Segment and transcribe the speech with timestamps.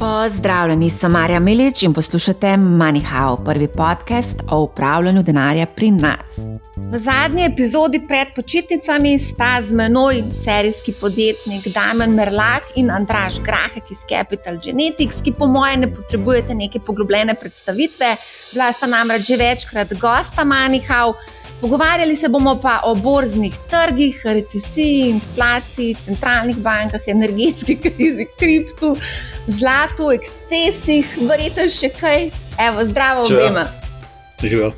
[0.00, 6.38] Pozdravljeni, sem Marja Milič in poslušate MoneyHow, prvi podcast o upravljanju denarja pri nas.
[6.76, 13.90] V zadnji epizodi pred počitnicami sta z menoj serijski podjetnik Damien Merlak in Andraš Grahek
[13.90, 18.16] iz Capital Genetics, ki po mojem ne potrebujete neke poglobljene predstavitve.
[18.52, 21.12] Bila sta namreč že večkrat gosta MoneyHow.
[21.60, 28.96] Pogovarjali se bomo pa o borznih trgih, recesiji, inflaciji, centralnih bankah, energetski krizi, kriptu,
[29.46, 32.30] zlatu, ekscesih, verjetno še kaj.
[32.60, 33.66] Evo, zdravo obema.
[34.42, 34.72] Živijo.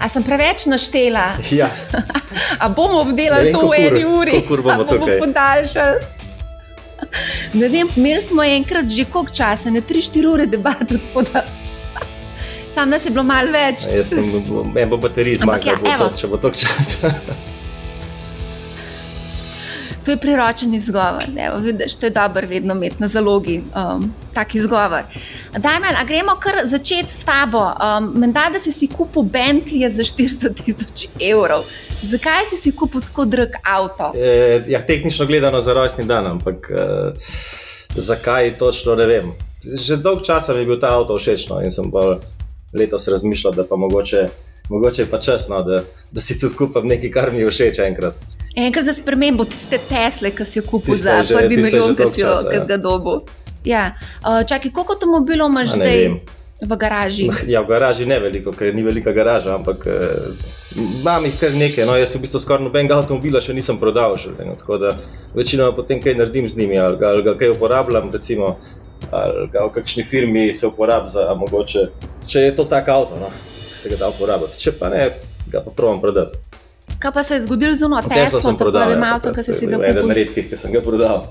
[0.00, 1.36] A sem preveč naštela?
[1.50, 1.68] Ja.
[2.62, 4.40] A bomo obdelali to v eni uri?
[4.40, 6.18] Kako bomo to podaljšali?
[7.54, 10.86] Ne vem, imeli smo enkrat že koliko časa, ne 3-4 ure debat
[12.74, 13.86] sam nas je bilo malo več.
[13.86, 14.12] Ja, jaz
[14.74, 17.14] ne bo baterij zmagal, ja, bo če bo to časa.
[20.04, 21.24] To je priročen izgovor.
[21.38, 25.02] Evo, vidiš, to je dobro, vedno imeti na zalogi um, tak izgovor.
[25.52, 27.60] Dajmen, a gremo kar začeti s tabo.
[27.60, 31.64] Um, Menda, da si si kupil Bentley za 400 tisoč evrov.
[32.02, 34.12] Zakaj si si kupil tako drag avto?
[34.16, 37.12] E, ja, tehnično gledano za rojstni dan, ampak uh,
[37.94, 39.32] zakaj točno ne vem.
[39.62, 42.16] Že dolgo časa mi je bil ta avto všeč no, in sem bolj
[42.74, 44.26] letos razmišljal, da pa mogoče,
[44.68, 48.14] mogoče pa čas, no, da, da si tudi kupim nekaj, kar mi je všeč enkrat.
[48.56, 52.34] Enkrat za spremembo tiste Tesle, ki si jo kupil za prvi milijon, ki si jo
[52.34, 52.64] ja.
[52.64, 53.22] zdaj dobil.
[53.64, 53.92] Ja.
[54.24, 56.16] Uh, čakaj, koliko avtomobilov imaš zdaj vem.
[56.62, 57.28] v garaži?
[57.52, 61.86] Ja, v garaži ne veliko, ker ni velika garaža, ampak uh, imam jih kar nekaj.
[61.86, 64.96] No, jaz v bistvu skoraj nobenega avtomobila še nisem prodal, še, no, tako da
[65.36, 68.10] večino potem kaj naredim z njimi ali ga, ali ga kaj uporabljam.
[68.12, 68.56] Recimo,
[69.10, 71.86] ali v kakšni firmi se uporablja za mogoče,
[72.26, 73.30] če je to tak avto, no,
[73.76, 74.58] se ga da uporabljati.
[74.60, 75.10] Če pa ne,
[75.50, 76.38] ga pa provam prodati.
[77.00, 79.78] Kaj pa se je zgodilo z uno Teslo, sem prodal, ja, avto, ki si ga
[79.78, 79.86] kupil?
[79.90, 81.24] Eden redkih, ki sem ga prodal.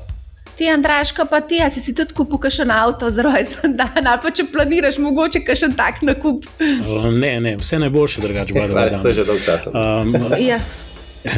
[0.60, 4.32] Ti, Andraška, pa ti, si, si tudi kupil kakšen avto za rojsten dan, ali pa
[4.34, 6.44] če planiraš, mogoče kakšen tak nakup?
[6.60, 8.58] Uh, ne, ne, vse najboljše drugače.
[8.58, 9.72] Ja, to je že dolgo časa.
[9.72, 10.60] Um, ja.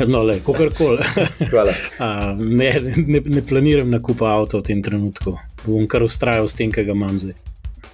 [0.08, 1.04] No, le, kakorkoli.
[2.60, 2.74] ne,
[3.08, 5.38] ne, ne planiram nakupa avto v tem trenutku.
[5.66, 7.38] Bom kar ustrajal s tem, kar ga imam zdaj.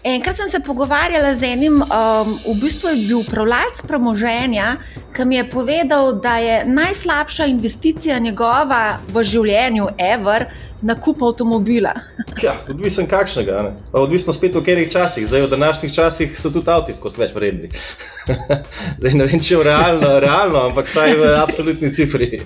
[0.08, 4.68] Enkrat sem se pogovarjala z enim, um, v bistvu je bil upravljalec premoženja,
[5.16, 10.46] ki mi je povedal, da je najslabša investicija njegova v življenju, ever,
[10.82, 11.92] nakup avtomobila.
[12.46, 13.74] ja, odvisen kakšnega.
[13.92, 15.28] Odvisno spet v katerih časih.
[15.28, 17.74] Zdaj, v današnjih časih so tudi avti skozi več vredni.
[19.02, 22.40] Zdaj, ne vem, če je realno, realno, ampak vsaj v absolutni cifri.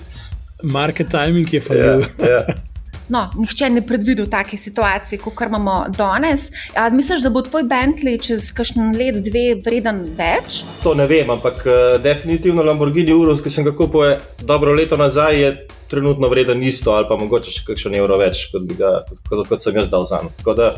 [0.66, 2.02] Market timing je falil.
[2.18, 2.71] Ja, ja.
[3.08, 6.50] No, nihče ne predvidel take situacije, kot imamo danes.
[6.92, 10.62] Misliš, da bo tvoj Bentley čez kakšen let, dve, vreden več?
[10.82, 15.40] To ne vem, ampak uh, definitivno Lamborghini Urus, ki sem ga kupil dobro leto nazaj,
[15.40, 15.54] je
[15.92, 19.76] trenutno vreden isto ali pa mogoče še kakšen evro več, kot, ga, kot, kot sem
[19.76, 20.70] jaz dal za njega.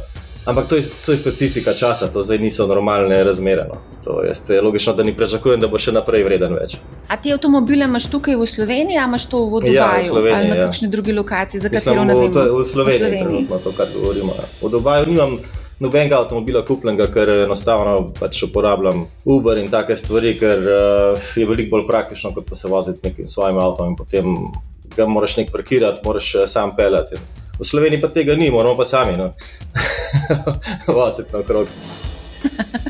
[0.45, 3.65] Ampak to je, to je specifika časa, to zdaj niso normalne razmere.
[3.65, 3.81] No.
[4.05, 6.77] To je, je logično, da ni pričakujem, da bo še naprej vreden več.
[7.09, 10.37] A ti avtomobile imaš tukaj v Sloveniji, ali imaš to v Dubaju ja, v Sloveniji,
[10.37, 10.67] ali na ja.
[10.69, 12.29] kakšni drugi lokaciji, za katero ne vem?
[12.29, 13.63] V Sloveniji, v Sloveniji.
[13.65, 14.37] to, kar govorimo.
[14.37, 14.45] Ja.
[14.61, 15.39] V Dubaju nimam
[15.81, 21.79] nobenega avtomobila kupljenega, ker enostavno pač uporabljam Uber in take stvari, ker uh, je veliko
[21.79, 24.37] bolj praktično, kot pa se voziti nekim svojim avtom in potem
[24.95, 27.17] ga moraš nek parkirati, moraš uh, sam pelati.
[27.59, 29.17] V Sloveniji pa tega ni, moramo pa sami.
[29.17, 29.31] No.
[30.97, 31.69] Vositi na okrog.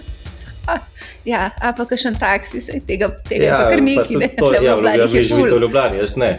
[1.33, 4.61] ja, a pa še en taksi, tega, tega ja, kar nekaj ne more.
[4.65, 6.33] Ja, ja, vi živite v Ljubljani, jaz ne.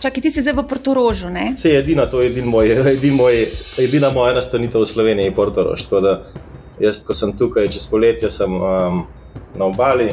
[0.00, 1.52] Čakaj, ti si zdaj v Portorožu, ne?
[1.60, 3.44] Se je edina, to je edin moj, edin moj,
[3.78, 5.84] edina moja nastanitev v Sloveniji, Portorož.
[5.84, 6.14] Tako da
[6.80, 9.04] jaz, ko sem tukaj čez poletje, sem um,
[9.52, 10.08] na obali.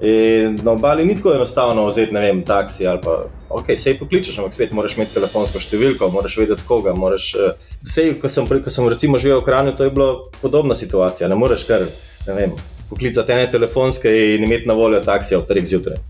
[0.00, 3.18] In na obali ni tako enostavno vzeti, ne vem, taksi ali pa,
[3.48, 6.94] ok, se jih pokličeš, ampak spet moraš imeti telefonsko številko, moraš vedeti koga.
[6.96, 10.76] Moraš, uh, sej, ko, sem, ko sem recimo živel v Kranju, to je bila podobna
[10.78, 11.28] situacija.
[11.28, 11.86] Ne moreš kar,
[12.26, 12.56] ne vem,
[12.90, 16.00] poklicati ene telefonske in imeti na voljo taksija v 3 zjutraj.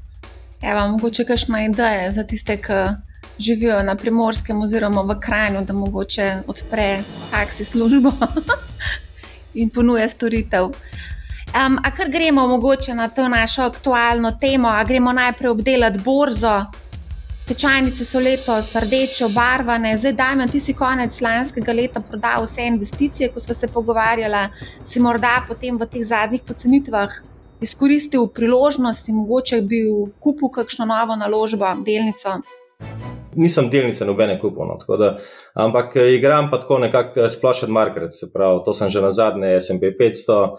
[0.62, 2.80] Evo, mogoče kakšna ideja za tiste, ki
[3.38, 8.12] živijo na primorskem oziroma v Kranju, da mogoče odpre taksi službo
[9.60, 10.72] in ponuja storitev.
[11.56, 16.64] Um, a kar gremo mogoče na to našo aktualno temo, a gremo najprej obdelati borzo.
[17.46, 23.28] Tečajnice so letos rdeče obarvane, zdaj dajmo, ti si konec lanskega leta prodal vse investicije,
[23.30, 24.40] ko smo se pogovarjali,
[24.86, 27.12] si morda potem v teh zadnjih pocenitvah
[27.62, 29.78] izkoristil priložnost in mogoče bi
[30.18, 32.40] kupil kakšno novo naložbo, delnico.
[33.38, 35.12] Nisem delnice nobene kupil, no, da,
[35.54, 39.12] ampak eh, igram pa tako nekako eh, splošen market, se pravi, to sem že na
[39.12, 40.56] zadnje SP 500.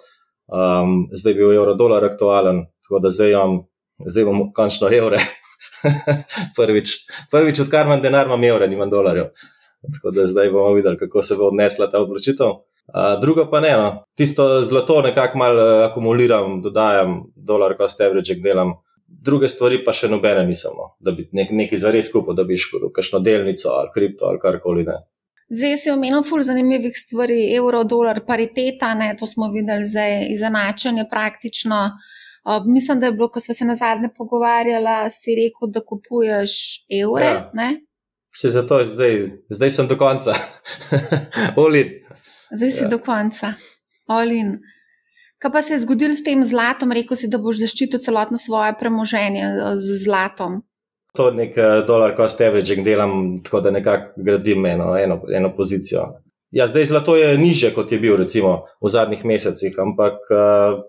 [0.47, 3.59] Um, zdaj je bil evro dolar aktualen, tako da zdaj imam,
[4.05, 5.19] zdaj imam končno evre.
[6.57, 6.95] prvič,
[7.31, 9.31] prvič, odkar imam denar, imam evre, nimam dolarjev.
[9.93, 12.59] Tako da zdaj bomo videli, kako se bo odnesla ta odločitev.
[13.21, 14.03] Drugo pa ne, no.
[14.15, 18.77] tisto zlato nekako malo uh, akumuliram, dodajam, dolar, ko ste vreče, delam.
[19.07, 20.93] Druge stvari pa še nobene nisem, no.
[20.99, 24.83] da bi nek, nekaj zares kupil, da bi šel kakšno delnico ali kripto ali karkoli.
[24.87, 24.97] Ne.
[25.51, 31.07] Zdaj si omenil ful zanimivih stvari, evro, dolar, pariteta, ne, to smo videli zdaj, izenačenje
[31.11, 31.79] praktično.
[32.47, 36.51] Uh, mislim, da je bilo, ko smo se na zadnje pogovarjali, si rekel, da kupuješ
[37.01, 37.25] evre.
[37.25, 37.73] Ja.
[38.35, 40.35] Vse zato je zdaj, zdaj sem do konca.
[41.65, 41.89] Olin.
[42.55, 42.87] Zdaj si ja.
[42.87, 43.53] do konca,
[44.07, 44.57] Olin.
[45.37, 46.91] Kaj pa se je zgodilo s tem zlatom?
[46.91, 50.61] Rekl si, da boš zaščitil celotno svoje premoženje eh, z zlatom.
[51.19, 56.05] To nek uh, dolar cost averaging, delam tako, da nekako gradim eno, eno, eno pozicijo.
[56.51, 60.85] Ja, zdaj zlato je niže, kot je bil recimo v zadnjih mesecih, ampak uh,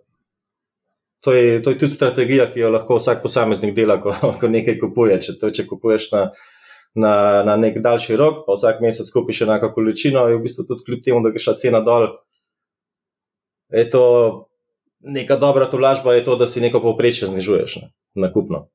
[1.24, 4.78] to, je, to je tudi strategija, ki jo lahko vsak posameznik dela, ko, ko nekaj
[4.80, 5.18] kupuje.
[5.24, 6.28] Če, to, če kupuješ na
[6.94, 10.86] na, na nek daljši rok, pa vsak mesec kupiš enako količino, in v bistvu tudi
[10.86, 12.08] kljub temu, da je šla cena dol.
[13.74, 14.04] Je to
[15.04, 18.66] neka dobra tolažba, je to, da si neko povprečje znižuješ ne, na kupno.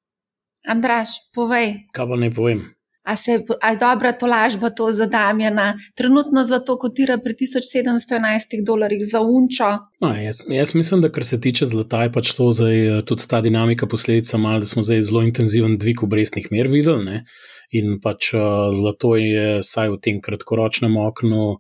[0.69, 1.89] Andraš, povej.
[1.95, 2.63] Kaj pa ne povem?
[3.03, 3.45] A se je
[3.79, 5.73] dobra tolažba to za Damjana?
[5.95, 9.71] Trenutno zlato kotira pri 1711 dolarjih za unčo.
[9.99, 13.27] No, jaz, jaz mislim, da kar se tiče zlata, je pač to zdaj eh, tudi
[13.27, 17.03] ta dinamika posledica, mal, da smo zdaj zelo intenziven dvig obrestnih mer videli.
[17.05, 17.25] Ne?
[17.73, 21.57] In pač uh, zlato je, saj v tem kratkoročnem oknu,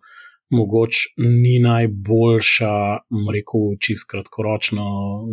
[0.53, 2.73] mogoče ni najboljša,
[3.33, 4.85] rekel, čist kratkoročna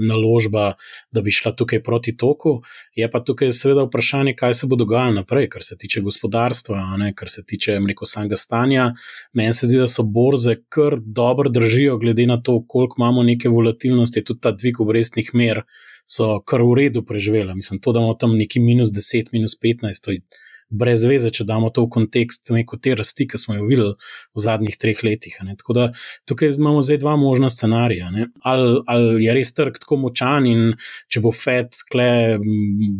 [0.09, 0.73] naložba,
[1.13, 2.61] da bi šla tukaj proti toku.
[2.97, 7.13] Je pa tukaj seveda vprašanje, kaj se bo dogajalo naprej, kar se tiče gospodarstva, ne,
[7.15, 8.91] kar se tiče rekel, samega stanja.
[9.33, 13.49] Meni se zdi, da so borze kar dobro držijo, glede na to, koliko imamo neke
[13.49, 15.65] volatilnosti, tudi ta dvig obrestnih mer.
[16.11, 17.55] So kar v redu preživeli.
[17.55, 20.23] Mislim, to, da imamo tam neki minus 10, minus 15, to je
[20.71, 24.45] brez veze, če damo to v kontekst neko te rasti, ki smo jo videli v
[24.45, 25.37] zadnjih treh letih.
[25.61, 25.87] Tako da
[26.31, 28.11] tukaj imamo zdaj dva možna scenarija.
[28.47, 30.67] Ali, ali je res trg tako močan in
[31.11, 31.75] če bo Fed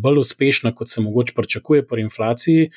[0.03, 2.71] bolj uspešna, kot se mogoče pričakuje pri inflaciji,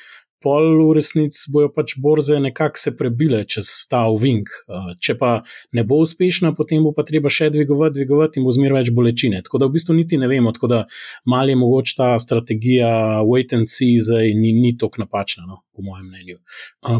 [0.44, 4.52] pol v resnici bojo pač borze nekako se prebile čez ta uvink.
[4.68, 5.32] Eh, če pa
[5.72, 9.42] ne bo uspešna, potem bo pa treba še dvigovati, dvigovati in bo zmeraj več bolečine.
[9.44, 10.84] Tako da v bistvu niti ne vemo, tako da
[11.30, 15.48] mal je mogoče ta strategija wait and see zdaj ni, ni tako napačna.
[15.48, 15.63] No?
[15.74, 16.38] Po mojem mnenju.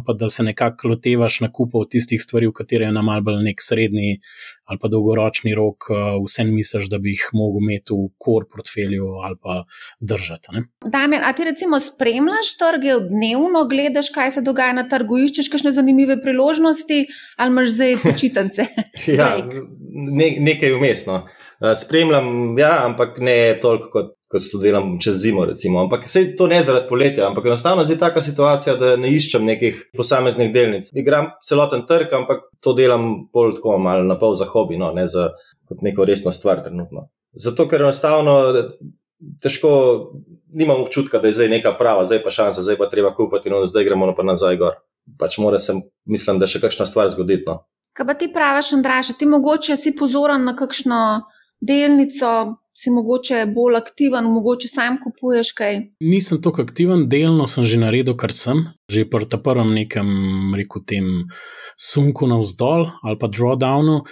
[0.06, 3.62] Pa da se nekako lotevaš nakupov tistih stvari, v katere je nam ali bolj nek
[3.62, 4.18] srednji
[4.64, 5.88] ali pa dolgoročni rok,
[6.24, 9.64] vse misliš, da bi jih mogel imeti v kor portfelju ali pa
[10.00, 10.64] držati.
[10.88, 15.74] Damien, a ti recimo spremljaš trge dnevno, gledaš, kaj se dogaja na trgu, iščeš kakšne
[15.76, 17.04] zanimive priložnosti
[17.36, 18.66] ali imaš zdaj počitnice?
[19.20, 19.30] ja,
[19.92, 21.26] ne, nekaj umestno.
[21.76, 25.44] Spremljam, ja, ampak ne toliko kot kot to delam čez zimo.
[25.46, 25.80] Recimo.
[25.80, 29.82] Ampak se to ne zaradi poletja, ampak enostavno je taka situacija, da ne iščem nekih
[29.96, 30.90] posameznih delnic.
[30.92, 35.06] Igram celoten trg, ampak to delam bolj tako, malo na pol za hobi, no, ne
[35.06, 35.30] za
[35.82, 37.08] neko resno stvar trenutno.
[37.34, 38.34] Zato, ker enostavno
[39.42, 39.70] težko,
[40.54, 43.62] nimam občutka, da je zdaj neka prava, zdaj pa šansa, zdaj pa treba kupiti no,
[43.66, 44.82] zdaj gremo pa nazaj gor.
[45.20, 45.76] Pač mora se,
[46.08, 47.44] mislim, da še kakšna stvar zgoditi.
[47.46, 47.62] No.
[47.94, 51.00] Kaj pa ti praviš, Andraš, ti mogoče si pozoren na kakšno
[51.60, 55.76] delnico, si mogoče bolj aktiven, mogoče sam kupuješ kaj?
[56.00, 60.08] Nisem tako aktiven, delno sem že naredil, kar sem, že pri tem prvem nekem,
[60.58, 61.06] rekel, tem
[61.80, 64.02] sunku navzdol ali pa drawdownu.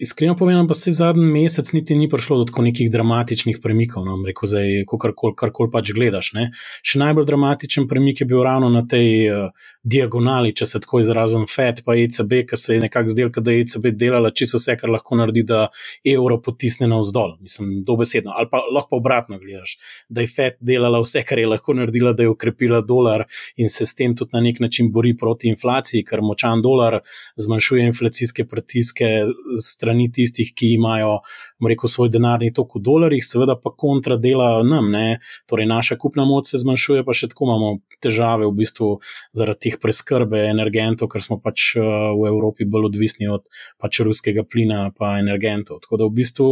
[0.00, 4.16] Iskreno povedano, pa se zadnji mesec niti ni prišlo do tako nekih dramatičnih premikov, no,
[4.26, 6.32] rekel, zdaj, karkoli kar pač gledaš.
[6.36, 6.50] Ne.
[6.82, 11.46] Še najbolj dramatičen premik je bil ravno na tej uh, diagonali, če se tako izrazim,
[11.48, 14.92] FED pa ECB, ki se je nekako zdel, da je ECB delala čisto vse, kar
[14.92, 15.68] lahko naredi, da
[16.04, 17.36] evro potisne navzdol.
[17.44, 18.32] Mislim, dobesedno.
[18.36, 22.22] Ali pa lahko obratno gledaš, da je FED delala vse, kar je lahko naredila, da
[22.22, 23.24] je ukrepila dolar
[23.56, 27.00] in se s tem tudi na nek način bori proti inflaciji, ker močan dolar
[27.36, 29.26] zmanjšuje inflacijske pritiske
[29.62, 31.20] strani tistih, ki imajo
[31.68, 34.90] rekel, svoj denarni tok v dolarjih, seveda pa kontra dela nam.
[34.90, 35.18] Ne?
[35.46, 37.72] Torej, naša kupna moč se zmanjšuje, pa še tako imamo
[38.02, 38.90] težave v bistvu
[39.36, 43.48] zaradi teh preskrbe energentov, ker smo pač eh, v Evropi bolj odvisni od
[43.80, 45.80] pač ruskega plina in energentov.
[45.84, 46.50] Tako da v bistvu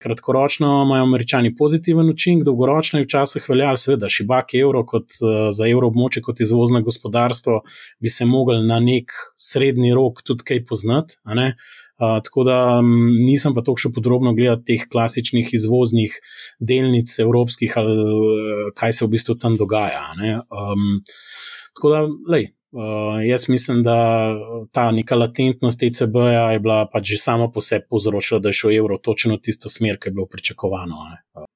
[0.00, 5.68] Kratkoročno imajo američani pozitiven učinek, dolgoročno je včasih veljalo, seveda, šibak evro kot uh, za
[5.68, 7.60] evroobmoče, kot izvozno gospodarstvo,
[8.00, 11.18] bi se mogli na nek srednji rok tudi kaj poznati.
[11.28, 12.94] Uh, tako da um,
[13.26, 16.14] nisem pa tako še podrobno gledal teh klasičnih izvoznih
[16.60, 20.06] delnic evropskih, ali uh, kaj se v bistvu tam dogaja.
[20.16, 21.02] Um,
[21.76, 23.96] tako da, lej, Uh, jaz mislim, da
[24.72, 28.76] ta neka latentnost ECB-ja je bila pač že sama po sebi povzročila, da je šel
[28.76, 31.02] evro točno v tisto smer, ki je bilo pričakovano.
[31.10, 31.46] Ne.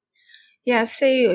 [0.64, 1.28] Ja, sej,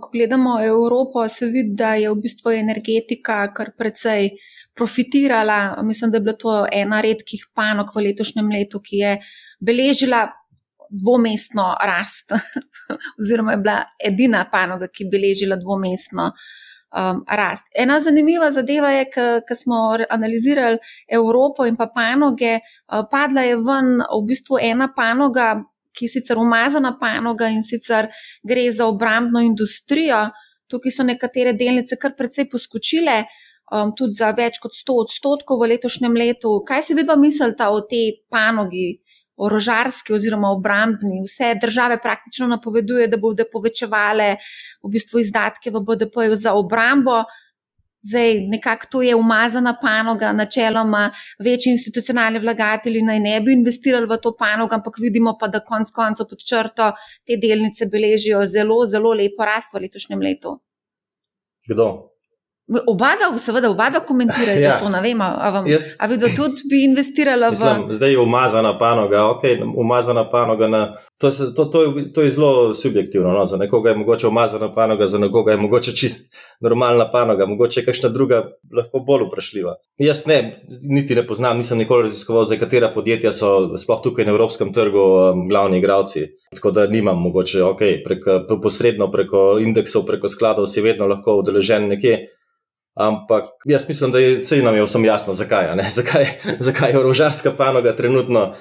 [0.00, 4.30] ko gledamo Evropo, se vidi, da je v bistvu energetika kar precej
[4.76, 5.82] profitirala.
[5.82, 9.14] Mislim, da je bila to ena redkih panog v letošnjem letu, ki je
[9.60, 10.26] beležila
[10.90, 12.36] dvomestno rast,
[13.20, 16.30] oziroma je bila edina panoga, ki je beležila dvomestno
[16.94, 17.64] um, rast.
[17.74, 19.04] Ena zanimiva zadeva je,
[19.48, 20.78] ko smo analizirali
[21.08, 25.54] Evropo in pa panoge, uh, padla je ven v bistvu ena panoga,
[25.96, 28.10] ki je sicer umazana panoga in sicer
[28.44, 30.28] gre za obrambno industrijo.
[30.66, 33.24] Tukaj so nekatere delnice kar precej poskočile.
[33.66, 36.60] Um, tudi za več kot 100 odstotkov v letošnjem letu.
[36.66, 39.00] Kaj si vidva mislite o tej panogi,
[39.36, 41.22] orožarski oziroma obrambni.
[41.26, 44.36] Vse države praktično napovedujejo, da bodo povečevale
[44.82, 47.24] v bistvu izdatke v BDP-ju za obrambo.
[48.06, 51.10] Zdaj, nekako to je umazana panoga, načeloma
[51.44, 55.90] večji institucionalni vlagatelji naj ne bi investirali v to panogo, ampak vidimo pa, da konec
[55.90, 56.92] koncev pod črto
[57.26, 60.60] te delnice beležijo zelo, zelo lepo rast v letošnjem letu.
[61.66, 62.15] Kdo?
[62.86, 63.06] Oba,
[63.38, 64.78] seveda, oba komentirate ja.
[64.78, 64.90] to.
[65.02, 67.50] Vem, a vam, Jaz, a vi tudi bi investirali v.
[67.50, 69.42] Mislim, zdaj je umazana panoga, ok,
[69.76, 70.68] umazana panoga.
[70.68, 73.32] Na, to, se, to, to, je, to je zelo subjektivno.
[73.32, 73.46] No?
[73.46, 77.86] Za nekoga je mogoče umazana panoga, za nekoga je mogoče čist normalna panoga, mogoče je
[77.86, 78.42] kakšna druga
[78.76, 79.74] lahko bolj vprašljiva.
[79.98, 84.34] Jaz ne, niti ne poznam, nisem nikoli raziskoval, za katera podjetja so sploh tukaj na
[84.34, 86.26] evropskem trgu um, glavni igravci.
[86.54, 91.88] Tako da nimam mogoče, ok, preko, posredno preko indeksov, preko skladov si vedno lahko udeležen
[91.94, 92.26] nekje.
[92.96, 96.26] Ampak jaz mislim, da je vse nam je vsem jasno, zakaj, zakaj,
[96.60, 98.54] zakaj je orožarska panoga trenutno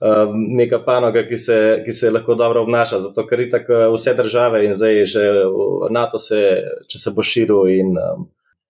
[0.00, 3.00] um, neka panoga, ki se, ki se lahko dobro obnaša.
[3.08, 5.24] Zato, ker je tako vse države in zdaj že
[5.90, 8.28] NATO, se, če se bo širil in um,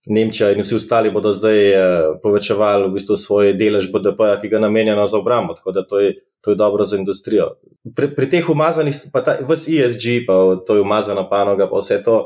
[0.09, 1.83] Nemčija in vsi ostali bodo zdaj uh,
[2.23, 5.55] povečevali v bistvu svoj delež BDP, ki ga namenjajo za obrambo.
[5.57, 7.55] Tako da to je, to je dobro za industrijo.
[7.97, 12.03] Pri, pri teh umazanih, pa ta, vse ESG, pa to je umazana panoga, pa vse
[12.05, 12.25] to.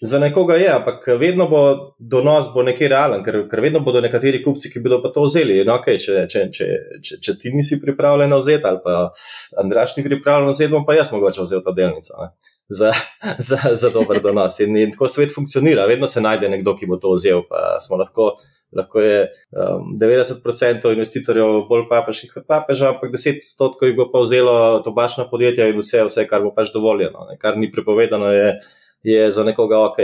[0.00, 1.60] Za nekoga je, ampak vedno bo
[1.98, 5.56] donos bo nekaj realen, ker, ker vedno bodo nekateri kupci, ki bodo pa to vzeli.
[5.66, 6.68] No, okay, če, če, če,
[7.02, 9.08] če, če ti nisi pripravljen vzeti, ali pa
[9.58, 12.30] Andraš ni pripravljen vzeti, bom pa jaz mogoče vzel ta delnica
[12.68, 12.92] za,
[13.38, 14.60] za, za dober donos.
[14.60, 17.42] In, in tako svet funkcionira, vedno se najde nekdo, ki bo to vzel.
[17.98, 18.30] Lahko,
[18.76, 24.58] lahko je um, 90% investitorjev bolj papežnih kot papeža, ampak 10% jih bo pa vzelo
[24.84, 28.30] tobačna podjetja in vse, vse kar bo pač dovoljeno, ne, kar ni prepovedano.
[28.36, 28.52] Je,
[29.02, 30.02] je za nekoga ok.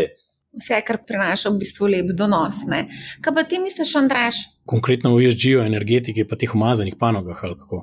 [0.54, 2.62] Vse, kar prinaša v bistvu lep donos.
[2.70, 2.84] Ne?
[3.22, 4.38] Kaj pa ti misliš, Andraš?
[4.70, 7.82] Konkretno v ESG-u, energetiki, pa teh umazanih panogah ali kako?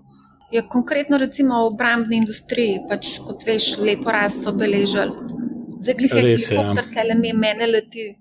[0.52, 5.40] Ja, konkretno recimo v obrambni industriji, pač kot veš, lepo rast so beležili.
[5.82, 7.06] Zdaj, helikopter, ja.
[7.08, 8.12] le mi mene leti.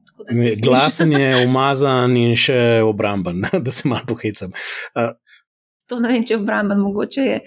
[0.62, 4.54] Glasen je umazan in še obramben, da se malo pohecam.
[5.90, 7.38] To ne vem, če je obramben, mogoče je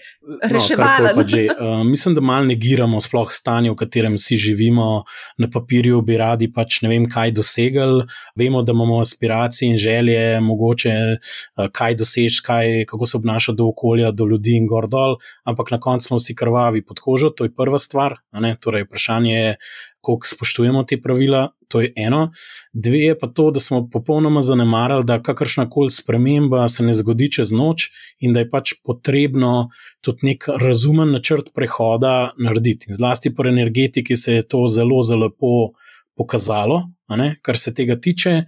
[0.51, 1.15] reševalen.
[1.15, 5.05] No, uh, mislim, da malo negiramo sploh stanje, v katerem si živimo.
[5.39, 8.03] Na papirju bi radi pač ne vem, kaj dosegli.
[8.39, 13.69] Vemo, da imamo aspiracije in želje, mogoče uh, kaj doseči, kaj, kako se obnaša do
[13.71, 17.47] okolja, do ljudi in gor dol, ampak na koncu smo vsi krvavi pod kožo, to
[17.47, 18.19] je prva stvar.
[18.59, 19.55] Torej, vprašanje je,
[20.03, 22.27] koliko spoštujemo te pravila, to je eno.
[22.73, 27.31] Dve je pa to, da smo popolnoma zanemarili, da kakršna koli sprememba se ne zgodi
[27.31, 27.87] čez noč
[28.19, 29.69] in da je pač potrebno
[30.03, 32.91] tudi nek razumen načrt prehoda narediti.
[32.91, 35.71] In zlasti pri energetiki se je to zelo, zelo lepo
[36.17, 36.81] pokazalo,
[37.17, 38.43] ne, kar se tega tiče,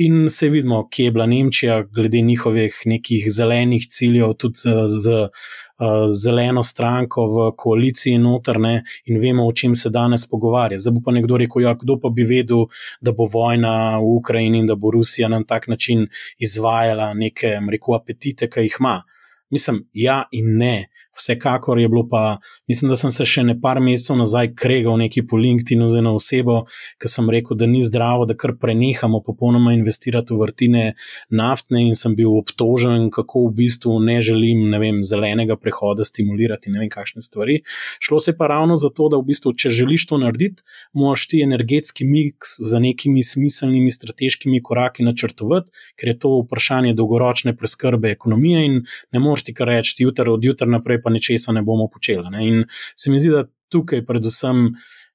[0.00, 5.18] in se vidimo, kje je bila Nemčija, glede njihovih nekih zelenih ciljev, tudi z, z
[5.26, 5.50] uh,
[6.08, 10.78] zeleno stranko v koaliciji notrne, in vemo, o čem se danes pogovarja.
[10.78, 12.66] Zdaj bo pa nekdo rekel: ja, kdo pa bi vedel,
[13.00, 16.06] da bo vojna v Ukrajini in da bo Rusija na tak način
[16.38, 19.02] izvajala neke, rekel, apetite, ki jih ima.
[19.50, 20.88] Mislim, ja in ne.
[21.20, 25.26] Vsekakor je bilo pa, mislim, da sem se še ne par mesecev nazaj kregal neki
[25.28, 26.62] po LinkedIn-u z eno osebo,
[27.00, 30.84] ki sem rekel, da ni zdravo, da kar prenehamo popolnoma investirati v vrtine
[31.36, 36.72] naftne in sem bil obtožen, kako v bistvu ne želim, ne vem, zelenega prehoda stimulirati,
[36.72, 37.60] ne vem, kakšne stvari.
[38.00, 40.64] Šlo se pa ravno zato, da v bistvu, če želiš to narediti,
[40.96, 47.56] moraš ti energetski miks za nekimi smiselnimi strateškimi koraki načrtovati, ker je to vprašanje dolgoročne
[47.56, 48.80] preskrbe ekonomije in
[49.12, 52.30] ne moreš ti kar reči, jutri od jutra naprej pa nečesa ne bomo počeli.
[52.30, 52.46] Ne?
[52.48, 52.64] In
[52.96, 54.70] se mi zdi, da tukaj predvsem.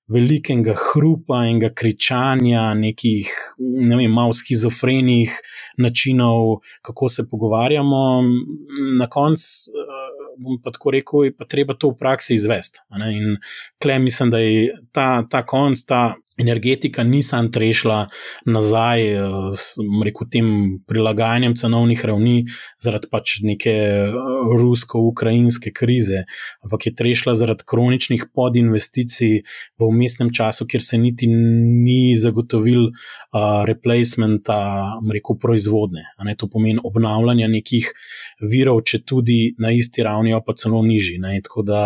[0.06, 5.32] Velikega hrupa in kričanja, nekih, ne vem, malo schizofrenih
[5.82, 8.04] načinov, kako se pogovarjamo,
[9.00, 9.96] na koncu, uh,
[10.38, 12.86] bom pa tako rekel, je pa treba to v praksi izvesti.
[13.12, 13.38] In
[13.82, 18.08] klej mislim, da je ta, ta konc, ta energetika ni sam trešila
[18.46, 19.20] nazaj, eh,
[20.06, 20.48] rekel tem
[20.88, 22.46] prilagajanjem cenovnih ravni
[22.80, 24.12] zaradi pač neke eh,
[24.60, 26.26] rusko-ukrajinske krize,
[26.64, 29.42] ampak je trešila zaradi kroničnih podinvesticij
[29.80, 34.58] v umestnem času, kjer se niti ni zagotovil uh, replacementa,
[35.12, 36.06] rekel proizvodne.
[36.38, 37.92] To pomeni obnavljanje nekih
[38.42, 41.18] virov, če tudi na isti ravni, pa celo nižji.
[41.20, 41.40] Ne?
[41.44, 41.82] Tako da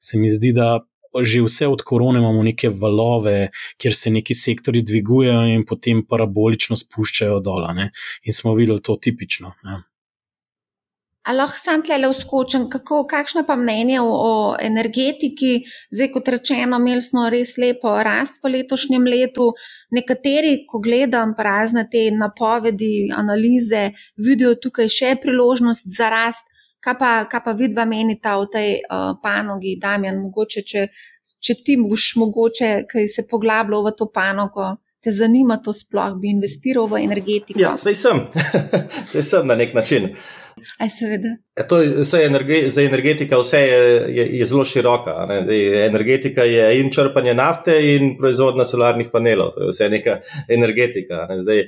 [0.00, 0.78] se mi zdi, da
[1.22, 6.76] že vse od korone imamo neke valove, kjer se neki sektori dvigujejo in potem parabolično
[6.76, 7.66] spuščajo dol.
[8.24, 9.52] In smo videli to tipično.
[9.64, 9.82] Ne.
[11.28, 15.66] Ali lahko sam tle uskočim, kako, kakšno pa mnenje o, o energetiki?
[15.92, 19.50] Zdaj, kot rečeno, imeli smo res lepo rast v letošnjem letu.
[19.92, 26.49] Nekateri, ko gledam razne te napovedi, analize, vidijo tukaj še priložnost za rast.
[26.80, 30.86] Kaj pa, kaj pa vidva menita o tej uh, panogi, Damjan, mogoče, če,
[31.44, 34.70] če ti boš mogoče, kaj se poglabljal v to panogo,
[35.04, 37.60] te zanima to sploh, bi investiral v energetiko?
[37.60, 38.24] Ja, sej sem,
[39.12, 40.14] sej sem na nek način.
[40.80, 41.34] Aj, seveda.
[41.56, 41.80] Ja, to,
[42.20, 43.78] energe, za energetika vse je,
[44.16, 45.14] je, je zelo široka.
[45.28, 45.40] Ne?
[45.84, 50.18] Energetika je in črpanje nafte in proizvodna solarnih panelov, to je vse neka
[50.48, 51.26] energetika.
[51.30, 51.40] Ne?
[51.44, 51.64] Zdaj,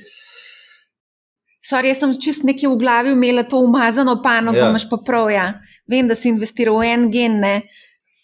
[1.62, 4.70] Sorry, jaz sem čist nekaj v glavi imela to umazano panogo, ja.
[4.70, 5.30] imaš pa prav.
[5.30, 5.46] Ja.
[5.86, 7.38] Vem, da si investiral v en gen.
[7.42, 7.54] Ne?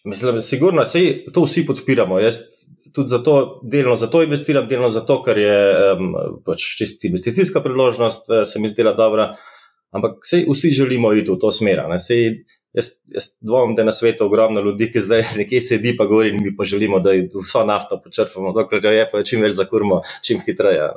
[0.09, 2.19] Mislim, sigurno, sej, to vsi podpiramo.
[2.19, 2.41] Jaz
[2.95, 5.57] tudi zato, delno zato investiram, delno zato, ker je
[5.95, 6.13] um,
[6.47, 9.31] pač čist investicijska priložnost, eh, se mi zdela dobra.
[9.95, 11.85] Ampak sej, vsi želimo iti v to smer.
[12.03, 12.43] Sej,
[12.75, 16.33] jaz, jaz dvomim, da je na svetu ogromno ljudi, ki zdaj nekje sedi in govori,
[16.33, 20.41] mi pa želimo, da vso nafto počrpamo, dokler jo je, pa čim več zakurmo, čim
[20.47, 20.91] hitreje.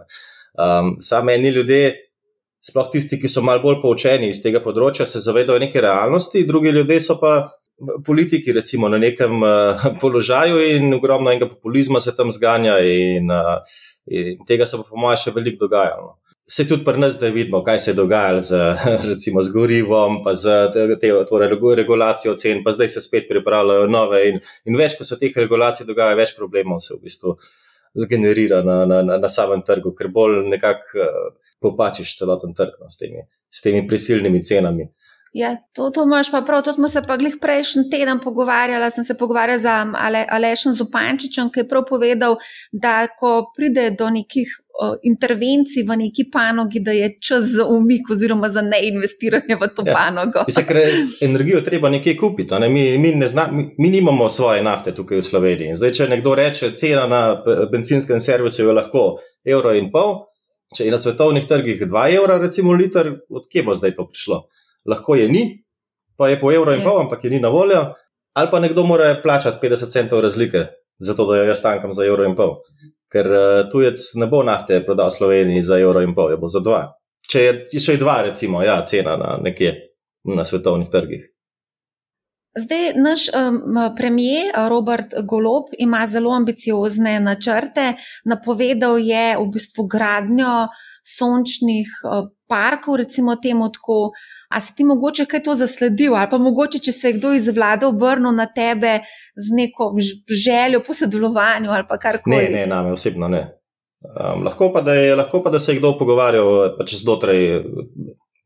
[0.57, 2.11] Um, Sami eni ljudje
[2.62, 6.74] sploh tisti, ki so malo bolj poučeni iz tega področja, se zavedajo neke realnosti, drugi
[6.75, 7.36] ljudje so pa
[8.06, 13.80] politiki, recimo, na nekem uh, položaju in ogromno enega populizma se tam zganja, in, uh,
[14.06, 16.18] in tega se pa, po mojem, še veliko dogajalo.
[16.51, 18.62] Se tudi pri nas zdaj vidimo, kaj se je dogajalo z,
[19.12, 23.88] recimo, z gorivom, pa z te, te, torej, regulacijo cen, pa zdaj se spet pripravljajo
[23.89, 24.22] nove.
[24.30, 27.38] In, in več, ko se teh regulacij dogaja, več problemov se v bistvu
[27.98, 31.00] zgenerira na, na, na, na samem trgu, ker bolj nekako.
[31.00, 34.88] Uh, popačiš celoten trg no, s, temi, s temi prisilnimi cenami.
[35.33, 36.63] Ja, to, to imaš pa prav.
[36.63, 38.91] To smo se pa glih prejšnji teden pogovarjali.
[38.91, 39.65] Sem se pogovarjal z
[39.96, 42.35] Ale, Alešem Zupančičem, ki je prav povedal,
[42.72, 48.11] da ko pride do nekih o, intervencij v neki panogi, da je čas za umik
[48.11, 49.94] oziroma za neinvestiranje v to ja.
[49.96, 50.44] panogo.
[50.48, 50.81] Mislim, ker
[51.22, 52.59] energijo treba nekje kupiti.
[52.59, 52.70] Ne?
[52.70, 55.75] Mi, mi, ne zna, mi, mi nimamo svoje nafte tukaj v Sloveniji.
[55.79, 57.24] Zdaj, če nekdo reče, cena na
[57.72, 59.05] benzinskem servisu je lahko
[59.48, 60.25] evro in pol.
[60.75, 64.48] Če je na svetovnih trgih 2 evra, recimo liter, odkje bo zdaj to prišlo?
[64.89, 65.44] Lahko je ni,
[66.17, 66.85] pa je po evro in ja.
[66.85, 67.83] pol, ampak je ni na voljo,
[68.33, 70.65] ali pa nekdo mora plačati 50 centov razlike,
[71.00, 72.57] zato da jo jaz tankam za evro in pol.
[73.11, 76.59] Ker uh, tujec ne bo nafte prodal Sloveniji za evro in pol, je bo za
[76.59, 76.81] 2.
[77.31, 79.75] Če je še 2, recimo, ja, cena na nekje
[80.24, 81.27] na svetovnih trgih.
[82.59, 87.94] Zdaj, naš um, premijer Robert Golob ima zelo ambiciozne načrte.
[88.25, 90.67] Napovedal je v bistvu gradnjo
[91.07, 94.11] sončnih uh, parkov, recimo temu tako.
[94.51, 97.48] A si ti mogoče kaj to zasledil, ali pa mogoče, če se je kdo iz
[97.55, 99.00] vlade obrnil na tebe
[99.35, 99.94] z neko
[100.46, 102.35] željo po sodelovanju ali karkoli?
[102.35, 103.46] Ne, ne, name osebno ne.
[104.01, 107.61] Um, lahko, pa, je, lahko pa, da se je kdo pogovarjal pač znotraj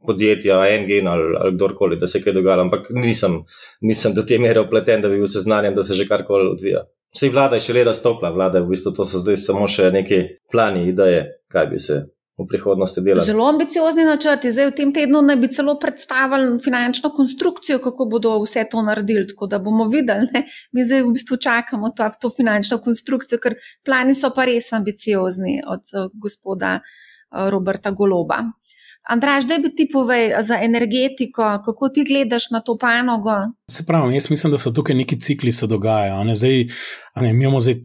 [0.06, 3.40] podjetja, Engen ali, ali kdorkoli, da se je kaj dogajalo, ampak nisem,
[3.82, 6.84] nisem do te mere upleten, da bi bil seznanjen, da se že karkoli odvija.
[7.16, 9.88] Vse vlada je še leda stopla, vlada je v bistvu to so zdaj samo še
[9.96, 10.20] neki
[10.52, 12.02] plani, ideje, kaj bi se
[12.38, 13.26] v prihodnosti delalo.
[13.26, 14.52] Zelo ambiciozni načrti.
[14.52, 19.28] Zdaj v tem tednu naj bi celo predstavili finančno konstrukcijo, kako bodo vse to naredili.
[19.28, 20.44] Tako da bomo videli, ne?
[20.76, 25.62] mi zdaj v bistvu čakamo to, to finančno konstrukcijo, ker plani so pa res ambiciozni
[25.64, 28.44] od uh, gospoda uh, Roberta Goloba.
[29.06, 33.36] Andraž, da bi ti povedal za energetiko, kako ti gledaš na to panogo?
[33.72, 36.34] Se pravi, jaz mislim, da so tukaj neki cikli se dogajajo.
[36.34, 36.66] Zdaj,
[37.22, 37.76] ne, zdaj,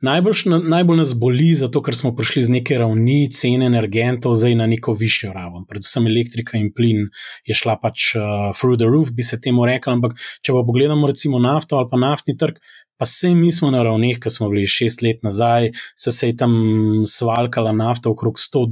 [0.00, 0.34] najbolj,
[0.68, 4.96] najbolj nas boli, zato ker smo prišli z neke ravni cene energentov zdaj na neko
[4.98, 5.62] višjo raven.
[5.68, 7.06] Predvsem elektrika in plin
[7.46, 9.94] je šla pač uh, through the roof, bi se temu rekli.
[9.94, 12.58] Ampak če pa pogledamo recimo nafto ali pa naftni trg,
[12.96, 16.36] pa se mi smo na ravneh, ki smo bili šest let nazaj, se, se je
[16.36, 16.52] tam
[17.08, 18.62] svalkala nafta okrog 100,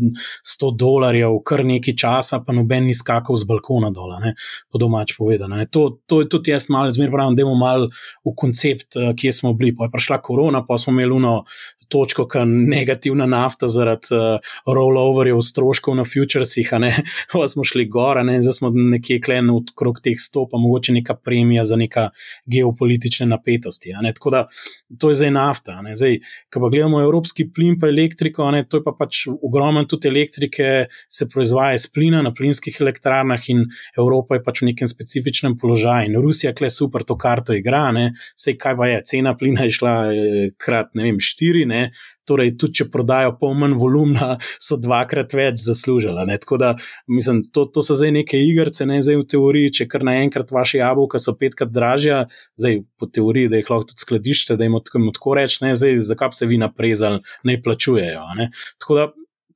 [0.53, 4.15] 100 dolarjev, kar nekaj časa, pa noben ni skakal z balkona dol,
[4.71, 5.59] po domač povedano.
[5.71, 7.91] To, to je tudi jaz malo, zmeraj pravim, da imamo malo
[8.27, 9.75] v koncept, eh, kje smo bili.
[9.77, 11.45] Pa je prišla korona, pa smo imeli uno
[11.91, 16.93] točko, ki je negativna nafta zaradi uh, rolloverjev stroškov na futuresih, ne,
[17.33, 21.65] pa smo šli gor, ne, zdaj smo nekje klen okrog teh stopa, mogoče neka premija
[21.65, 22.09] za neka
[22.51, 23.95] geopolitične napetosti.
[24.03, 24.45] Ne, tako da
[24.99, 25.81] to je zdaj nafta.
[25.83, 26.19] Ne, zdaj,
[26.53, 30.87] ko pa gledamo evropski plin pa elektriko, ne, to je pa pač ogromno tudi elektrike,
[31.09, 33.65] se proizvaja iz plina na plinskih elektrarnah in
[33.99, 36.11] Evropa je pač v nekem specifičnem položaju.
[36.11, 39.77] In Rusija, kle super to karto igra, ne, sej kaj pa je, cena plina je
[39.77, 41.91] šla eh, krat, ne vem, štiri, ne,
[42.29, 46.27] torej tudi če prodajo pol manj volumna, so dvakrat več zaslužila.
[46.29, 46.39] Ne.
[46.43, 46.75] Tako da,
[47.11, 50.83] mislim, to, to so zdaj neke igrice, ne zdaj v teoriji, če kar naenkrat vaše
[50.83, 52.25] jabolka so petkrat dražja,
[52.61, 56.37] zdaj po teoriji, da jih lahko tudi skladišče, da jim tako reč, ne, zdaj zakaj
[56.37, 58.29] se vi naprezali, ne plačujejo.
[58.39, 58.51] Ne.
[58.79, 59.11] Tako da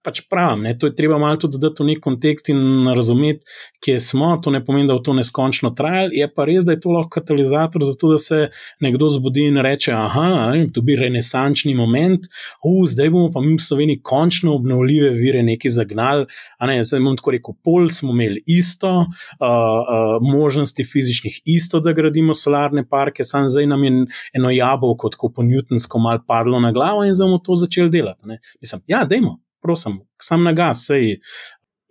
[0.04, 3.46] pač pravim, ne, to je treba malo tudi dati v nek kontekst in razumeti,
[3.84, 4.34] kje smo.
[4.44, 7.14] To ne pomeni, da bo to neskončno trajalo, je pa res, da je to lahko
[7.16, 8.40] katalizator za to, da se
[8.84, 12.28] nekdo zbudi in reče: Ah, to bi renesančni moment,
[12.64, 16.26] uh, zdaj bomo pa mi v Sloveniji končno obnovljive vire nekaj zagnali.
[16.60, 21.92] Ne, zdaj bomo tako rekel, pol smo imeli isto, uh, uh, možnosti fizičnih isto, da
[21.96, 23.92] gradimo solarne parke, samo zdaj nam je
[24.34, 28.28] eno jabolko, kot po Newtonsko, mal padlo na glavo in zdaj bomo to začeli delati.
[28.28, 28.40] Ne.
[28.60, 31.16] Mislim, ja, dajmo prosim, sam na gas, sej.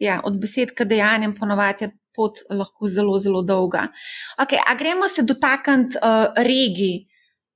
[0.01, 3.87] Ja, od besed k dejanjem ponovadi je pot lahko zelo, zelo dolga.
[4.37, 7.07] Okay, a gremo se dotakniti uh, regij.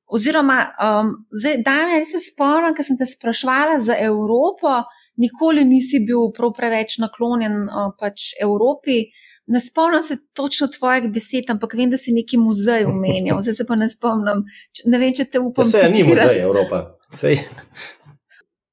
[0.07, 4.79] Oziroma, um, zdaj, da me res spomnim, ker sem te sprašvala za Evropo,
[5.19, 9.03] nikoli nisi bil prav preveč naklonjen uh, pač Evropi.
[9.51, 13.67] Ne spomnim se točno tvojih besed, ampak vem, da si neki muzej omenjal, zdaj se
[13.67, 14.47] pa ne spomnim.
[14.87, 15.67] Ne vem, če te upam.
[15.67, 16.81] Vse ja, ni muzej Evropa.
[17.15, 17.43] Sej.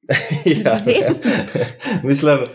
[0.64, 0.78] ja.
[2.04, 2.46] Mislim,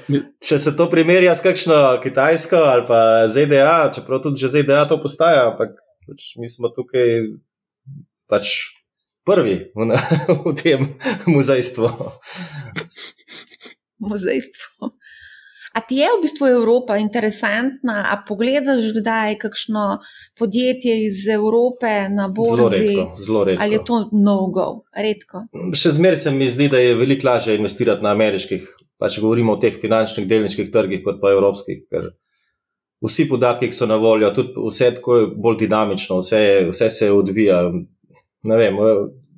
[0.47, 4.99] če se to primerja s kakšno Kitajsko ali pa ZDA, čeprav tudi že ZDA to
[5.01, 7.25] postaja, ampak pač mi smo tukaj
[8.29, 8.53] pač
[9.25, 9.89] prvi v,
[10.45, 10.93] v tem
[11.29, 11.89] muzejstvu.
[13.99, 14.93] Muzejstvo.
[15.73, 18.10] A ti je v bistvu Evropa interesantna?
[18.10, 19.99] A pogledaš kdaj kakšno
[20.39, 22.55] podjetje iz Evrope na borzi?
[22.55, 23.05] Zelo redko.
[23.25, 23.63] Zelo redko.
[23.63, 24.67] Ali je to no-go?
[24.95, 25.43] Redko.
[25.77, 28.65] Še zmeraj se mi zdi, da je veliko lažje investirati na ameriških,
[28.97, 31.86] pa če govorimo o teh finančnih delniških trgih, kot pa evropskih.
[33.05, 36.41] Vsi podatki, ki so na voljo, tudi vse tako je bolj dinamično, vse,
[36.73, 37.62] vse se odvija.
[38.43, 38.82] Vem,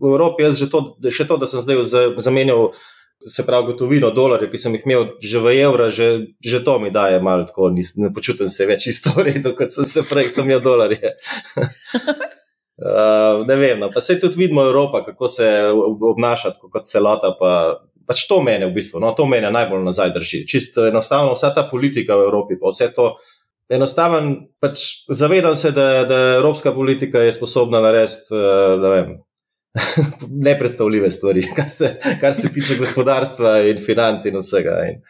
[0.02, 2.72] v Evropi je že to, še to, da sem zdaj zamenjal
[3.28, 6.92] se pravi, gotovino dolarja, ki sem jih imel že v evra, že, že to mi
[6.92, 10.50] daje malo tako, nis, ne počutim se več isto redo, kot sem se prej, sem
[10.50, 11.14] imel dolarje.
[12.82, 15.48] uh, ne vem, no, pa se tudi vidimo Evropa, kako se
[16.14, 17.36] obnaša kot celota.
[17.40, 17.82] Pa,
[18.12, 20.44] pač to mene v bistvu, no, to mene najbolj nazaj drži.
[20.50, 23.14] Čisto enostavno, vsa ta politika v Evropi, pa vse to.
[23.72, 28.36] Enostaven, pač zavedam se, da, da evropska politika je sposobna narediti,
[28.82, 29.14] ne vem,
[30.48, 34.78] nepredstavljive stvari, kar se, kar se tiče gospodarstva in financ in vsega.
[34.90, 35.02] In,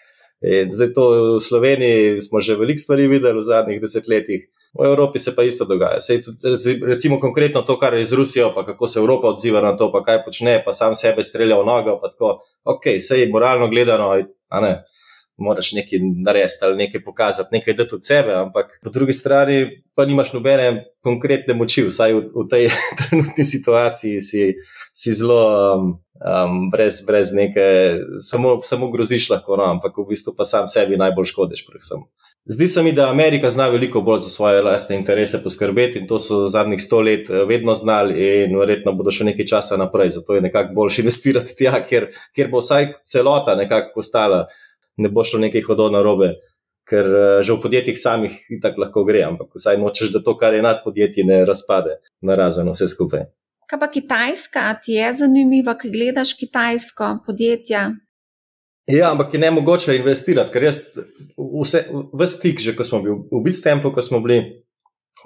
[0.41, 4.47] in zdaj to v Sloveniji smo že veliko stvari videli v zadnjih desetletjih,
[4.79, 6.01] v Evropi se pa isto dogaja.
[6.01, 6.21] Sej,
[6.87, 10.03] recimo konkretno to, kar je z Rusijo, pa kako se Evropa odziva na to, pa
[10.03, 11.99] kaj počne, pa sam sebe strelja v nogo,
[12.63, 14.15] ok, sej moralno gledano,
[14.49, 14.73] a ne
[15.41, 20.05] moraš nekaj narediti ali nekaj pokazati, nekaj dati od sebe, ampak po drugi strani pa
[20.05, 22.69] nimaš nobene konkretne moči, vsaj v, v tej
[23.01, 24.53] trenutni situaciji si,
[24.93, 25.41] si zelo
[25.75, 27.67] um, um, brez, brez neke,
[28.21, 31.65] samo, samo groziš lahko, no, ampak v bistvu pa sam sebi najbolj škodiš.
[31.67, 32.05] Predvsem.
[32.45, 36.19] Zdi se mi, da Amerika zna veliko bolj za svoje lastne interese poskrbeti in to
[36.19, 40.09] so zadnjih sto let eh, vedno znali in verjetno bodo še nekaj časa naprej.
[40.17, 44.47] Zato je nekako boljše investirati tja, kjer, kjer bo vsaj celota nekako postala
[45.01, 46.35] ne bo šlo nekaj hodov na robe,
[46.87, 50.53] ker uh, že v podjetjih samih tako lahko gre, ampak vsaj nočeš, da to, kar
[50.53, 53.27] je nad podjetji, ne razpade na razen vse skupaj.
[53.71, 57.85] Kaj pa Kitajska, ti je zanimiva, ki gledaš kitajsko podjetje?
[58.91, 60.81] Ja, ampak je ne mogoče investirati, ker jaz
[61.37, 64.41] vse, vse stik, že ko smo bili v Bitstampu, ko smo bili,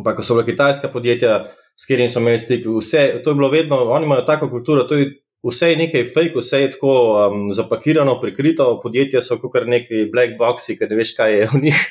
[0.03, 1.39] pa ko so bila kitajska podjetja,
[1.75, 4.99] s katerimi smo imeli stik, vse, to je bilo vedno, oni imajo tako kulturo, to
[4.99, 5.09] je
[5.49, 10.37] vse je nekaj fake, vse je tako um, zapakirano, prikrito, podjetja so kot neki black
[10.39, 11.85] boxi, ker ne veš, kaj je v njih.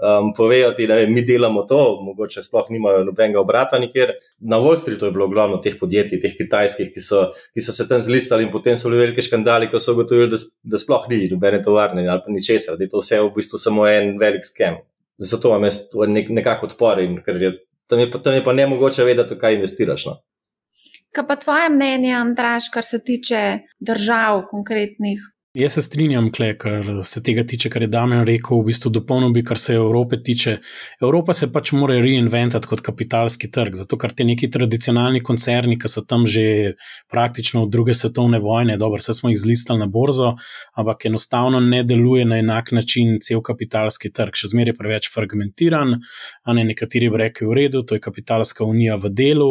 [0.00, 4.14] Um, povejo ti, da mi delamo to, mogoče sploh nimajo nobenega obrata nikjer.
[4.40, 7.84] Na Wall Streetu je bilo ogromno teh podjetij, teh kitajskih, ki so, ki so se
[7.88, 10.40] tam zlistali in potem so bili veliki škandali, ko so ugotovili, da,
[10.72, 13.84] da sploh ni nobene tovarne ali pa ničesar, da je to vse v bistvu samo
[13.88, 14.80] en velik skem.
[15.20, 17.52] Zato imam jaz nek, nekako odpor in ker je
[17.84, 20.06] tam, je tam je pa ne mogoče vedeti, kaj investiraš.
[20.08, 20.16] No.
[21.10, 23.42] Kaj pa tvoje mnenje, Andraš, kar se tiče
[23.80, 25.20] držav konkretnih?
[25.54, 29.32] Jaz se strinjam, kle, kar se tega tiče, kar je Damien rekel, v bistvu dopolnil
[29.34, 30.52] bi, kar se Evrope tiče.
[31.02, 35.90] Evropa se pač mora reinventati kot kapitalski trg, zato ker te neki tradicionalni koncerni, ki
[35.90, 36.76] so tam že
[37.10, 40.36] praktično od druge svetovne vojne, dobro, vse smo jih zlistali na borzo,
[40.78, 45.96] ampak enostavno ne deluje na enak način cel kapitalski trg, še zmeraj preveč fragmentiran,
[46.46, 49.50] a ne nekateri bi rekli v redu, to je kapitalska unija v delu.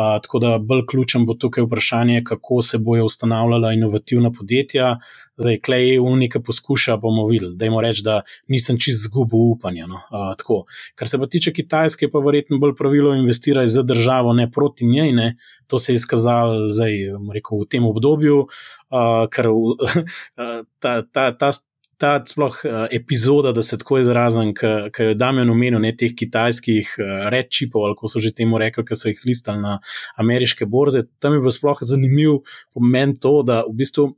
[0.00, 4.94] A, tako da bolj ključen bo tukaj vprašanje, kako se bojo ustanavljala inovativna podjetja.
[5.36, 7.56] Zdaj, klej EU nekaj poskuša, bomo videli.
[7.58, 9.88] Dajmo reči, da nisem čist zgubil upanja.
[9.90, 9.98] No.
[10.14, 10.62] Uh,
[10.94, 15.12] Kar se pa tiče Kitajske, pa verjetno bolj pravilo investirati za državo, ne proti njej.
[15.12, 15.36] Ne.
[15.66, 16.92] To se je izkazalo zdaj,
[17.34, 19.94] rekel, v tem obdobju, uh, ker uh,
[20.82, 21.02] ta.
[21.02, 21.52] ta, ta
[21.94, 26.90] Ta sploh uh, epizoda, da se tako izrazim, ki jo Damien omenil, ne teh kitajskih
[26.98, 29.76] uh, rečipov, ali kako so že temu rekli, ki so jih listali na
[30.18, 31.04] ameriške borze.
[31.22, 32.40] Tam je bilo sploh zanimivo
[32.74, 34.08] pomen to, da v bistvu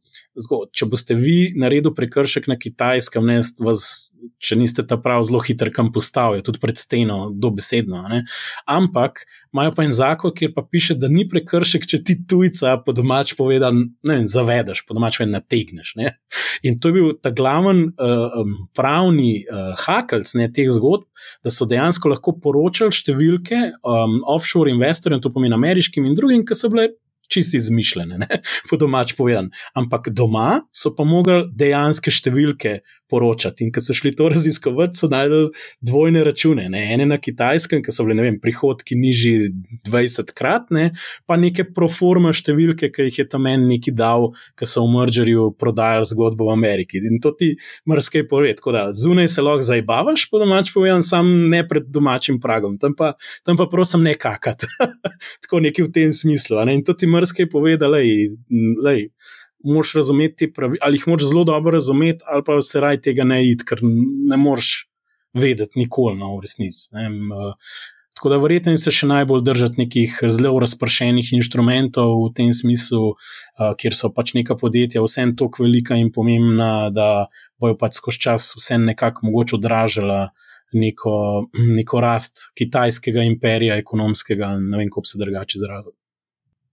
[0.42, 3.86] zgo, če boste vi naredili prekršek na kitajskem, ne, vas,
[4.42, 8.02] če niste ta prav zelo hiter kam postavili, tudi pred steno, dobesedno.
[8.10, 8.22] Ne.
[8.68, 12.92] Ampak imajo pa en zakon, kjer pa piše, da ni prekršek, če ti tujca po
[12.96, 15.94] domač povedal, ne vem, zavedeš, po domač vedno nategneš.
[16.00, 16.12] Ne.
[16.66, 18.36] In to je bil ta glaven uh,
[18.76, 21.08] pravni uh, hakelc teh zgodb,
[21.44, 26.56] da so dejansko lahko poročali številke um, offshore investorjem, to pomeni ameriškim in drugim, ki
[26.58, 26.90] so bile
[27.28, 28.40] čisti izmišljene, ne?
[28.70, 29.50] po domač povedan.
[29.74, 33.64] Ampak doma so pa mogli dejanske številke poročati.
[33.64, 36.68] In ko so šli to raziskovati, so najdel dvojne račune.
[36.72, 36.82] Ne?
[36.94, 39.50] Ene na kitajskem, ki so bile vem, prihodki nižji
[39.86, 40.90] 20 krat, ne?
[41.26, 45.50] pa neke proforma številke, ki jih je tam en neki dal, ki so v Mergerju
[45.58, 47.02] prodajali zgodbo v Ameriki.
[47.06, 47.52] In to ti
[47.88, 48.54] mrskej pove.
[48.56, 52.94] Tako da zunaj se lahko zabavaš, po domač povedan, sam ne pred domačim pragom, tam
[52.98, 53.14] pa,
[53.46, 54.68] tam pa prosim ne kakati.
[55.46, 56.58] Tako neki v tem smislu.
[56.72, 58.94] In to ti mrske povedal, da
[59.66, 63.42] moraš razumeti, pravi, ali jih moraš zelo dobro razumeti, ali pa se raj tega ne
[63.50, 63.82] id, ker
[64.30, 64.88] ne moreš
[65.34, 66.88] vedeti nikoli na no, resnici.
[68.16, 73.10] Tako da verjetno se še najbolj držati nekih zelo razpršenih inštrumentov v tem smislu,
[73.76, 77.26] kjer so pač neka podjetja vsem tako velika in pomembna, da
[77.60, 80.30] bojo pač skozi čas vsem nekako mogoče odražala
[80.72, 81.16] neko,
[81.76, 85.98] neko rast kitajskega imperija, ekonomskega, ne vem, kako se drugače izraziti.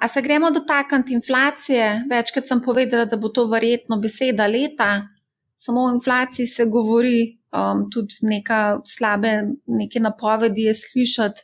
[0.04, 2.04] A se gremo dotakniti inflacije?
[2.10, 5.08] Večkrat sem povedala, da bo to verjetno beseda leta.
[5.56, 9.32] Samo o inflaciji se govori, um, tudi neka slabe
[9.80, 11.42] neke napovedi je slišati.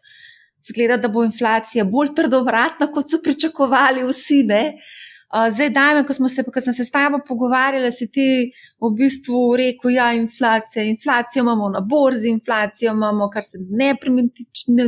[0.68, 4.44] Zgleda, da bo inflacija bolj trdovratna, kot so pričakovali vsi.
[4.44, 9.56] Uh, zdaj, dajme, ko, se, ko sem se s tabo pogovarjala, si ti v bistvu
[9.56, 10.84] rekel, da ja, je inflacija.
[10.84, 13.64] Inflacijo imamo na borzi, inflacijo imamo, kar se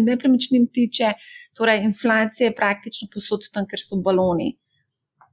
[0.04, 1.14] nepremičnin tiče.
[1.58, 4.54] Torej, inflacija je praktično posod tam, ker so baloni.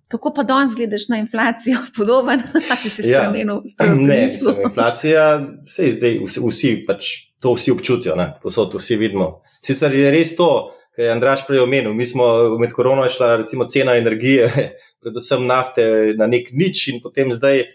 [0.09, 3.21] Kako pa danes gledaš na inflacijo, podoben, ali si se ja.
[3.21, 3.63] spremenil?
[4.09, 5.29] Ne, sem, inflacija
[5.65, 8.33] se je zdaj, vsi, vsi pač to vsi občutijo, ne?
[8.43, 9.43] posod vsi vidimo.
[9.65, 10.49] Sicer je res to,
[10.97, 11.95] kar je Andraš prej omenil.
[11.95, 12.27] Mi smo
[12.59, 14.49] med korono šla, recimo, cena energije,
[15.03, 15.85] predvsem nafte,
[16.19, 17.67] na nek nič in potem zdaj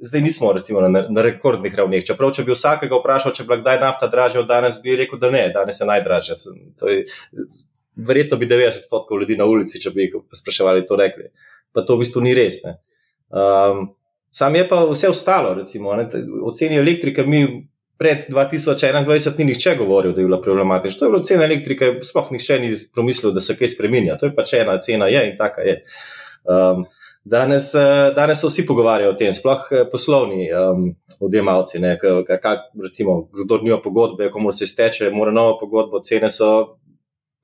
[0.00, 2.04] zdaj nismo recimo, na, na rekordnih ravneh.
[2.04, 5.20] Čeprav, če bi vsakega vprašal, če je bila kdaj nafta dražja od danes, bi rekel,
[5.20, 6.36] da ne, danes je najdražja.
[6.88, 7.04] Je,
[7.96, 11.30] verjetno bi 90% ljudi na ulici, če bi jih spraševali, to rekli.
[11.74, 12.60] Pa to v bistvu ni res.
[12.64, 13.90] Um,
[14.32, 16.08] sam je pa vse ostalo, recimo, ne,
[16.42, 17.66] o ceni elektrike mi.
[18.00, 20.98] Pred 2021 ni nihče govoril, da je bila problematična.
[20.98, 24.14] To je bila cena elektrike, sploh nihče ni pomislil, da se kaj spremenja.
[24.16, 25.74] To je pač ena cena, je in taka je.
[26.48, 26.86] Um,
[27.24, 31.78] Danes, eh, danes se vsi pogovarjajo o tem, sploh eh, poslovni um, odjemalci.
[32.82, 36.76] Recimo, kdo nima pogodbe, komu se izteče, mora novo pogodbo, cene so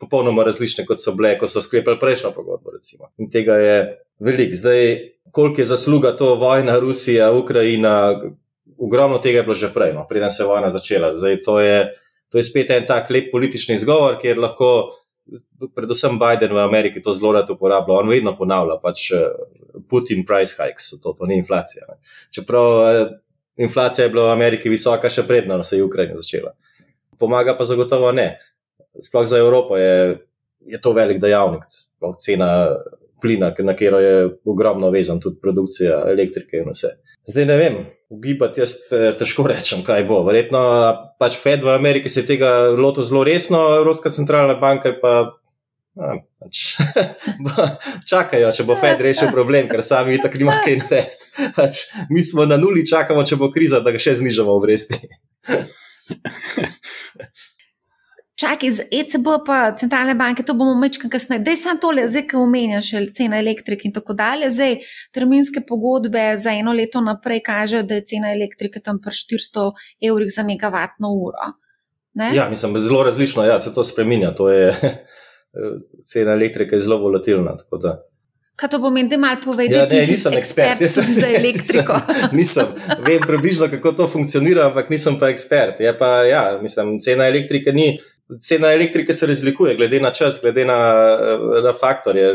[0.00, 2.72] popolnoma različne, kot so bile, ko so sklepali prejšnjo pogodbo.
[2.72, 3.10] Recimo.
[3.18, 3.76] In tega je
[4.18, 4.56] veliko.
[4.56, 4.98] Zdaj,
[5.30, 8.20] koliko je zasluga to vojna, Rusija, Ukrajina,
[8.78, 11.14] ogromno tega je bilo že prej, no, preden se je vojna začela.
[11.16, 11.92] Zdaj, to, je,
[12.32, 14.92] to je spet en tak lep politični izgovor, kjer lahko.
[15.74, 17.98] Predvsem Biden v Ameriki to zelo rado uporablja.
[17.98, 19.08] On vedno ponavlja, pač
[19.90, 21.86] Putin price hikes, to, to ni inflacija.
[21.88, 21.98] Ne.
[22.34, 23.02] Čeprav eh,
[23.56, 26.54] inflacija je bila v Ameriki visoka, še predno se je Ukrajina začela.
[27.18, 28.36] Pomaga pa zagotovo ne.
[29.02, 30.18] Sploh za Evropo je,
[30.66, 32.50] je to velik dejavnik, sploh cena
[33.20, 36.96] plina, na katero je ogromno vezan tudi produkcija elektrike in vse.
[37.26, 37.78] Zdaj ne vem,
[38.12, 40.20] ugibati jaz eh, težko rečem, kaj bo.
[40.26, 40.60] Verjetno
[41.20, 45.16] pač Fed v Ameriki se tega loto zelo resno, Evropska centralna banka pa
[45.96, 46.76] Pač,
[48.10, 51.30] čakajo, če bo Fed rešil problem, ker sami tako nima kaj narediti.
[51.56, 51.78] Pač,
[52.12, 55.00] mi smo na nuli, čakamo, če bo kriza, da ga še znižamo v vresti.
[58.36, 61.40] Čakaj, z ECB pa centralne banke, to bomo mečkaj kasneje.
[61.40, 64.50] Dej sam tole, zdaj, ki omenjaš cena elektrike in tako dalje.
[64.52, 64.74] Zdaj,
[65.16, 69.70] terminske pogodbe za eno leto naprej kažejo, da je cena elektrike tam pri 400
[70.10, 71.46] evrih za megavatno uro.
[72.12, 72.34] Ne?
[72.34, 74.34] Ja, mislim, zelo različno, ja, se to spreminja.
[74.34, 74.74] To je,
[76.12, 77.56] cena elektrike je zelo volatilna.
[78.56, 79.74] Kaj to pomeni, da malo povedi?
[79.74, 81.96] Ja, ne, nisem ekspert, ekspert za elektriko.
[82.36, 82.68] nisem,
[83.06, 85.80] vem približno, kako to funkcionira, ampak nisem pa ekspert.
[85.98, 87.94] Pa, ja, mislim, cena elektrike ni
[88.40, 90.78] cena elektrike se razlikuje, glede na čas, glede na,
[91.64, 92.32] na faktorje.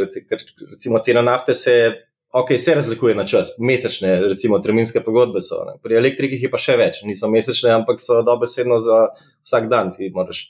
[0.71, 1.91] Recimo, cena nafte se,
[2.33, 5.63] okay, se razlikuje na čas, mesečne, recimo, terminske pogodbe so.
[5.67, 5.77] Ne.
[5.83, 9.07] Pri elektrikih je pa še več, niso mesečne, ampak so dobesedno za
[9.43, 10.45] vsak dan, ti moraš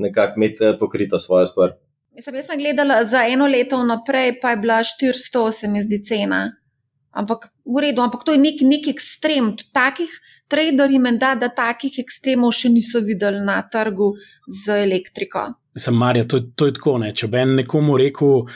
[0.00, 1.76] nekako imeti eh, pokrito svojo stvar.
[2.14, 6.02] Mislim, jaz sem gledala za eno leto naprej, pa je bila 400, se mi zdi
[6.04, 6.40] cena.
[7.10, 9.54] Ampak v redu, ampak to je nek, nek ekstrem.
[9.74, 10.10] Takih
[10.50, 14.12] traderji, menda, da takih ekstremov še niso videli na trgu
[14.46, 15.48] z elektriko.
[15.78, 16.98] Sem Marja, to, to je tako.
[17.02, 17.12] Ne?
[17.14, 18.46] Če bi nekomu rekel,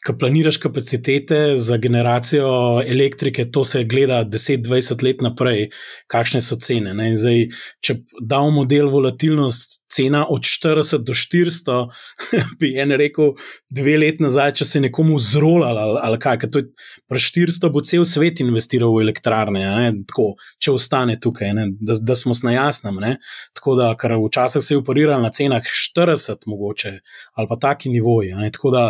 [0.00, 5.66] Ko planiraš kapacitete za generacijo elektrike, to se gleda 10-20 let naprej,
[6.08, 6.94] kakšne so cene.
[7.20, 7.42] Zdaj,
[7.84, 11.88] če damo model volatilnost, cena od 40 do 400,
[12.60, 13.34] bi en rekel,
[13.70, 16.38] dve leti nazaj, če se je nekomu zrolal ali, ali kaj.
[17.10, 19.64] Pri 400 bo cel svet investiral v elektrarne,
[20.08, 23.00] Tako, če ostane tukaj, da, da smo na jasnem.
[23.56, 26.96] Tako da, ker včasih se je uporiral na cenah 40, mogoče
[27.34, 28.34] ali pa taki nivoji.
[28.52, 28.84] Tako da.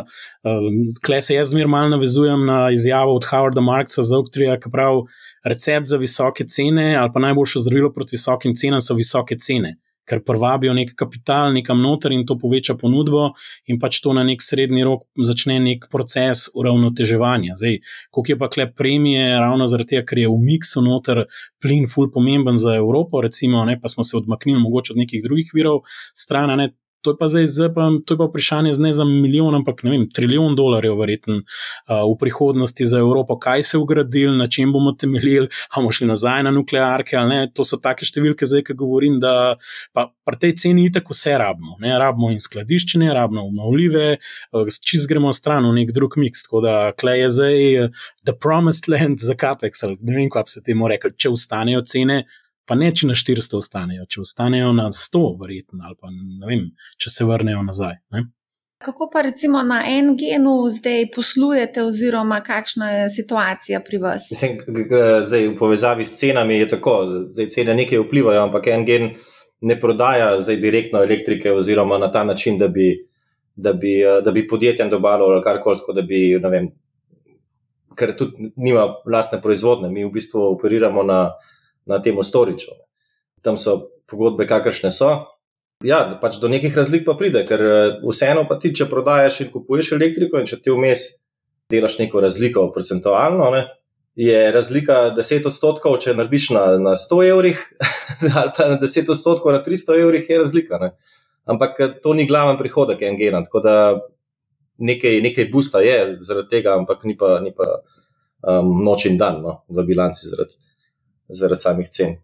[0.45, 4.71] Um, Klej se jaz zmer malo navezujem na izjavo od Howarda Marksa za Oktrija, ki
[4.73, 5.03] pravi:
[5.45, 9.77] recept za visoke cene ali pa najboljše zdravilo proti visokim cenam so visoke cene,
[10.11, 13.31] ker privabijo nek kapital nekam noter in to poveča ponudbo,
[13.71, 17.55] in pač to na nek srednji rok začne nek proces uravnoteževanja.
[17.61, 17.79] Zdaj,
[18.11, 21.25] koliko je pa kle premije, ravno zaradi tega, ker je v miksu noter
[21.63, 25.55] plin, ful pomemben za Evropo, recimo, ne, pa smo se odmaknili mogoče od nekih drugih
[25.55, 25.85] virov
[26.17, 29.55] stran, ne, To je pa zdaj, zdaj pa, to je pa vprašanje ne za milijon,
[29.55, 34.37] ampak ne vem, trilijon dolarjev, verjetno uh, v prihodnosti za Evropo, kaj se je ugradili,
[34.37, 37.41] na čem bomo temeljili, ali bomo šli nazaj na nuklearke ali ne.
[37.57, 39.57] To so take številke, zdaj, ki govorim, da
[39.97, 41.79] pa pri tej ceni itak vse rabimo.
[41.81, 41.95] Ne?
[41.99, 44.07] Rabimo in skladiščenje, rabimo obnovljive,
[44.53, 46.45] uh, čist gremo stran v nek drug miks.
[46.49, 50.53] Tako da klej je zdaj uh, the promised land za Capex, ali ne vem, kako
[50.53, 52.25] se temu reče, če ustanejo cene
[52.71, 56.69] pa ne če na 400 ostanejo, če ostanejo na 100, verjetno, ali pa ne vem,
[57.03, 57.97] če se vrnejo nazaj.
[58.15, 58.29] Ne?
[58.81, 64.31] Kako pa recimo na en genu zdaj poslujete, oziroma kakšna je situacija pri vas?
[64.31, 64.63] Mislim,
[65.27, 66.95] zdaj, v povezavi s cenami je tako,
[67.27, 69.11] da cene nekaj vplivajo, ampak en gen
[69.67, 72.95] ne prodaja zdaj direktno elektrike, oziroma na ta način, da bi,
[73.57, 76.73] da bi, da bi podjetjem dobalo ali karkoli, tako da bi, ne vem,
[77.99, 79.91] ker tudi nima vlastne proizvodne.
[79.91, 81.25] Mi v bistvu operiramo na
[81.87, 82.75] na tem storiču.
[83.43, 85.13] Tam so pogodbe, kakršne so.
[85.85, 89.53] Ja, pač do nekih razlik pa pride, ker eh, vseeno pa ti, če prodajaš in
[89.53, 91.07] kupuješ elektriko, in če ti vmes
[91.73, 93.63] delaš neko razliko, procentualno, ne,
[94.19, 97.63] je razlika 10 odstotkov, če narediš na, na 100 evrih,
[98.43, 100.81] ali pa na 10 odstotkov na 300 evrih, je razlika.
[100.83, 100.91] Ne.
[101.49, 103.77] Ampak eh, to ni glaven prihodek NGN, tako da
[104.81, 107.79] nekaj, nekaj busta je zaradi tega, ampak ni pa, ni pa
[108.45, 110.61] um, noč in dan no, v bilanci zaradi
[111.33, 112.19] zaradi samih cen.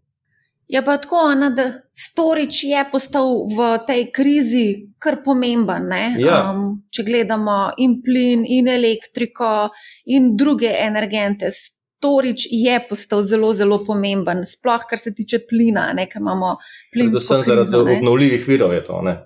[0.69, 4.67] Je pa tako, Ana, da storič je postal v tej krizi
[4.99, 5.93] kar pomemben.
[6.19, 6.41] Ja.
[6.51, 9.69] Um, če gledamo in plin, in elektriko,
[10.11, 16.09] in druge energente, storič je postal zelo, zelo pomemben, sploh kar se tiče plina, ne,
[16.11, 16.57] ker imamo
[16.93, 17.15] plin.
[17.15, 19.01] Predvsem zaradi obnovljivih virov je to.
[19.07, 19.17] Ne?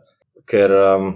[0.44, 1.10] Ker um,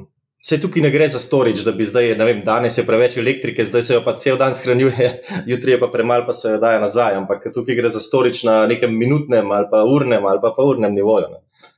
[0.44, 3.64] Se tukaj ne gre za storič, da bi zdaj, ne vem, danes je preveč elektrike,
[3.64, 5.07] zdaj se jo pa cel dan shranjuje,
[5.50, 7.16] jutri je pa premalo, pa se jo daje nazaj.
[7.22, 10.92] Ampak tukaj gre za storič na nekem minutnem ali pa urnem ali pa pa urnem
[10.92, 11.30] nivoju.
[11.33, 11.70] Ne.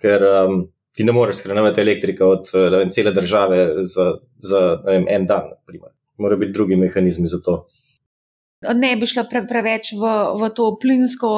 [0.00, 0.62] Ker um,
[0.96, 5.52] ti ne moreš shranjevati elektrike od vem, cele države za, za vem, en dan.
[6.16, 7.66] Morajo biti drugi mehanizmi za to.
[8.74, 11.32] Ne bi šla pre, preveč v, v to plinsko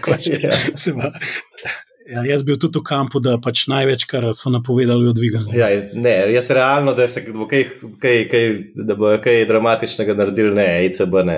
[2.09, 5.51] Ja, jaz bil tudi v kampu, da pač največ, kar so napovedali, odvigano.
[5.53, 7.67] Ja, jaz, ne, jaz realno, da, se, bo kaj,
[8.01, 8.47] kaj, kaj,
[8.87, 11.37] da bo kaj dramatičnega naredil, ne, ECB ne.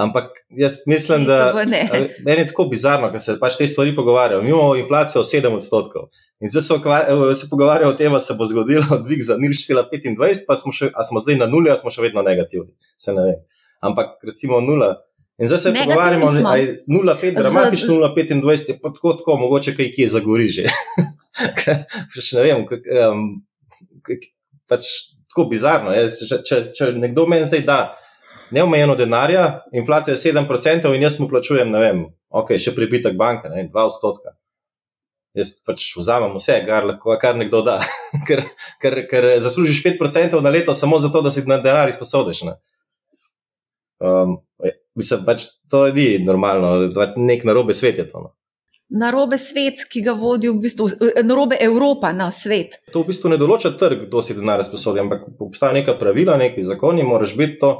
[0.00, 4.40] Ampak jaz mislim, da meni je tako bizarno, da se pač te stvari pogovarjajo.
[4.42, 6.08] Mi imamo inflacijo 7 odstotkov.
[6.40, 6.74] In zdaj se,
[7.40, 11.20] se pogovarjajo o tem, da se bo zgodilo dvig za 0,25, pa smo, še, smo
[11.20, 12.72] zdaj na nuli, a smo še vedno negativni.
[12.96, 13.38] Se ne vem.
[13.84, 14.94] Ampak recimo nula.
[15.40, 19.92] In zdaj se pogovarjamo, da je 0,5, dramatično 0,25, je pa tako, tako mogoče kaj
[19.94, 20.66] kje zagori že.
[22.16, 23.22] Še ne vem, kak, um,
[24.04, 24.26] kak,
[24.68, 24.90] pač
[25.32, 25.94] tako bizarno.
[25.94, 27.78] Če, če, če nekdo meni zdaj da
[28.52, 33.48] neomejeno denarja, inflacija je 7% in jaz mu plačujem, ne vem, ok, še pribitek banke,
[33.52, 34.34] ne, 2 odstotka.
[35.38, 37.78] Jaz pač vzamem vse, kar, lahko, kar nekdo da,
[38.28, 38.42] ker,
[38.82, 42.44] ker, ker zaslužiš 5% na leto samo zato, da si na denar izposodiš.
[42.48, 42.58] Ne.
[44.00, 44.40] Um,
[44.98, 48.24] Mislim, pač to ni normalno, pač nek narobe svet je to.
[48.24, 48.32] No.
[49.00, 50.88] Narobe svet, ki ga vodi v bistvu,
[51.22, 52.80] narobe Evropa na svet.
[52.90, 56.66] To v bistvu ne določa trg, kdo si denar sposodi, ampak obstaja neka pravila, neki
[56.66, 57.70] zakoni, moraš biti to.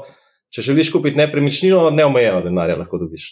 [0.51, 3.27] Če želiš kupiti nepremičnino, neomejeno denarja lahko dobiš.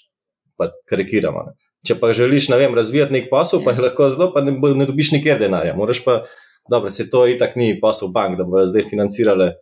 [0.59, 1.47] Pa karikiramo.
[1.47, 1.55] Ne.
[1.87, 4.87] Če pa želiš, ne vem, razvijati nek posel, pa je lahko zelo, pa ne, ne
[4.89, 5.75] dobiš nikjer denarja.
[5.77, 6.23] Moraš pa,
[6.69, 9.53] dobro, se to itak ni posel bank, da bodo zdaj financirale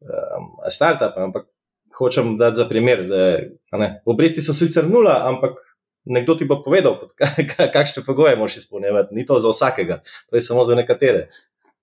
[0.00, 1.50] um, start-up, ampak
[1.98, 5.60] hočem dati za primer, da obresti so sicer nula, ampak
[6.04, 6.96] nekdo ti bo povedal,
[7.76, 9.14] kakšne pogoje moraš izpolnjevati.
[9.14, 10.00] Ni to za vsakega,
[10.30, 11.28] to je samo za nekatere,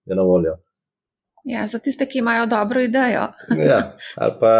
[0.05, 0.57] da na voljo.
[1.47, 3.29] Ja, za tiste, ki imajo dobro idejo.
[3.69, 4.53] ja, ali pa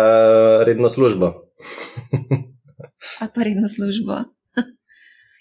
[0.64, 1.26] redno službo.
[3.20, 4.37] ali pa redno službo.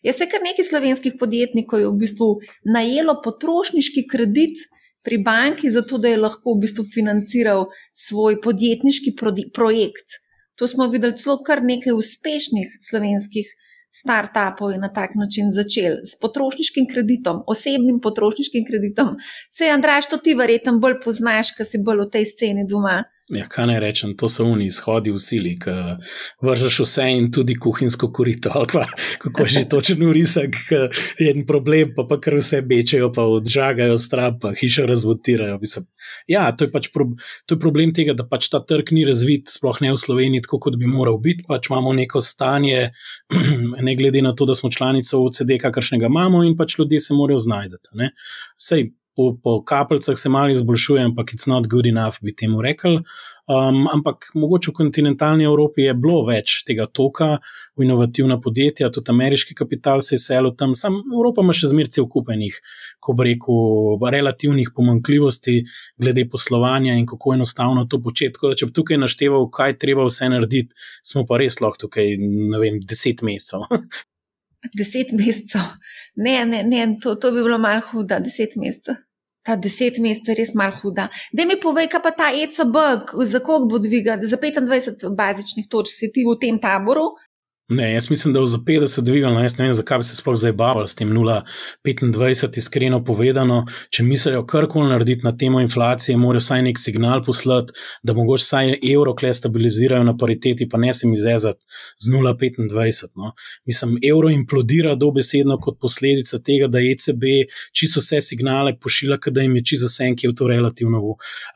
[0.06, 2.28] Jaz se kar nekaj slovenskih podjetnikov je v bistvu
[2.64, 4.60] najelo potrošniški kredit,
[5.06, 9.14] pri banki, zato da je lahko v bistvu financiral svoj podjetniški
[9.54, 10.18] projekt.
[10.58, 13.52] To smo videli celo kar nekaj uspešnih slovenskih
[13.96, 19.14] start-upov in na tak način začeli s potrošniškim kreditom, osebnim potrošniškim kreditom.
[19.52, 23.04] Se, Andraš, to ti verjetno bolj poznaš, ker si bolj v tej sceni doma.
[23.34, 25.72] Ja, kaj naj rečem, to so oni izhodi v sili, ki
[26.46, 28.52] vržeš vse in tudi kuhinjsko korito.
[28.70, 28.84] Pa,
[29.18, 30.54] kako že točen urisak,
[31.18, 35.58] je en problem, pa, pa kar vse bečejo, pa odžagajo strap, pa hišo razvotirajo.
[36.30, 37.08] Ja, to je pač pro,
[37.50, 40.60] to je problem tega, da pač ta trg ni razvit, sploh ne v Sloveniji, tako
[40.68, 41.42] kot bi moral biti.
[41.48, 42.92] Pač imamo neko stanje,
[43.88, 47.42] ne glede na to, da smo članica OCD, kakršnega imamo, in pač ljudje se morajo
[47.42, 53.00] znajti po, po kapljicah se malo izboljšuje, ampak it's not good enough, bi temu rekel.
[53.46, 57.36] Um, ampak mogoče v kontinentalni Evropi je bilo več tega toka
[57.78, 61.94] v inovativna podjetja, tudi ameriški kapital se je selil tam, sam Evropa ima še zmeraj
[61.94, 62.56] cel kupenih,
[62.98, 65.60] ko bi rekel, relativnih pomankljivosti
[66.02, 68.52] glede poslovanja in kako enostavno to početi.
[68.58, 70.74] Če bi tukaj našteval, kaj treba vse narediti,
[71.06, 73.64] smo pa res lahko tukaj, ne vem, deset mesecev.
[74.74, 75.76] Deset mesecev.
[76.18, 79.05] Ne, ne, ne to, to bi bilo malo huda, deset mesecev
[79.46, 81.08] ta deset mesecev je res malo huda.
[81.32, 82.76] Da mi povej, kaj pa ta ECB,
[83.30, 87.12] za koga bo dvigal, za 25 bazičnih točk si ti v tem taboru,
[87.68, 90.36] Ne, jaz mislim, da je za 50 dvigal, jaz ne vem, zakaj bi se sploh
[90.38, 93.64] zabavali s tem 0,25, iskreno povedano.
[93.90, 97.74] Če mislijo karkoli narediti na temo inflacije, morajo vsaj nek signal poslati,
[98.06, 101.58] da mogoče vsaj evro kle stabilizirajo na pariteti, pa ne se mi zezati
[101.98, 103.10] z 0,25.
[103.16, 103.32] No.
[103.66, 107.26] Mislim, evro implodira dobesedno kot posledica tega, da ECB
[107.72, 111.02] čisto vse signale pošilja, da jim je čisto vse enkrat v to relativno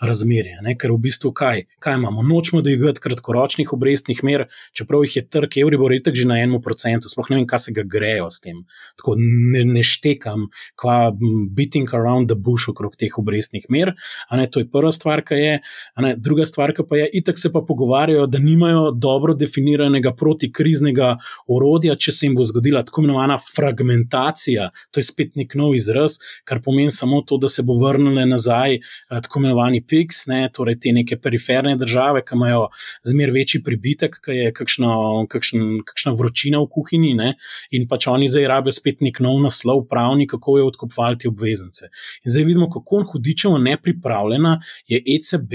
[0.02, 0.58] razmerje.
[0.66, 0.74] Ne.
[0.74, 1.68] Ker v bistvu kaj?
[1.78, 2.26] Kaj imamo?
[2.26, 6.60] Nočemo dvigati kratkoročnih obrestnih mer, čeprav jih je trg, evro bo itek že na enem
[6.62, 8.64] procentu, sploh ne vem, kaj se ga grejo s tem.
[8.96, 10.48] Tako ne, ne štekam,
[10.80, 11.12] kva
[11.52, 13.94] beating around the bush okrog teh obrestnih mer.
[14.32, 15.54] Ne, to je prva stvar, ki je.
[16.00, 21.16] Ne, druga stvar, pa je, itek se pa pogovarjajo, da nimajo dobro definiranega protikriznega
[21.48, 24.70] orodja, če se jim bo zgodila tako imenovana fragmentacija.
[24.90, 28.78] To je spet nek nov izraz, kar pomeni samo to, da se bo vrnile nazaj
[28.78, 32.68] eh, tako imenovani PIX, ne, torej te neke periferne države, ki imajo
[33.06, 34.94] zmer večji pribitek, ki je kakšna,
[35.30, 37.34] kakšna, kakšna vročina v kuhinji, ne,
[37.74, 41.90] in pač oni zdaj rabijo spet nek nov naslov, pravni, kako je odkupovati obveznice.
[42.24, 44.56] In zdaj vidimo, kako hudičevo nepripravljena
[44.88, 45.52] je ECB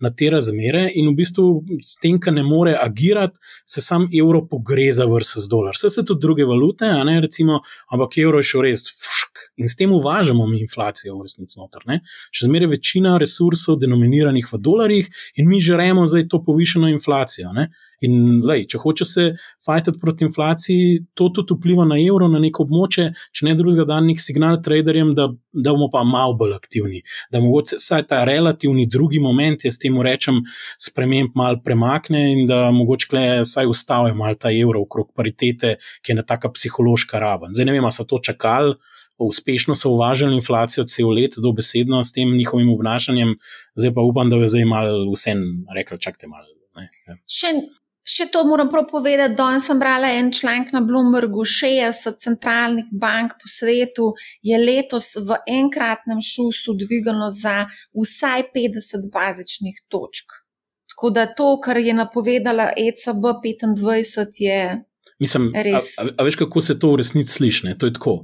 [0.00, 1.48] na te razmere, in v bistvu
[1.82, 5.76] s tem, ki ne more agirati, se sam evro pogreza versus dolar.
[5.76, 7.60] Vse so tudi druge valute, ne, recimo,
[7.92, 8.86] ampak evro je šel res.
[9.04, 11.84] Fušk, in s tem uvažamo mi inflacijo v resnici noter.
[11.90, 12.00] Ne.
[12.34, 15.10] Še zmeraj večina resursov denominiranih v dolarjih
[15.40, 17.52] in mi želimo zdaj to povišeno inflacijo.
[17.52, 17.68] Ne?
[18.02, 19.26] In lej, če hoče se
[19.64, 24.00] fajtati proti inflaciji, to tudi vpliva na evro, na neko območje, če ne drugega, da
[24.04, 27.02] nek signal traderjem, da, da bomo pa malo bolj aktivni.
[27.32, 30.42] Da mogoče vsaj ta relativni drugi moment, jaz temu rečem,
[30.80, 36.12] sprememb mal premakne in da mogoče kle vsaj ustavijo mal ta evro okrog paritete, ki
[36.12, 37.54] je na taka psihološka raven.
[37.54, 38.74] Zdaj ne vem, so to čakali
[39.18, 43.36] uspešno so uvažali inflacijo cel let, dobesedno s tem njihovim obnašanjem,
[43.74, 45.34] zdaj pa upam, da je zdaj malo vse
[45.74, 46.46] rekel, čakajte malo.
[47.06, 47.14] Ja.
[47.30, 47.52] Še,
[48.04, 49.34] še to moram prav povedati.
[49.34, 55.40] Danes sem brala en članek na Bloombergu, 60 centralnih bank po svetu je letos v
[55.48, 57.64] enkratnem šusu dvigalo za
[57.96, 60.40] vsaj 50 bazičnih točk.
[60.94, 64.84] Tako da to, kar je napovedala ECB 25, je.
[65.18, 65.50] Mislim.
[65.56, 67.74] A, a, a veš, kako se to v resnici sliši?
[67.78, 68.20] To je tako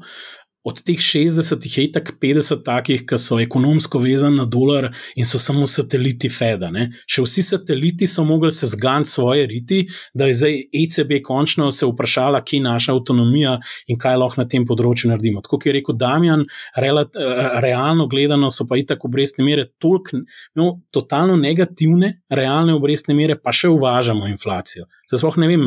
[0.63, 5.39] od teh 60 je tako 50 takih, ki so ekonomsko vezani na dolar in so
[5.39, 6.69] samo sateliti Feda.
[6.71, 6.91] Ne?
[7.09, 11.89] Še vsi sateliti so mogli se zganti svoje riti, da je zdaj ECB končno se
[11.89, 13.57] vprašala, kje je naša avtonomija
[13.89, 15.41] in kaj lahko na tem področju naredimo.
[15.41, 16.45] Tako je rekel Damjan,
[16.77, 20.21] realno gledano so pa itak obrestne mere toliko,
[20.61, 24.85] no, totalno negativne, realne obrestne mere, pa še uvažamo inflacijo.
[25.09, 25.65] Zdaj sploh ne vem,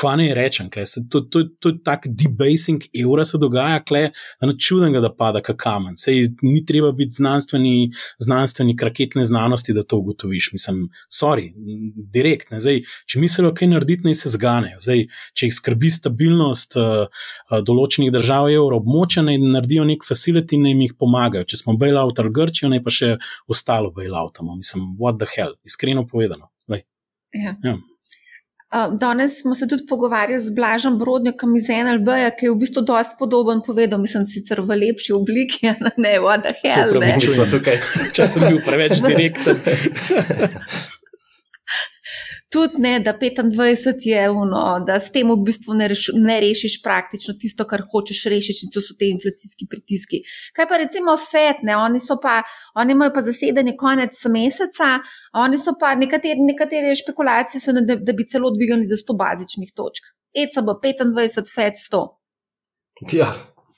[0.00, 4.08] kva ne rečem, to, to, to je tak debasing evra se dogaja, kle,
[4.40, 5.96] je čudno, da pada kakamen.
[5.96, 10.50] Sej ni treba biti znanstveni, znanstveni raketne znanosti, da to ugotoviš.
[10.52, 11.52] Mislim, sorry,
[11.96, 12.48] direkt.
[12.50, 14.80] Zdaj, če mislijo, kaj narediti, naj se zganejo.
[14.80, 17.26] Zdaj, če jih skrbi stabilnost uh,
[17.66, 21.48] določenih držav evroobmočja, naj naredijo nek facility in jim jih pomagajo.
[21.50, 23.14] Če smo bailout ali Grčijo, naj pa še
[23.50, 24.56] ostalo bailoutamo.
[24.58, 26.50] Mislim, what the hell, iskreno povedano.
[27.34, 27.56] Ja.
[27.62, 27.74] Ja.
[29.00, 32.08] Danes smo se tudi pogovarjali z Blažom Brodnjakom iz NLB,
[32.38, 35.70] ki je v bistvu dosti podoben povedal, mislim, sicer v lepši obliki,
[36.04, 37.04] ne v Adahelju.
[37.04, 37.78] Ne, če smo tukaj,
[38.16, 39.62] če sem bil preveč direkten.
[42.54, 46.76] tudi ne, da 25 je uno, da s tem v bistvu ne, reš, ne rešiš
[46.82, 50.20] praktično tisto, kar hočeš rešiti, in to so te inflacijski pritiski.
[50.54, 52.36] Kaj pa recimo FED, ne, oni, pa,
[52.78, 54.90] oni imajo pa zasedanje konec meseca,
[55.46, 59.74] oni so pa nekatere, nekatere špekulacije, so, da, da bi celo dvigali za 100 bazičnih
[59.74, 60.12] točk.
[60.44, 62.04] ECB 25, FED 100.
[63.18, 63.32] Ja,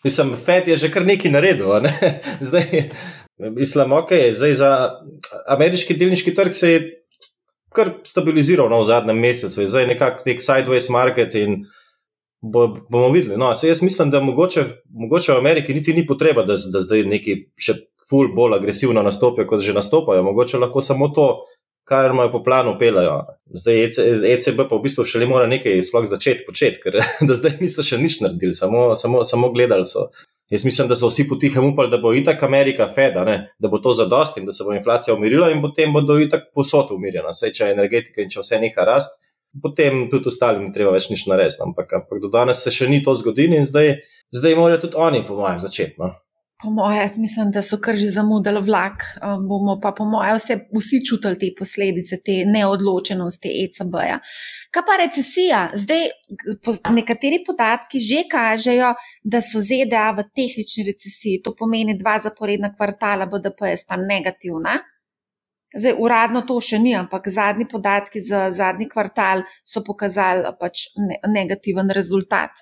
[0.04, 1.80] mislim, FED je že kar nekaj naredil.
[1.80, 2.20] Ne?
[2.48, 2.90] Zdaj,
[3.38, 4.70] mislim, ok, zdaj za
[5.48, 6.95] ameriški delniški trg se je
[7.76, 11.58] kar stabiliziral no, v zadnjem mesecu, je zdaj nekako nek sideways market in
[12.40, 13.36] bo, bomo videli.
[13.40, 17.36] No, jaz mislim, da mogoče, mogoče v Ameriki niti ni potreba, da, da zdaj neki
[17.60, 17.76] še
[18.08, 20.22] ful bolj agresivno nastopijo, kot že nastopajo.
[20.22, 21.26] Mogoče lahko samo to,
[21.86, 23.20] kar imajo po planu, pelajo.
[23.54, 23.84] Zdaj
[24.34, 26.98] ECB pa v bistvu še le mora nekaj sploh začeti početi, ker
[27.28, 30.08] do zdaj niso še nič naredili, samo, samo, samo gledali so.
[30.50, 33.14] Jaz mislim, da so vsi potihem upali, da bo itak Amerika Fed,
[33.58, 36.92] da bo to zadost in da se bo inflacija umirila in potem bodo itak posod
[36.94, 37.32] umirjena.
[37.32, 39.18] Sej, če je energetika in če vse neha rast,
[39.62, 41.58] potem tudi ostalim ni treba več nič narediti.
[41.66, 43.96] Ampak, ampak do danes se še ni to zgodilo in zdaj,
[44.38, 45.98] zdaj morajo tudi oni, po mojem, začeti.
[45.98, 46.12] No?
[46.66, 49.02] Po mojem, mislim, da so kar že zamudili vlak.
[49.22, 54.16] Um, bomo pa, po mojem, vse, vsi čutili te posledice, te neodločenosti ECB-ja.
[54.74, 55.60] Kaj pa recesija?
[55.78, 56.02] Zdaj,
[56.96, 58.88] nekateri podatki že kažejo,
[59.22, 61.42] da so ZDA v tehnični recesiji.
[61.44, 64.74] To pomeni dva zaporedna kvartala, BDP je sta negativna.
[65.70, 70.88] Zdaj, uradno to še ni, ampak zadnji podatki za zadnji kvartal so pokazali pač
[71.30, 72.58] negativen rezultat.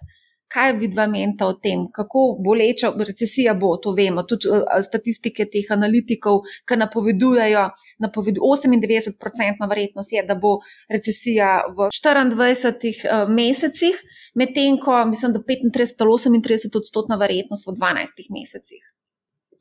[0.55, 4.23] Kaj vidva menta o tem, kako boleča recesija bo, to vemo.
[4.23, 7.65] Tudi uh, statistike teh analitikov, ki napovedujejo,
[8.05, 10.61] napovedu 98% verjetnost je, da bo
[10.93, 13.99] recesija v 24 uh, mesecih,
[14.39, 18.83] medtem ko mislim, da 35 ali 38 odstotna verjetnost v 12 mesecih.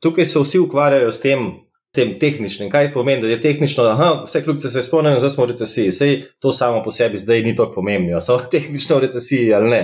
[0.00, 1.50] Tukaj se vsi ukvarjajo s tem,
[1.94, 2.70] tem tehničnim.
[2.70, 5.92] Kaj pomeni, da je tehnično, da vse kljubce se spomnijo, da smo v recesiji.
[5.92, 9.82] Sej to samo po sebi zdaj ni tako pomembno, so tehnično v recesiji ali ne.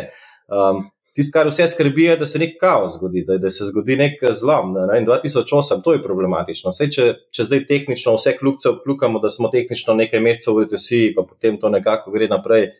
[0.51, 3.97] Um, Tisto, kar vse skrbi, je, da se nek kaos zgodi, da, da se zgodi
[3.99, 4.77] nek zlom.
[4.77, 5.01] Ne?
[5.01, 6.71] In 2008, to je problematično.
[6.75, 11.15] Sej, če, če zdaj tehnično vse kljubce obkljukamo, da smo tehnično nekaj mesecev v recesiji,
[11.17, 12.71] pa potem to nekako gre naprej,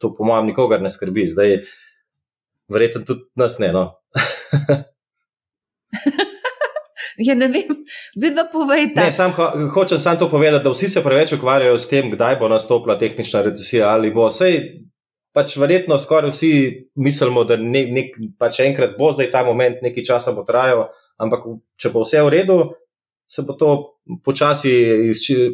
[0.00, 1.26] to po mojem nikogar ne skrbi.
[1.28, 1.58] Zdaj,
[2.72, 3.72] verjetno tudi nas ne.
[3.76, 3.90] No?
[7.18, 7.80] Ja, ne vem,
[8.14, 9.00] vidva povejte.
[9.00, 12.36] Ne, sam ho hočem samo to povedati, da vsi se preveč ukvarjajo s tem, kdaj
[12.38, 14.28] bo nastopila tehnična recesija ali bo.
[14.30, 14.60] Sej,
[15.36, 16.50] pač verjetno skoraj vsi
[16.96, 20.88] mislimo, da ne, nek, pač enkrat bo zdaj ta moment, nekaj časa bo trajal,
[21.20, 21.46] ampak
[21.80, 22.58] če bo vse v redu,
[23.28, 23.70] se bo to
[24.24, 24.72] počasi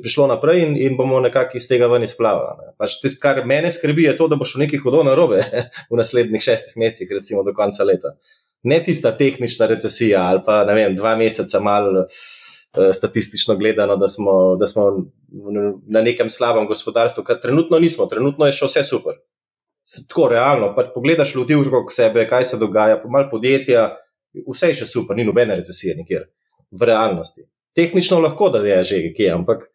[0.02, 2.54] prišlo naprej in, in bomo nekako iz tega ven izplavali.
[2.60, 2.72] Ne.
[2.78, 5.42] Pač tist, kar mene skrbi, je to, da bo šlo nekaj hudo narobe
[5.90, 8.14] v naslednjih šestih mesecih, recimo do konca leta
[8.64, 14.08] ne tista tehnična recesija ali pa ne vem, dva meseca malo uh, statistično gledano, da
[14.08, 14.84] smo, da smo
[15.86, 19.18] na nekem slabem gospodarstvu, kar trenutno nismo, trenutno je še vse super.
[20.08, 23.90] Tako realno, pa pogledaš ljudi okrog sebe, kaj se dogaja, pa malo podjetja,
[24.48, 26.24] vse je še super, ni nobene recesije nikjer
[26.72, 27.44] v realnosti.
[27.76, 29.68] Tehnično lahko da je že kje, ampak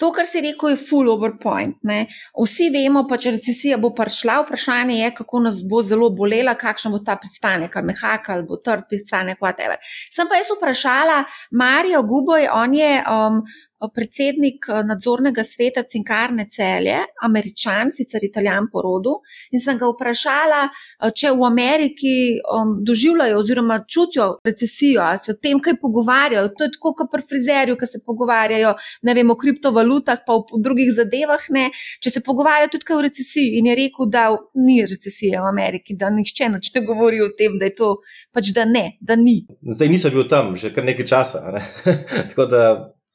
[0.00, 1.76] To, kar si rekel, je full overpoint.
[1.84, 2.06] Ne?
[2.32, 6.94] Vsi vemo, pa če recesija bo prišla, vprašanje je, kako nas bo zelo bolela, kakšen
[6.94, 9.76] bo ta pristanek, ali mehak, ali bo trd pristanek, whatever.
[10.08, 11.18] Sem pa jaz vprašala
[11.52, 13.42] Marijo Guboj, on je um,
[13.88, 19.16] predsednik eh, nadzornega sveta Cinkarne celje, američan, sicer italijan po rodu.
[19.50, 25.32] In sem ga vprašala, eh, če v Ameriki um, doživljajo oziroma čutijo recesijo, ali se
[25.32, 26.52] o tem kaj pogovarjajo.
[26.58, 28.74] To je tako, kot pri frizerju, ki se pogovarjajo
[29.14, 31.48] vem, o kriptovalutah, pa o drugih zadevah.
[31.50, 31.70] Ne.
[32.02, 36.10] Če se pogovarjajo tudi o recesiji, in je rekel, da ni recesije v Ameriki, da
[36.10, 37.90] nihče noč ne govori o tem, da je to
[38.34, 39.42] pač da ne, da ni.
[39.62, 41.42] Zdaj nisem bil tam že kar nekaj časa.
[41.54, 41.62] Ne?
[42.30, 42.62] tako da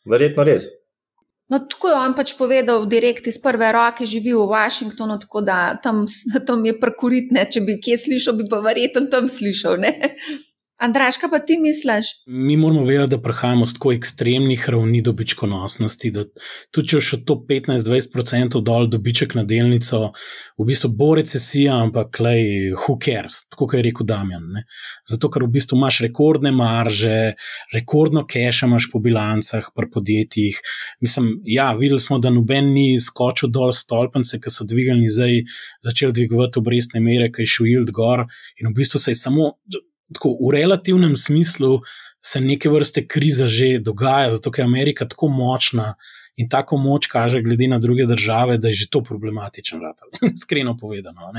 [0.06, 0.70] Verjetno res.
[1.50, 5.78] No, tako je on pač povedal, direkt iz prve roke živi v Washingtonu, tako da
[5.82, 6.06] tam,
[6.48, 7.46] tam je prkuritne.
[7.52, 9.78] Če bi kje slišal, bi pa verjetno tam slišal.
[10.78, 12.08] Andraš, kaj pa ti misliš?
[12.28, 16.26] Mi moramo vedeti, da prihajamo z tako ekstremnih ravni dobičkonosnosti, da
[16.76, 20.10] tudi če še to 15-20% dol dobiček na delnico,
[20.60, 24.52] v bistvu bo recesija, ampak klej, who cares, tako kot je rekel Damjan.
[24.58, 24.66] Ne?
[25.08, 27.16] Zato, ker v bistvu imaš rekordne marže,
[27.72, 30.60] rekordno keša imaš po bilancah, pri podjetjih.
[31.00, 35.42] Mislim, ja, videli smo, da noben ni skočil dol stolpence, ki so dvigali zdaj,
[35.88, 38.28] začeli dvigovati obrestne mere, ki je šel yield gor
[38.60, 39.54] in v bistvu se je samo
[40.14, 41.82] tako, v relativnem smislu
[42.26, 45.96] se neke vrste kriza že dogaja, zato je Amerika tako močna
[46.36, 49.80] in tako moč kaže, glede na druge države, da je že to problematično,
[50.36, 51.32] iskreno povedano.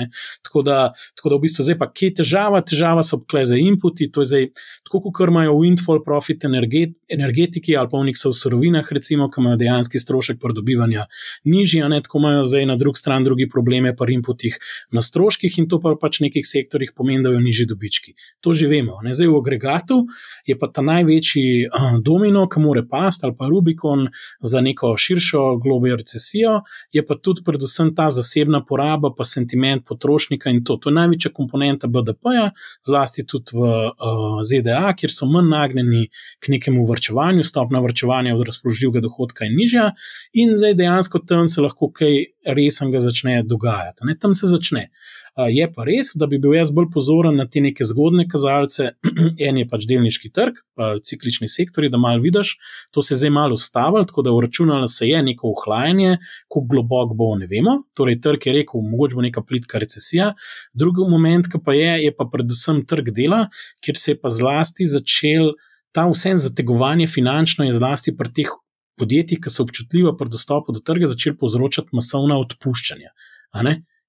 [0.42, 2.60] Tako da, tako da v bistvu zdaj pa kje je težava?
[2.60, 4.46] Težava so kle za inputi, to je zdaj
[4.84, 9.60] tako, kot imajo windfall profit energet, energetiki ali pa v nekih surovinah, recimo, ki imajo
[9.60, 11.06] dejanski strošek pridobivanja
[11.44, 14.58] nižji, a ne tako imajo zdaj na drugi strani drugi probleme pri inputih
[14.92, 18.14] na stroških in to pa pač v nekih sektorjih pomeni, da jo nižji dobički.
[18.40, 19.00] To že vemo.
[19.04, 19.14] Ne?
[19.14, 19.98] Zdaj v agregatu
[20.46, 24.08] je pa ta največji uh, domino, ki more pasti ali pa Rubikon
[24.40, 26.62] za neko neko širšo globijo recesijo,
[26.92, 30.76] je pa tudi predvsem ta zasebna poraba, pa sentiment potrošnika in to.
[30.76, 32.50] To je največja komponenta BDP-ja,
[32.86, 36.08] zlasti tudi v uh, ZDA, kjer so manj nagnjeni
[36.40, 39.90] k nekemu vrčevanju, stopna vrčevanja od razpoložljivega dohodka je nižja,
[40.32, 44.06] in zdaj dejansko tam se lahko kaj resnega začne dogajati.
[44.06, 44.18] Ne?
[44.18, 44.90] Tam se začne.
[45.36, 48.94] Je pa res, da bi bil jaz bolj pozoren na te neke zgodne kazalce.
[49.46, 52.54] en je pač delniški trg, pa ciklični sektori, da malo vidiš,
[52.92, 56.16] to se je zdaj malo ustavilo, tako da uračunalo se je neko ohlajanje,
[56.48, 57.82] kako globok bo, ne vemo.
[57.92, 60.30] Torej, trg je rekel, mogoče bo neka plitka recesija.
[60.72, 63.42] Drugi moment, ki pa je, je pa predvsem trg dela,
[63.84, 65.52] kjer se je pa zlasti začel
[65.92, 68.54] ta vse zategovanje finančno in zlasti pri teh.
[68.96, 73.10] Podjetjih, ki so občutljiva pri dostopu do trga, začeli povzročati masovna odpuščanja.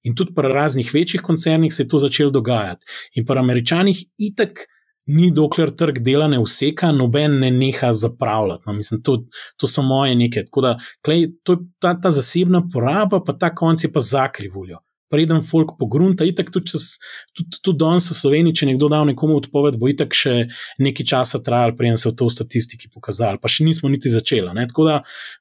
[0.06, 2.86] In tudi pri raznih večjih koncernih se je to začelo dogajati.
[3.14, 4.64] In pri američanih itek
[5.08, 8.62] ni, dokler trg dela ne useka, noben ne neha zapravljati.
[8.66, 9.22] No, mislim, to,
[9.56, 10.44] to so moje neke.
[10.44, 10.74] Tako da,
[11.04, 16.26] klej, to ta, ta zasebna poraba, pa ta konc je pa zakrivuljo preden folk pogrunta,
[16.28, 16.98] itak tudi, čez,
[17.36, 20.34] tudi, tudi danes v Sloveniji, če nekdo da nekomu odpoved, bo itak še
[20.84, 24.52] nekaj časa trajal, preden se v to v statistiki pokazali, pa še nismo niti začeli.
[24.68, 24.98] Tako da,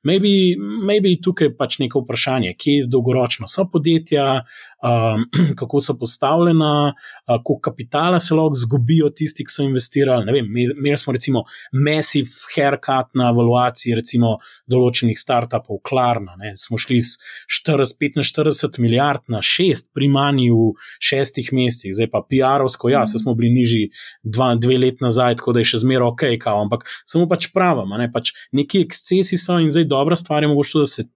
[0.07, 4.43] maybe, maybe tukaj pač neko vprašanje, kje dolgoročno so podjetja,
[4.83, 5.25] um,
[5.59, 10.39] kako so postavljena, uh, koliko kapitala se lahko zgubijo tisti, ki so investirali.
[10.39, 16.53] Imeli smo recimo massive haircut na evaluaciji, recimo določenih startupov, Klarna, ne?
[16.55, 17.17] smo šli z
[17.65, 20.71] 40-45 milijard na šest pri manj v
[21.03, 23.89] šestih mesecih, zdaj pa PR-ovsko, ja, se smo bili nižji
[24.23, 27.95] dva, dve let nazaj, tako da je še zmeraj ok, kao, ampak samo pač pravim,
[27.99, 31.07] ne, pač neki ekscesi so in zdaj dobra stvar je mogoče, da se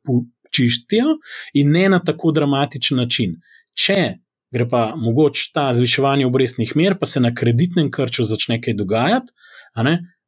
[0.51, 1.17] čistijo
[1.53, 3.39] in ne na tako dramatičen način.
[3.73, 4.17] Če
[4.51, 9.33] gre pa mogoče ta zviševanje obrestnih mer, pa se na kreditnem krču začne kaj dogajati,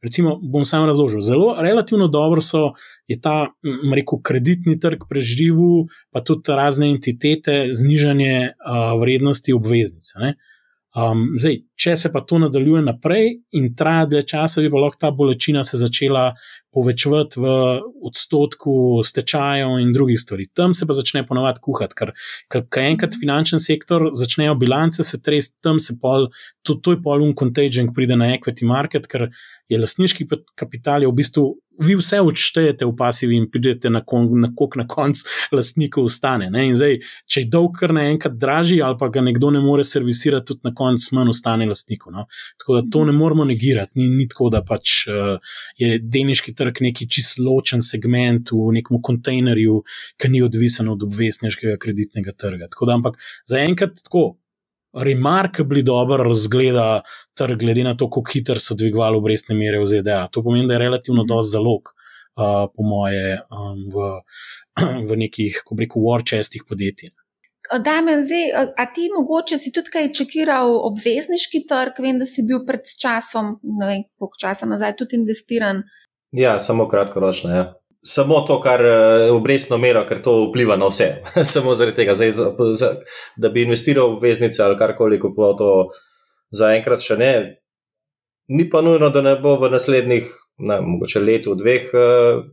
[0.04, 1.22] Recimo, bom sam razložil.
[1.24, 2.74] Zelo relativno dobro so,
[3.08, 3.48] je ta
[3.96, 10.20] rekel, kreditni trg preživel, pa tudi razne entitete, znižanje uh, vrednosti obveznice.
[10.20, 10.34] Uh,
[10.94, 15.00] Um, zdaj, če se pa to nadaljuje naprej in traja dlje časa, bi pa lahko
[15.02, 16.28] ta bolečina se začela
[16.74, 17.54] povečevati v
[18.10, 20.48] odstotku stečajev in drugih stvari.
[20.54, 22.14] Tam se pa začne ponovadi kuhati, ker
[22.50, 26.30] kaj enkrat finančni sektor začnejo bilance se tresti, tam se pol,
[26.62, 29.30] to, to je pol un contagion, ki pride na equity market, ker
[29.70, 30.28] je lasniški
[30.60, 31.48] kapital je v bistvu
[31.80, 36.50] vi vse odštejete v pasivi in pridete na koliko na, na koncu lastnikov ostane.
[36.76, 40.70] Zdaj, če je dolg kar naenkrat dražji, ali pa ga nekdo ne more servisirati, tudi
[40.70, 42.14] na koncu manj ostane lastnikov.
[42.14, 42.26] No?
[42.62, 43.92] Tako da to ne moramo negirati.
[43.96, 49.02] Ni, ni tako, da pač, uh, je deniški trg neki čist ločen segment v nekem
[49.02, 49.82] kontejnerju,
[50.18, 52.70] ki ni odvisen od obvezneškega kreditnega trga.
[52.72, 54.38] Tako da, ampak zaenkrat tako
[54.94, 57.02] remarkably dobro razgleda
[57.34, 60.28] trg, glede na to, kako hitro so dvigovali obrestne mere v ZDA.
[60.32, 61.90] To pomeni, da je relativno dosti zalog,
[62.38, 64.12] uh, po moje, um, v,
[65.10, 67.14] v nekih, ko reko, warchestih podjetij.
[67.80, 72.02] Damien, zdaj, a ti mogoče si tudi kaj čekiral obvezniški trg?
[72.04, 75.82] Vem, da si bil pred časom, ne vem, koliko časa nazaj, tudi investiran.
[76.34, 77.52] Ja, samo kratkoročno.
[77.56, 77.74] Ja
[78.04, 81.24] samo to, kar je eh, obrestno mero, ker to vpliva na vse.
[81.54, 82.96] samo zaradi tega, Zdaj, za, za,
[83.38, 85.70] da bi investiral v obveznice ali karkoli kupoval, to
[86.52, 87.34] zaenkrat še ne.
[88.52, 90.28] Ni pa nujno, da ne bo v naslednjih,
[90.68, 92.44] ne, mogoče letu, dveh, eh,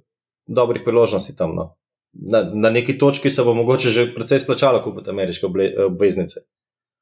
[0.47, 1.57] dobrih priložnosti tam.
[1.59, 1.75] No.
[2.11, 5.47] Na, na neki točki se bo mogoče že precej splačalo kupiti ameriške
[5.87, 6.41] obveznice.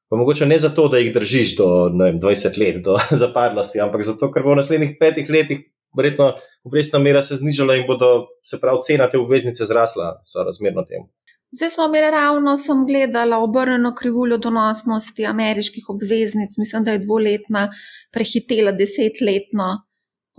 [0.09, 4.31] Pa mogoče ne zato, da jih držiš do vem, 20 let, do zapadlosti, ampak zato,
[4.33, 5.61] ker bo v naslednjih petih letih
[5.97, 6.33] verjetno
[6.63, 11.09] obrestna mera se znižala in bodo, se pravi, cena te obveznice zrasla, so razmerno temu.
[11.51, 17.69] Zdaj smo imeli ravno, sem gledala obrnjeno krivuljo donosnosti ameriških obveznic, mislim, da je dvoletna
[18.11, 19.89] prehitela desetletno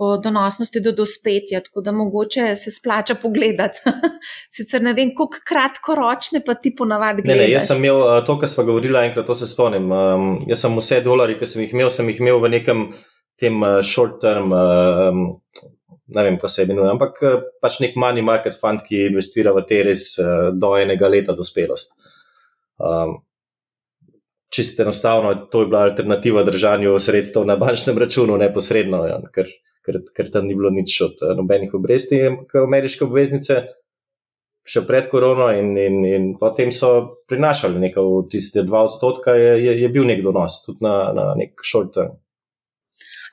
[0.01, 3.79] po donosnosti do dospetja, tako da mogoče se splača pogledati.
[4.55, 7.41] Sicer ne vem, koliko kratkoročne pa ti ponavadi gledaš.
[7.41, 9.91] Ne, ne, jaz sem imel eh, to, kar smo govorili enkrat, to se spomnim.
[9.91, 12.87] Um, jaz sem vse dolari, ki sem jih imel, sem jih imel v nekem
[13.37, 15.21] tem uh, short term, uh,
[16.15, 19.65] ne vem, kako se imenuje, ampak uh, pač nek money market fund, ki investira v
[19.67, 21.97] te res uh, do enega leta dospelost.
[22.77, 23.19] Um,
[24.51, 29.47] Čisto enostavno, to je bila alternativa držanju sredstev na bančnem računu, neposredno, ja, ker,
[29.85, 33.61] ker, ker tam ni bilo nič od nobenih obresti, ampak ameriške obveznice,
[34.67, 39.77] še pred korono, in, in, in potem so prinašali nekaj, tiste dva odstotka, je, je,
[39.85, 42.19] je bil nek donos, tudi na, na nek short term.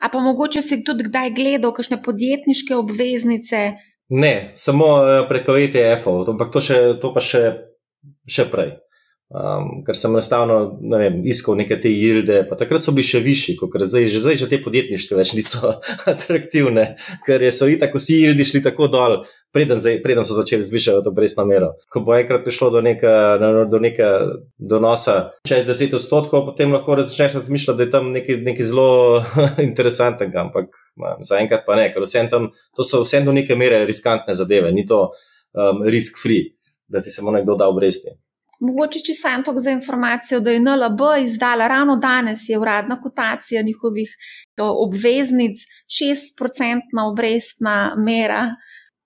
[0.00, 3.62] A pa mogoče si tudi kdaj gledal kakšne podjetniške obveznice?
[4.08, 7.42] Ne, samo eh, preko ETF-ov, ampak to, še, to pa še,
[8.30, 8.76] še prej.
[9.28, 10.54] Um, ker sem enostavno
[10.88, 14.22] ne vem, iskal neke te jilde, pa takrat so bili še višji, kot zdaj, že
[14.24, 15.74] zdaj, že te podjetniške več niso
[16.14, 16.94] atraktivne,
[17.26, 19.18] ker so itak vsi jildi šli tako dol,
[19.52, 21.72] preden, zdaj, preden so začeli zvišati obrestno mero.
[21.92, 23.10] Ko bo enkrat prišlo do neke,
[23.70, 24.04] do neke
[24.58, 29.24] donosa čez 10 odstotkov, potem lahko začneš razmišljati, da je tam nekaj, nekaj zelo
[29.70, 30.70] interesantnega, ampak
[31.24, 35.08] zaenkrat pa ne, ker tam, to so vsem do neke mere riskantne zadeve, ni to
[35.54, 36.54] um, risk free,
[36.88, 38.16] da ti se bo nekdo dal obresti.
[38.58, 43.62] Mogoče, če sem to za informacijo, da je NLB izdala ravno danes, je uradna kotacija
[43.62, 44.10] njihovih
[44.58, 48.48] obveznic, 6-procentna obrestna mera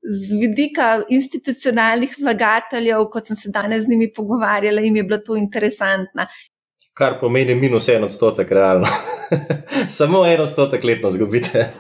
[0.03, 5.37] z vidika institucionalnih vlagateljev, kot sem se danes z njimi pogovarjala, jim je bilo to
[5.37, 6.27] interesantno.
[6.95, 8.87] Kar pomeni minus en odstotek, realno.
[9.99, 11.71] samo en odstotek letno zgubite.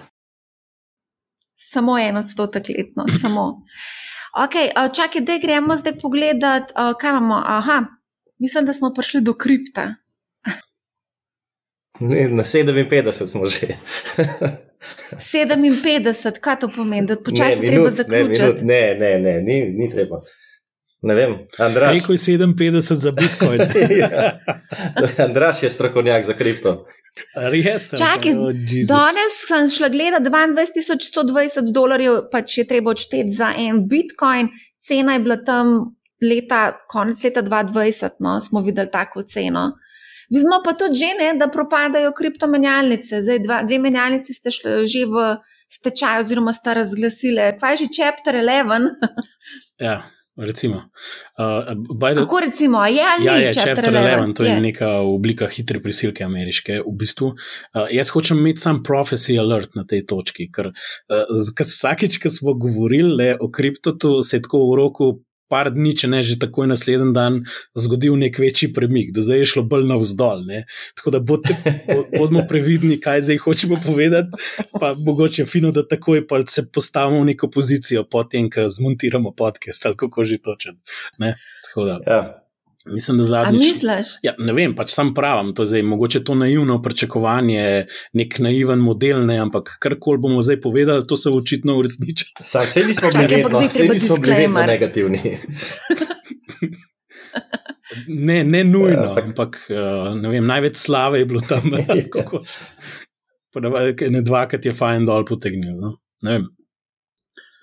[1.57, 3.63] Samo en odstotek letno, samo.
[4.33, 7.43] Okay, čakaj, da gremo zdaj pogledat, kaj imamo.
[7.47, 7.85] Aha,
[8.39, 9.95] mislim, da smo prišli do kripta.
[12.01, 13.67] Na 57 smo že.
[15.13, 18.65] 57, kaj to pomeni, da počasi ne, treba zaključiti?
[18.65, 20.23] Ne, ne, ne, ni, ni treba.
[21.03, 21.91] Ne vem, Andraš.
[21.95, 23.61] Rekel je 57 za Bitcoin.
[24.01, 24.39] ja.
[25.25, 26.87] Andraš je strokovnjak za kripto.
[27.35, 27.99] Res je.
[27.99, 28.53] Čakaj, oh,
[28.89, 35.25] danes sem šla gledati 22.120 dolarjev, pač je treba odšteti za en Bitcoin, cena je
[35.27, 35.75] bila tam
[36.23, 39.73] leta, konec leta 2020, no, smo videli tako ceno.
[40.33, 43.23] Vidimo pa tudi, že, ne, da propadajo kriptomenjalnice.
[43.23, 45.29] Zdaj, dva, dve menjalnice ste šli že v
[45.73, 48.91] stečaj, oziroma ste razglasili, kaj je že chapter 11.
[49.89, 50.03] ja.
[50.37, 50.89] Recimo.
[51.39, 53.45] Uh, the, Kako recimo, je ali ja, ni?
[53.45, 56.79] Ja, Chapter 11, to je, je neka oblika hitre prisilke ameriške.
[56.81, 62.17] V bistvu, uh, jaz hočem imeti sam prophecy alert na tej točki, ker uh, vsakič,
[62.23, 65.11] ko smo govorili o kriptotu, se je tako v roku
[65.53, 67.41] par dni, če ne že takoj naslednji dan,
[67.77, 70.47] zgodil nek večji premik, do zdaj je šlo bolj navzdol.
[70.49, 70.65] Ne?
[70.99, 71.75] Tako da bodite,
[72.17, 74.43] bodimo previdni, kaj zdaj hočemo povedati.
[74.81, 79.99] Pa mogoče fino, da takoj se postavimo v neko pozicijo, potem, ko zmontiramo podcast, ali
[80.01, 80.81] kako že točen.
[82.07, 82.42] Ja.
[82.87, 83.61] Mislim, da zadnjič.
[83.61, 84.07] Misliš?
[84.23, 87.87] Ja, ne vem, pač sam pravim, to je zdaj mogoče to naivno pričakovanje,
[88.19, 92.43] nek naiven model, ne, ampak karkoli bomo zdaj povedali, to se bo očitno uresničilo.
[92.43, 95.21] Vse nismo bili vedno, vse nismo bili vedno negativni.
[98.29, 101.71] ne, ne nujno, ja, ampak uh, ne vem, največ slave je bilo tam.
[103.53, 105.75] Ne dvakrat je fajn dol potegnil.
[105.77, 105.91] No?
[106.25, 106.47] Ne vem.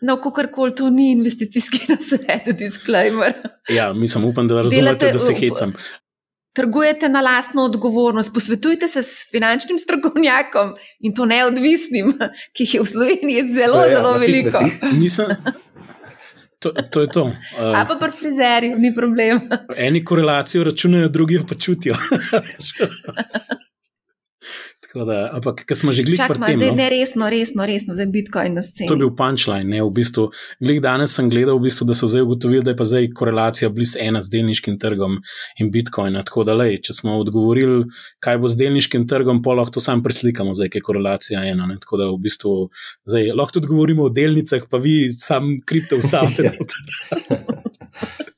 [0.02, 3.34] No, kako koli to ni investicijski nasvet, disclaimer.
[3.70, 5.74] Ja, mislim, upam, da razumete, Delate, da se hecam.
[6.54, 12.14] Trgujete na lastno odgovornost, posvetujte se s finančnim strokovnjakom in to neodvisnim,
[12.54, 14.58] ki jih je v Sloveniji zelo, ja, zelo veliko.
[15.02, 15.36] Nisem.
[16.60, 17.24] To, to je to.
[17.24, 17.34] Uh,
[17.76, 19.40] A pa pri frizerju, ni problem.
[19.78, 21.96] Eni korelacijo računajo, drugi pa čutijo.
[24.90, 26.60] Da, ampak, ker smo že gledali pri tem.
[26.60, 28.88] No, ne, resno, resno, resno, za Bitcoin na sceni.
[28.90, 29.82] To je bil punčline.
[29.86, 30.24] V bistvu,
[30.82, 34.02] danes sem gledal, v bistvu, da so zdaj ugotovili, da je pa zdaj korelacija blizu
[34.02, 35.20] ena z delniškim trgom
[35.62, 36.26] in Bitcoina.
[36.26, 37.86] Tako da, lej, če smo odgovorili,
[38.18, 41.70] kaj bo z delniškim trgom, pa lahko to sam preslikamo, zdaj je korelacija ena.
[41.70, 41.78] Ne?
[41.78, 42.56] Tako da, v bistvu,
[43.06, 46.58] zdaj, lahko tudi govorimo o delnicah, pa vi sam kripto ustavite.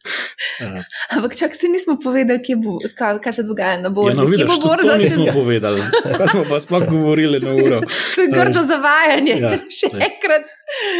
[1.09, 4.47] Ampak, če se nismo povedali, bo, kaj, kaj se dogaja na borzi, ja, no, vidiš,
[4.47, 4.88] bo borza.
[4.91, 7.82] To nismo povedali, kaj smo pa sploh govorili na uro.
[8.16, 9.36] to je grdo zavajanje.
[9.41, 10.49] Ja, Še enkrat,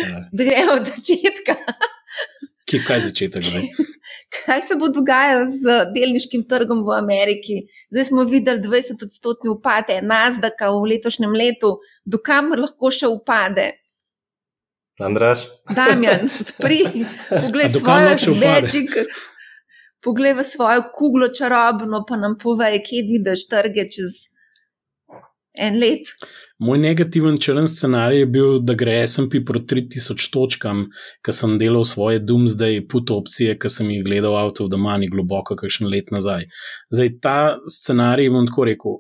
[0.04, 0.22] ja.
[0.32, 1.58] da gremo od začetka.
[2.70, 3.50] Kje, kaj je začetek?
[3.50, 3.68] Zdaj?
[4.32, 7.58] Kaj se bo dogajalo z delniškim trgom v Ameriki?
[7.92, 11.74] Zdaj smo videli 20-odstotni upad, Nasdaq v letošnjem letu,
[12.08, 13.74] dokam lahko še upade.
[15.04, 15.44] Andraš.
[15.76, 16.80] Damjan, odpri,
[17.30, 18.96] poglej svojo večik.
[20.02, 24.32] Poglej v svojo kuglo čarobno, pa nam povej, kje vidiš trge čez
[25.58, 26.08] en let.
[26.60, 30.84] Moj negativen črn scenarij je bil, da gre SMP proti 3000 točkam,
[31.26, 35.10] ker sem delal svoje doomsday put opcije, ki sem jih gledal out of the money
[35.12, 36.48] globoko, kakšen let nazaj.
[36.94, 39.00] Zdaj ta scenarij bom tako rekel.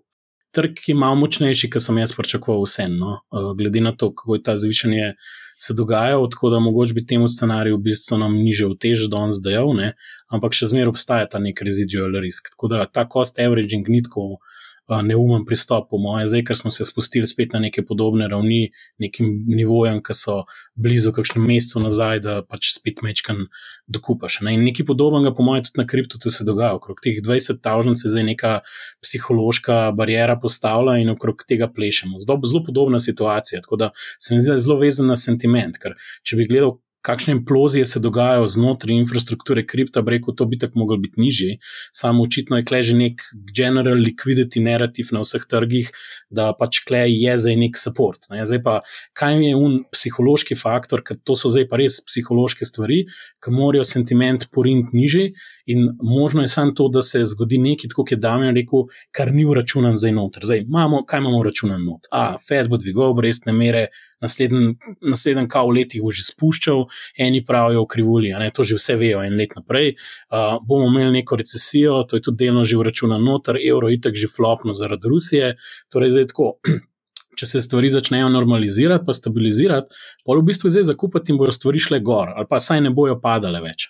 [0.51, 4.43] Trg je malo močnejši, kot sem jaz pričakoval, vseeno, uh, glede na to, kako je
[4.43, 5.13] ta zvišanje
[5.61, 7.77] se dogaja, tako da mogoče bi temu scenariju
[8.17, 9.93] nam niže vtež danes dejal, ne?
[10.33, 12.49] ampak še zmeraj obstaja ta nek residual risk.
[12.55, 14.39] Tako da ta cost averaging ni tako
[14.89, 19.29] neumen pristop, po mojem, zdaj, ker smo se spustili spet na neke podobne ravni, nekim
[19.47, 20.41] nivojem, ki so
[20.75, 23.45] blizu kakšnem mesecu nazaj, da pač spet mečkan
[23.87, 24.41] dokupaš.
[24.45, 24.55] Ne?
[24.57, 26.75] In nekaj podobnega, po mojem, tudi na kriptotu se dogaja.
[26.79, 28.53] Okrog teh 20 tavžen se zdaj neka
[29.03, 32.19] psihološka barijera postavlja in okrog tega plešemo.
[32.23, 35.95] Zelo, zelo podobna situacija, tako da se mi zdi zelo vezan na sentiment, ker
[36.27, 40.97] če bi gledal kakšne implozije se dogajajo znotraj infrastrukture kripta, reko, to bi tako moglo
[40.97, 41.57] biti nižje.
[41.91, 43.21] Samo očitno je kleže nek
[43.55, 45.89] general liquidity narrativ na vseh trgih,
[46.29, 48.29] da pač klej je zdaj nek support.
[48.29, 48.45] Ne.
[48.45, 48.75] Zdaj pa,
[49.17, 53.05] kaj je un psihološki faktor, ker to so zdaj pa res psihološke stvari,
[53.41, 55.31] ki morajo sentiment porint nižje
[55.71, 59.45] in možno je samo to, da se zgodi nekaj, kot je Damien rekel, kar ni
[59.47, 60.45] uračunan zdaj noter.
[60.45, 62.09] Zdaj imamo, kaj imamo uračunan not?
[62.11, 63.87] A, Fed bo dvigoval obrestne mere
[64.21, 66.85] naslednji, naslednji kav let jih bo že spuščal,
[67.17, 69.95] eni pravijo, krivulji, to že vse vejo en let naprej.
[70.29, 74.23] Uh, bomo imeli neko recesijo, to je tudi delno že vračuna noter, evro je tako
[74.23, 75.55] že flopno zaradi Rusije.
[75.89, 76.53] Torej, zdaj tako.
[77.39, 79.95] Če se stvari začnejo normalizirati, pa stabilizirati,
[80.27, 83.15] pa v bistvu zdaj zakupiti in bojo stvari šle gor, ali pa saj ne bojo
[83.23, 83.87] padale več.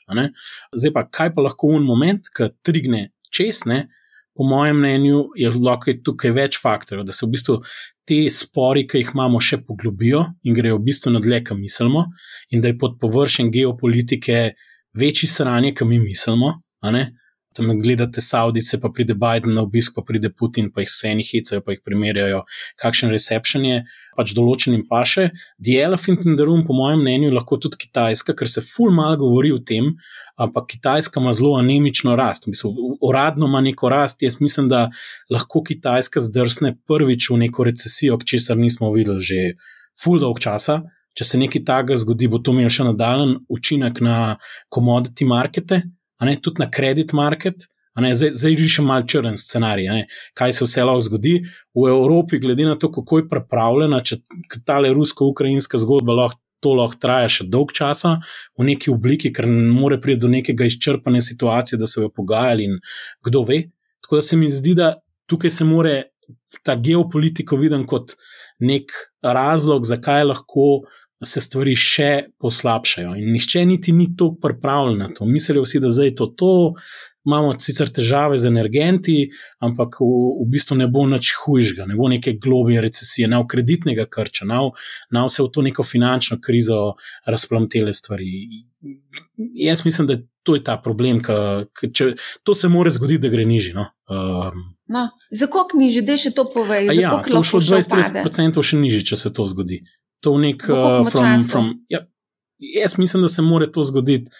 [0.77, 3.87] Zdaj pa kaj pa lahko v en moment, ki trigne čez, ne,
[4.35, 7.57] po mojem mnenju, je lahko tukaj več faktorjev, da se v bistvu
[8.07, 12.07] te spori, ki jih imamo, še poglobijo in grejo v bistvu nadalje, kam mislimo,
[12.51, 14.53] in da je pod površjem geopolitike
[14.97, 16.57] večji sranje, kam mi mislimo.
[17.53, 21.25] Tam gledate Saudice, pa pride Biden na obisk, pa pride Putin, pa jih vse eni
[21.27, 22.45] hicajo, pa jih primerjajo,
[22.79, 23.81] kakšen reception je,
[24.15, 25.27] pač določenim paše.
[25.59, 29.19] The elephant in the room, po mojem mnenju, lahko tudi Kitajska, ker se ful mal
[29.19, 29.91] govori o tem,
[30.39, 32.47] ampak Kitajska ima zelo anemično rast.
[32.47, 34.87] Mislim, uradno ima neko rast, jaz mislim, da
[35.29, 39.45] lahko Kitajska zdrsne prvič v neko recesijo, česar nismo videli že
[39.99, 40.81] ful dolg časa.
[41.11, 44.37] Če se nekaj takega zgodi, bo to imelo še nadaljen učinek na
[44.71, 45.81] commodity markete
[46.25, 47.67] ne, tudi na kredit market.
[47.99, 50.05] Ne, zdaj, zdaj rišem mal črn scenarij, ne,
[50.37, 51.33] kaj se vse lahko zgodi
[51.75, 54.21] v Evropi, glede na to, kako je pripravljena, če
[54.65, 58.19] ta le rusko-ukrajinska zgodba lahko to lahko traja še dolg časa
[58.59, 62.69] v neki obliki, ker ne more priti do nekega izčrpanja situacije, da se jo pogajali
[62.69, 62.77] in
[63.25, 63.63] kdo ve.
[64.05, 64.93] Tako da se mi zdi, da
[65.29, 65.95] tukaj se more
[66.63, 68.15] ta geopolitika videti kot
[68.61, 68.93] nek
[69.25, 70.85] razlog, zakaj lahko
[71.23, 72.11] se stvari še
[72.41, 73.15] poslabšajo.
[73.19, 75.25] In nihče niti ni tako pripravljen na to.
[75.25, 76.53] Mislijo vsi, da zdaj je to to,
[77.25, 79.29] imamo sicer težave z energenti,
[79.61, 80.09] ampak v,
[80.41, 84.47] v bistvu ne bo nič hujšega, ne bo neke globije recesije, ne v kreditnega krča,
[84.49, 86.95] ne vse v to neko finančno krizo
[87.25, 88.65] razplamtele stvari.
[89.37, 91.91] Jaz mislim, da to je ta problem, ki
[92.43, 93.75] to se lahko zgodi, da gre nižje.
[93.77, 93.85] No?
[94.09, 96.89] Um, no, za koliko nižje, da še to povej?
[96.97, 99.83] Ja, to šlo 20-30% še nižje, če se to zgodi.
[100.21, 102.05] To v nek, uh, from, from, ja,
[102.59, 104.31] jaz mislim, da se mora to zgoditi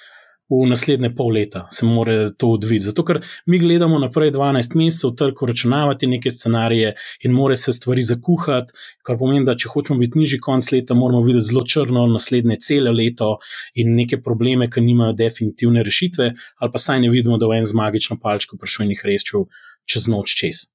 [0.51, 2.83] v naslednje pol leta se mora to odviti.
[2.83, 8.03] Zato, ker mi gledamo naprej 12 mesecev, trg uračunavati neke scenarije in more se stvari
[8.03, 8.73] zakuhati,
[9.07, 12.91] kar pomeni, da če hočemo biti nižji konc leta, moramo videti zelo črno naslednje cele
[12.91, 13.37] leto
[13.79, 17.65] in neke probleme, ki nimajo definitivne rešitve, ali pa saj ne vidimo, da v en
[17.65, 19.47] z magično palčko prišel in jih rešil
[19.87, 20.65] čez noč čez.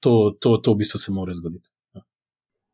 [0.00, 1.72] To, to, to v bistvu se mora zgoditi.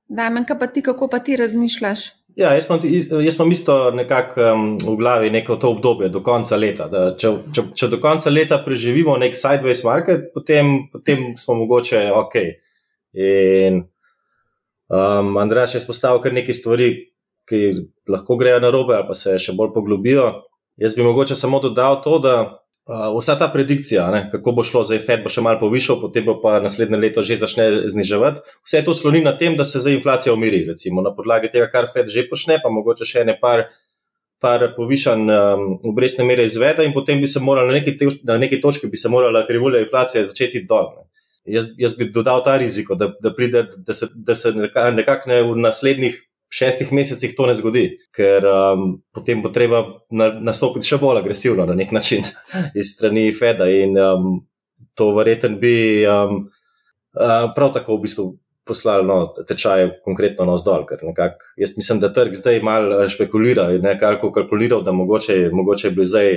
[0.08, 2.08] Da, menj pa ti, kako pa ti razmišljaš?
[2.38, 2.80] Ja, jaz imam,
[3.24, 6.86] jaz imam isto nekako um, v glavi neko to obdobje do konca leta.
[7.18, 12.36] Če, če, če do konca leta preživimo nek sideways market, potem, potem smo mogoče ok.
[13.18, 13.82] In
[14.86, 16.92] um, Andrej je spostavil kar nekaj stvari,
[17.48, 17.62] ki
[18.08, 20.28] lahko grejo na robe, ali pa se še bolj poglobijo.
[20.78, 22.36] Jaz bi mogoče samo dodal to, da
[22.88, 26.24] Uh, vsa ta predikcija, ne, kako bo šlo, zdaj Fed bo še malo povišal, potem
[26.24, 29.98] bo pa naslednje leto že začne zniževati, vse to sloni na tem, da se zdaj
[29.98, 30.62] inflacija umiri.
[30.70, 33.66] Recimo na podlagi tega, kar Fed že počne, pa mogoče še ne par,
[34.40, 38.62] par povišan um, obrestne mere izvede in potem bi se morala na neki, na neki
[38.64, 40.88] točki bi se morala krivulja inflacije začeti dol.
[41.44, 45.42] Jaz, jaz bi dodal ta riziko, da, da pride, da se, da se nekako ne
[45.44, 46.16] v naslednjih
[46.48, 47.84] šestih mesecih to ne zgodi,
[48.16, 52.24] ker um, potem bo treba na, nastopiti še bolj agresivno na nek način
[52.80, 54.38] iz strani Feda in um,
[54.96, 56.46] to verjeten bi um,
[57.14, 58.28] uh, prav tako v bistvu
[58.68, 63.08] poslali no, tečaje konkretno na vzdolj, ker nekak, jaz mislim, da trg zdaj malo uh,
[63.08, 66.34] špekulira in nekako kalkuliral, da mogoče, mogoče bi zdaj,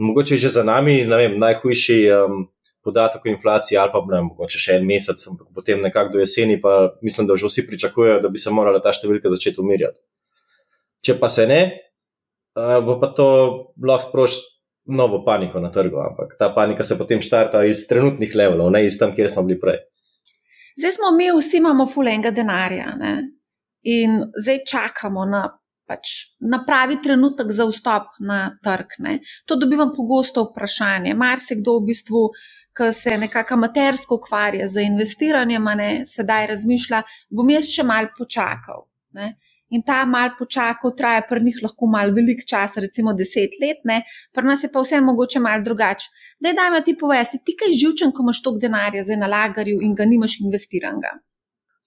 [0.00, 2.44] mogoče že za nami, ne vem, najhujši um,
[2.84, 6.60] podatek o inflaciji, ali pa ne, mogoče še en mesec, ampak potem nekako do jeseni,
[6.60, 10.02] pa mislim, da že vsi pričakujejo, da bi se morala ta številka začeti umirjati.
[11.04, 11.60] Če pa se ne,
[12.54, 13.28] bo pa to
[13.80, 14.50] lahko sprožilo
[14.84, 18.98] novo paniko na trgu, ampak ta panika se potem štarta iz trenutnih levelov, ne iz
[19.00, 19.80] tam, kjer smo bili prej.
[20.76, 23.14] Zdaj smo mi, vsi imamo fulenga denarja ne?
[23.82, 25.44] in zdaj čakamo na.
[25.84, 26.08] Pač
[26.40, 28.94] na pravi trenutek za vstop na trg.
[29.04, 29.18] Ne.
[29.44, 31.12] To dobivam pogosto vprašanje.
[31.12, 32.22] Mar se kdo v bistvu
[32.76, 38.88] ki se nekako amatersko ukvarja z investiranjem, ne, sedaj razmišlja, bom jaz še mal počakal.
[39.14, 39.34] Ne.
[39.74, 44.02] In ta mal počakal traja pri njih lahko mal velik čas, recimo deset let, ne,
[44.34, 46.10] pri nas je pa vse mogoče mal drugače.
[46.40, 49.94] Da je dajmo ti povesti, ti kaj živčen, ko imaš toliko denarja za nalagarju in
[49.94, 51.14] ga nimaš investiranega.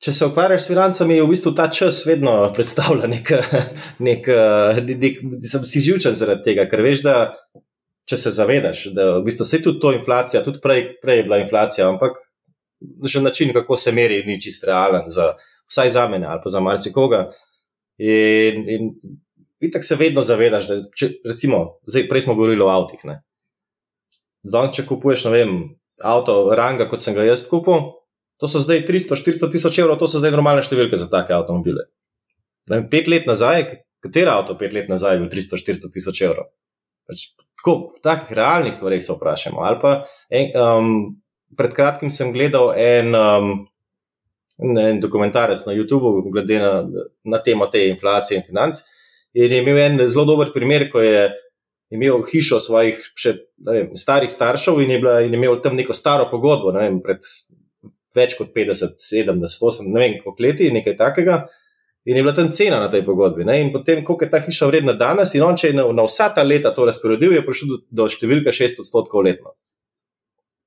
[0.03, 3.31] Če se ukvarjaš s financami, je v bistvu ta čas vedno predstavlja nek,
[4.07, 7.15] nek, nek, nek, nek si živčen zaradi tega, ker veš, da
[8.07, 11.41] če se zavedaš, da v bistvu se tudi to inflacija, tudi prej, prej je bila
[11.43, 12.19] inflacija, ampak
[13.03, 15.31] že način, kako se meri, ni čist realen, za,
[15.67, 17.23] vsaj za mene ali pa za marsikoga.
[17.97, 18.91] In, in,
[19.59, 23.01] in tako se vedno zavedaš, da če, recimo, zdaj, prej smo govorili o avtih.
[24.45, 25.55] Zdaj, če kupuješ, ne vem,
[26.03, 27.89] avto ranga, kot sem ga jaz kupil,
[28.37, 31.89] to so zdaj 300-400 tisoč evrov, to so zdaj normalne številke za take avtomobile.
[32.69, 33.65] Vem, pet let nazaj,
[34.03, 36.51] katero avto pet let nazaj je bil 300-400 tisoč evrov?
[37.09, 39.65] Pač, tako, v takih realnih stvarih se vprašamo.
[40.29, 40.91] En, um,
[41.57, 43.55] pred kratkim sem gledal en, um,
[44.57, 46.71] en dokumentarec na YouTubu, glede na,
[47.23, 48.81] na temo te inflacije in financ.
[49.33, 51.27] In je imel en zelo dober primer, ko je
[51.93, 53.33] imel hišo svojih še,
[53.67, 56.99] vem, starih staršev in je, bila, in je imel tam neko staro pogodbo, ne vem,
[57.03, 57.23] pred
[58.17, 61.41] več kot 50, 70, 80, ne vem, koliko leti, nekaj takega.
[62.07, 63.43] In je bila tam cena na tej pogodbi.
[63.43, 63.59] Ne?
[63.61, 66.29] In potem, koliko je ta hiša vredna danes, in on, če je na, na vsa
[66.31, 69.51] ta leta to razporedil, je prišel do, do številka 6 odstotkov letno.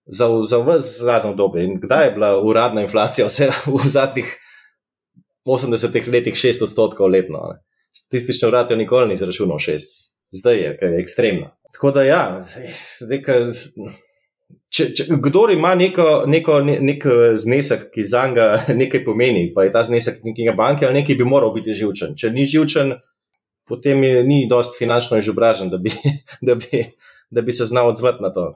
[0.04, 1.62] Za, za vse zadnjo dobo.
[1.62, 4.28] In kdaj je bila uradna inflacija, vse v zadnjih
[5.48, 7.40] 80 letih 6 odstotkov letno?
[7.54, 7.56] Ne?
[7.96, 9.88] Statistično vrati nikoli ni zračunal 6,
[10.36, 11.48] zdaj je, je ekstremno.
[11.72, 12.22] Tako da ja,
[13.00, 13.24] zdaj,
[14.70, 17.06] Če, če, kdor ima neko, neko, nek
[17.42, 18.48] znesek, ki za njega
[18.82, 22.14] nekaj pomeni, pa je ta znesek nekega banke ali nekaj, bi moral biti živčen.
[22.18, 22.94] Če ni živčen,
[23.68, 25.90] potem je, ni dost finančno izobražen, da bi,
[26.46, 26.84] da, bi,
[27.30, 28.52] da bi se znal odzvati na to.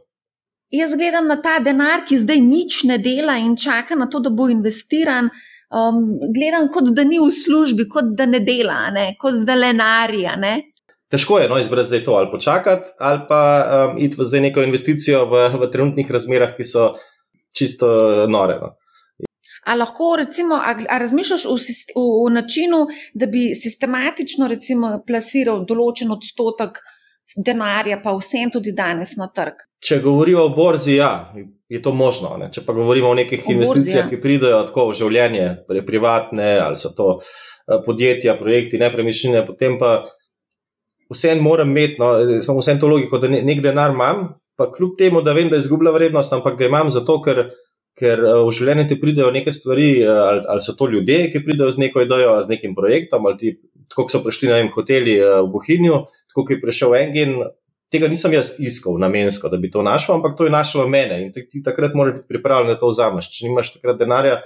[0.74, 4.30] Jaz gledam na ta denar, ki zdaj nič ne dela in čaka na to, da
[4.30, 5.30] bo investiran.
[5.74, 5.98] um,
[6.34, 9.14] gledam, kot da ni v službi, kot da ne dela, ne?
[9.18, 10.36] kot da lenarija.
[10.36, 10.54] Ne?
[11.14, 15.20] Težko je no, izbrati zdaj to ali počakati, ali pa um, iti v neko investicijo
[15.30, 16.88] v, v trenutnih razmerah, ki so
[17.54, 17.86] čisto
[18.26, 18.56] nore.
[18.58, 18.72] No.
[19.64, 21.54] A lahko, recimo, a, a razmišljaš v,
[21.94, 22.80] v, v načinu,
[23.14, 26.82] da bi sistematično recimo, plasiral določen odstotek
[27.46, 29.62] denarja, pa vsem tudi danes na trg?
[29.84, 31.30] Če govorimo o borzi, ja,
[31.70, 32.34] je to možno.
[32.40, 32.50] Ne?
[32.52, 34.10] Če pa govorimo o nekih o investicijah, borzi, ja.
[34.10, 35.46] ki pridejo tako v življenje,
[35.86, 40.02] privatne ali so to eh, podjetja, projekti, nepremičnine, potem pa
[41.14, 44.26] vsem moram imeti, no, samo vsem to logiko, da nek denar imam,
[44.58, 47.46] pa kljub temu, da vem, da izgublja vrednost, ampak ga imam zato, ker
[47.98, 51.44] ker eh, v življenju ti pridejo neke stvari, eh, ali, ali so to ljudje, ki
[51.46, 53.54] pridejo z neko idejo, z nekim projektom, ali ti,
[53.90, 56.00] tako so prišli na enem hoteli eh, v Bohinju,
[56.32, 57.38] tako je prišel Engin.
[57.94, 61.28] Tega nisem jaz iskal namensko, da bi to našel, ampak to je našlo mene in
[61.30, 63.28] ti, takrat moraš biti pripravljen, da to vzameš.
[63.30, 64.40] Če nimaš takrat denarja,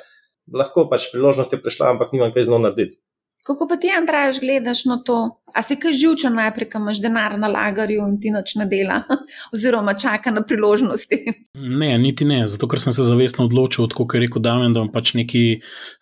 [0.52, 3.00] lahko pač priložnost je prišla, ampak nimam kaj z njo narediti.
[3.48, 5.40] Kako pa ti, Andraš, gledaš na to?
[5.58, 9.00] A si kaj živčen najprej, ko imaš denar na lagarju in ti noč ne dela,
[9.54, 11.18] oziroma čaka na priložnosti?
[11.58, 14.92] Ne, niti ne, zato ker sem se zavestno odločil, kot je rekel Damien, da imam
[14.94, 15.42] pač neki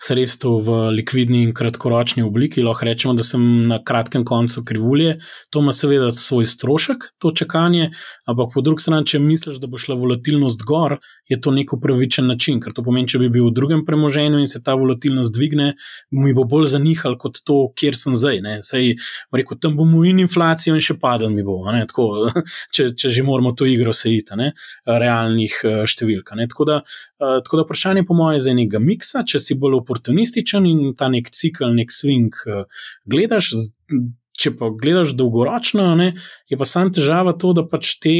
[0.02, 2.64] sredstvo v likvidni in kratkoročni obliki.
[2.66, 5.16] Lahko rečemo, da sem na kratkem koncu krivulje.
[5.54, 7.88] To ima seveda svoj strošek, to čakanje,
[8.28, 10.98] ampak po drugi strani, če misliš, da bo šla volatilnost gor,
[11.32, 14.52] je to nek upravičen način, ker to pomeni, če bi bil v drugem premoženju in
[14.52, 15.72] se ta volatilnost dvigne,
[16.12, 18.44] mi bo bolj zanihal kot to, kjer sem zdaj.
[18.66, 18.94] Sej,
[19.46, 22.06] rekel, tam bomo in inflacijo, in še padel mi bo, Tako,
[22.74, 24.36] če, če že moramo to igro sejiti,
[24.86, 26.34] realnih eh, številk.
[26.50, 26.82] Tako da,
[27.20, 31.08] eh, tako da vprašanje, po mojem, je enega miksa, če si bolj oportunističen in ta
[31.12, 32.64] nek cikl, nek swing eh,
[33.06, 33.54] gledaš.
[34.36, 36.10] Če pa gledaš dolgoročno, ne,
[36.52, 38.12] je pa sam težava to, da pač te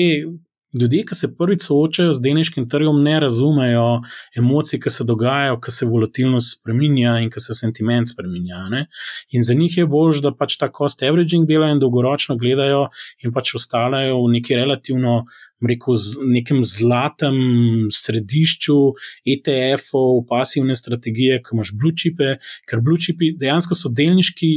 [0.81, 4.03] ljudje, ki se prvič soočajo z delniškim trgom, ne razumejo
[4.37, 8.67] emocij, ki se dogajajo, ki se volatilnost spremenja in ki se sentiment spremenja.
[8.73, 8.87] Ne?
[9.33, 12.87] In za njih je bolj, da pač ta cost averaging delajo in dolgoročno gledajo
[13.25, 15.25] in pač ostajajo v neki relativno.
[15.57, 17.37] Rekel, v nekem zlatem
[17.89, 18.75] središču
[19.33, 22.35] ETF-ov, pasivne strategije, ki imaš blue chipe,
[22.69, 24.51] ker blue chipi dejansko so delniški,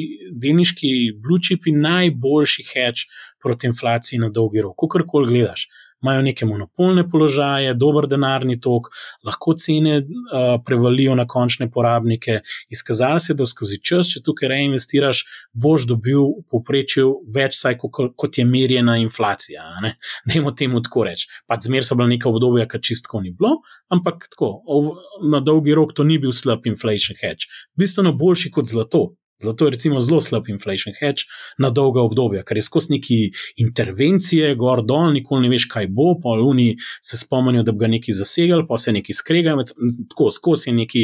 [0.44, 0.92] delniški
[1.24, 3.08] blue chipi najboljši hedge
[3.40, 5.70] proti inflaciji na dolgi rok, kakorkoli gledaš
[6.04, 8.90] imajo neke monopolne položaje, dober denarni tok,
[9.26, 12.40] lahko cene uh, prevalijo na končne porabnike.
[12.70, 15.24] Izkazalo se je, da skozi čas, če tukaj reinvestiraš,
[15.54, 19.66] boš dobil v povprečju več, saj kot, kot je merjena inflacija.
[20.30, 21.30] Dajmo temu tako reči.
[21.48, 23.60] Pač zmer so bila neka obdobja, ki čistko ni bilo,
[23.94, 24.54] ampak tako,
[25.30, 27.50] na dolgi rok to ni bil slab inflation hedge.
[27.78, 29.10] Bistveno boljši kot zlato.
[29.44, 31.24] Zato je recimo zelo slab inflation hedge
[31.58, 33.18] na dolga obdobja, ker je skozi neki
[33.64, 37.88] intervencije, gor dol, nikoli ne veš, kaj bo, pa oni se spomnijo, da bi ga
[37.88, 39.64] neki zasegali, pa se neki skregajo,
[40.12, 41.04] tako skozi je neki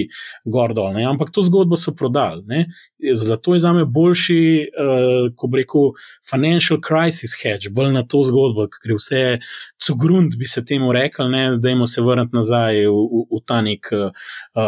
[0.52, 0.92] gor dol.
[0.98, 1.06] Ne?
[1.08, 2.44] Ampak to zgodbo so prodali.
[2.46, 2.66] Ne?
[3.14, 5.94] Zato je za me boljši, uh, ko bi rekel,
[6.30, 9.24] financial crisis hedge, bolj na to zgodbo, ker je vse
[9.86, 13.94] cugrund, bi se temu rekli, da jim se vrniti nazaj v, v, v ta nek
[13.96, 14.12] uh,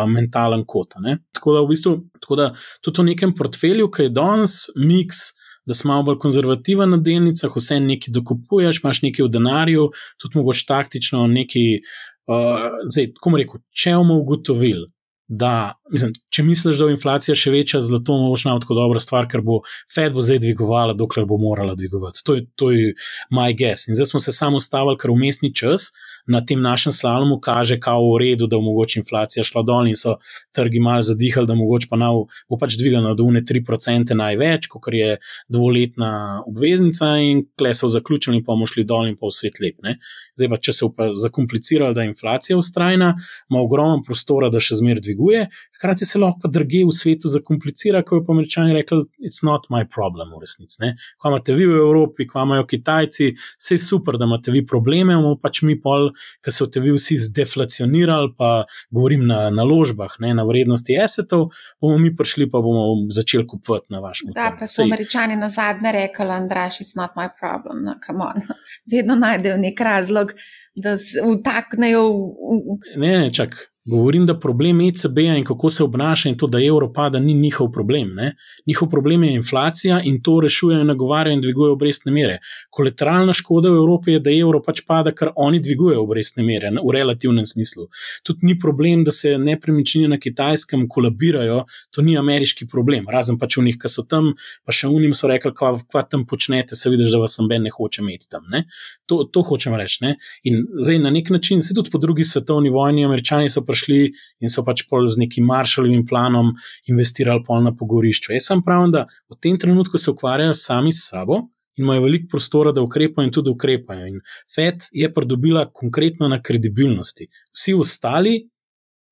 [0.08, 0.96] mentalen kot.
[1.36, 2.50] Tako da v bistvu, tako da
[2.80, 5.18] tudi v nekem portfelju portfelju, ki je danes miks,
[5.66, 10.38] da si malo bolj konzervativen na delnicah, vse nekaj dokupuješ, imaš nekaj v denarju, tudi
[10.38, 11.82] mogoče taktično nekaj.
[12.28, 14.88] Uh, zdaj, tako mu rekel, če bomo ugotovili,
[15.28, 19.30] da, mislim, če misliš, da je inflacija še večja, zlato bo šla tako dobra stvar,
[19.32, 19.62] ker bo
[19.94, 22.24] Fed bo zdaj dvigovala, dokler bo morala dvigovati.
[22.28, 22.44] To je,
[22.76, 22.94] je
[23.32, 23.88] moj guess.
[23.88, 25.94] In zdaj smo se samo ustavili, ker umestni čas,
[26.28, 29.96] na tem našem slalomu kaže, kao v redu, da bo mogoče inflacija šla dol in
[29.96, 30.18] so
[30.56, 34.92] trgi malo zadihali, da mogoče pa nav, bo pač dvigala do une 3% največ, kot
[34.94, 35.18] je
[35.50, 39.62] dvoletna obveznica in kle so zaključili in pa bomo šli dol in pa v svet
[39.64, 39.80] lep.
[39.84, 39.98] Ne?
[40.38, 43.14] Zdaj pa, če se je zakompliciralo, da je inflacija ustrajna,
[43.50, 45.48] ima ogromno prostora, da še zmer dviguje,
[45.80, 49.66] hkrati se lahko pa druge v svetu zakomplicira, ko je pa američani rekli, it's not
[49.74, 50.94] my problem v resnici.
[51.18, 55.18] Kva imate vi v Evropi, kva imajo Kitajci, vse je super, da imate vi probleme,
[55.18, 56.12] bomo pač mi pol
[56.44, 61.50] ki so te vi vsi zdeflacionirali, pa govorim na naložbah, ne, na vrednosti esetov,
[61.82, 64.38] bomo mi prišli pa bomo začeli kupovati na vaš način.
[64.38, 64.86] Da, pa so Sej.
[64.86, 67.96] američani na zadnje rekli, Andraš, it's not my problem, no,
[68.94, 70.27] vedno najdejo nek razlog,
[70.76, 72.78] da se vtaknejo v.
[72.98, 73.72] Ne, ne, čak.
[73.88, 77.70] Govorim, da problem ECB-ja in kako se obnaša, in to, da evro pada, ni njihov
[77.72, 78.10] problem.
[78.16, 78.34] Ne?
[78.68, 82.40] Njihov problem je inflacija in to rešujejo, nagovarjajo in dvigujejo obrestne mere.
[82.70, 86.92] Kolateralna škoda v Evropi je, da evro pač pada, ker oni dvigujejo obrestne mere v
[86.92, 87.88] relativnem smislu.
[88.28, 91.64] Tudi ni problem, da se nepremičnine na kitajskem kolabirajo,
[91.96, 93.08] to ni ameriški problem.
[93.08, 94.34] Razen pač v njih, ki so tam,
[94.68, 97.72] pa še v njim so rekli, kva tam počnete, se vidiš, da vas noben ne
[97.72, 98.52] hoče imeti tam.
[99.08, 100.12] To, to hočem reči.
[100.44, 104.14] In zdaj na nek način, se tudi po drugi svetovni vojni, američani so prišli prišli
[104.42, 106.56] in so pač pol z nekim maršalovim planom
[106.90, 108.34] investirali pol na pogorišču.
[108.34, 111.48] Jaz sem pravim, da v tem trenutku se ukvarjajo sami s sabo.
[111.78, 114.08] In imajo veliko prostora, da ukrepajo, in tudi ukrepajo.
[114.08, 117.28] In FED je pridobila konkretno na kredibilnosti.
[117.54, 118.50] Vsi ostali,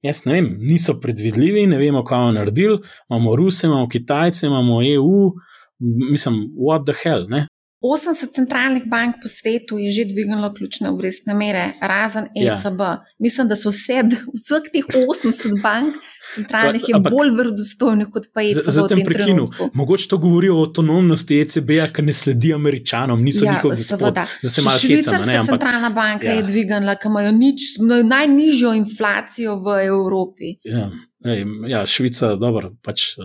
[0.01, 2.79] jaz ne vem, niso predvidljivi, ne vemo, kaj bomo naredili.
[3.09, 5.35] Imamo Ruse, imamo Kitajce, imamo EU,
[6.09, 7.27] mislim, what the hell.
[7.29, 7.45] Ne?
[7.85, 12.79] 80 centralnih bank po svetu je že dvignilo ključne obrestne mere, razen ECB.
[12.79, 13.03] Ja.
[13.19, 14.01] Mislim, da so vse,
[14.33, 15.93] vseh teh 80 bank
[16.33, 18.69] centralnih je Ampak, bolj verodostojnih kot pa ECB.
[18.77, 19.47] Za tem prekinu.
[19.73, 24.27] Mogoče to govori o avtonomnosti ECB-ja, ki ne sledi američanom, niso ja, njihovi gospodi.
[24.79, 26.39] Švicarska centralna banka ja.
[26.39, 30.55] je dvignila, ki imajo nič, najnižjo inflacijo v Evropi.
[30.63, 30.89] Ja.
[31.25, 32.69] Ej, ja, Švica, dobro.
[32.85, 33.15] Pač,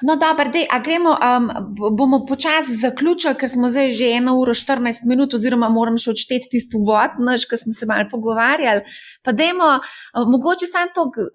[0.00, 1.50] no, dobro, dej, gremo, um,
[1.96, 6.48] bomo počasi zaključili, ker smo zdaj že 1 uro 14 minut, oziroma moram še odšteti
[6.54, 8.86] tisto vod, naš, ki smo se malo pogovarjali.
[9.20, 11.28] Pa dajmo, uh, mogoče samo to,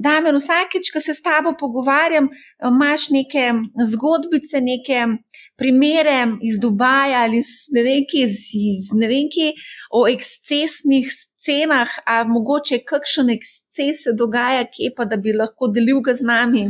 [0.00, 2.28] da me vsakeč, ko se s tabo pogovarjam,
[2.68, 3.52] imaš neke
[3.92, 5.06] zgodbice, neke
[5.56, 9.52] primere iz Dubaja ali iz, ne vem, kje, iz, iz, ne vem, kje,
[9.90, 11.10] o ekscesnih
[11.44, 16.26] cenah, a mogoče kakšen eksces se dogaja, kje pa da bi lahko delil ga z
[16.26, 16.68] nami.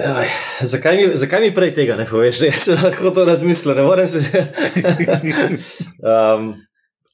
[0.00, 0.28] Aj,
[0.60, 2.42] zakaj, mi, zakaj mi prej tega ne poveš?
[2.48, 4.22] Jaz sem lahko to razmislil, ne morem se.
[6.14, 6.54] um,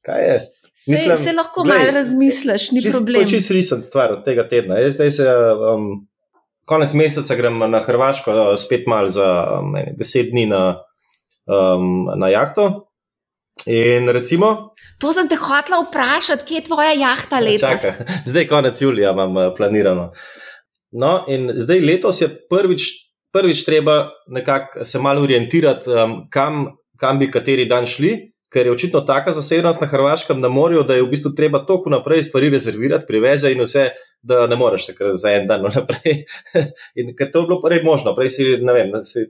[0.07, 0.39] kaj je?
[0.87, 3.23] Mislim, se, se lahko malo razmisliš, ni čist, problem.
[3.23, 4.79] To je čisto resen stvar od tega tedna.
[4.79, 5.33] Jaz zdaj se.
[5.75, 6.07] Um,
[6.67, 9.29] konec meseca grem na Hrvaško, spet malo za
[9.61, 10.63] um, ne, deset dni na,
[11.47, 12.91] um, na jahto.
[13.67, 14.75] In recimo.
[15.01, 17.83] To sem te hotela vprašati, kje je tvoja jahta letos?
[17.83, 20.11] Čaka, zdaj, konec julija, imam uh, planirano.
[20.93, 22.87] No, in zdaj letos je prvič,
[23.35, 26.67] prvič treba nekako se malo orientirati, um, kam,
[27.01, 28.15] kam bi kateri dan šli,
[28.53, 31.91] ker je očitno taka zasedenost na Hrvaškem na morju, da je v bistvu treba toliko
[31.91, 33.89] naprej stvari rezervirati, priveze in vse,
[34.23, 36.25] da ne moreš se kar za en dan naprej.
[36.95, 39.27] in ker to je bilo prej možno, prej si, ne vem, si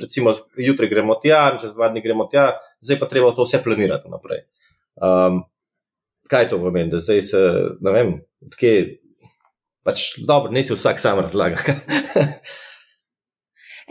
[0.00, 4.10] recimo, jutri gremo tja, čez dva dni gremo tja, zdaj pa treba to vse planirati
[4.10, 4.44] naprej.
[5.00, 5.42] Um,
[6.30, 7.44] kaj to pomeni, da zdaj se,
[7.80, 8.14] ne vem,
[8.46, 9.00] odkje,
[9.84, 11.58] pač dobro, ne si vsak sam razlaga.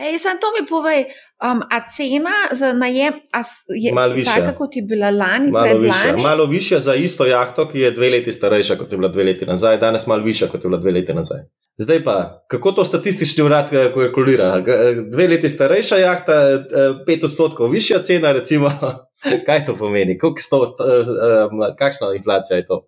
[0.00, 1.04] Ej, sam to mi povej,
[1.44, 3.20] um, a cena za najem
[3.68, 4.34] je malo višja.
[4.34, 6.16] Taka, kot je bila lani, malo višja.
[6.16, 9.46] Malo višja za isto jahto, ki je dve leti starejša, kot je bila dve leti
[9.46, 11.42] nazaj, danes malo višja, kot je bila dve leti nazaj.
[11.78, 14.60] Zdaj pa, kako to statistični urad kalkulira?
[15.12, 16.64] Dve leti starejša jahta, eh,
[17.06, 18.72] pet odstotkov višja cena, recimo,
[19.46, 20.18] kaj to pomeni?
[20.38, 22.86] Sto, eh, eh, kakšna inflacija je to?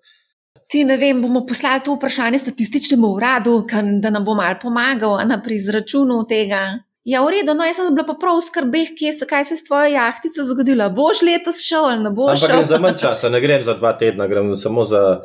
[0.71, 3.67] Ti ne vem, bomo poslali to vprašanje statističnemu uradu,
[4.01, 6.63] da nam bo mal pomagal pri izračunu tega.
[7.05, 9.59] Ja, v redu, no, jaz sem bila pa prav v skrbeh, se, kaj se je
[9.59, 10.87] s tvojo jahtico zgodilo.
[10.95, 12.37] Boš letos šel ali ne boš?
[12.37, 15.19] Ampak grem za manj časa, ne grem za dva tedna, grem samo za,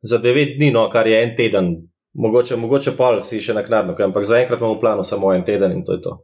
[0.00, 1.68] za devet dni, no, kar je en teden.
[2.16, 5.84] Mogoče, mogoče pol si še naknadno, ampak zaenkrat imamo v planu samo en teden in
[5.84, 6.16] to je to.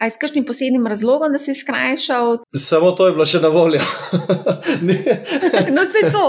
[0.00, 2.38] A je s kakšnim posebnim razlogom, da si skrajšal?
[2.56, 3.82] Samo to je bilo še na voljo.
[5.76, 6.22] no, se to.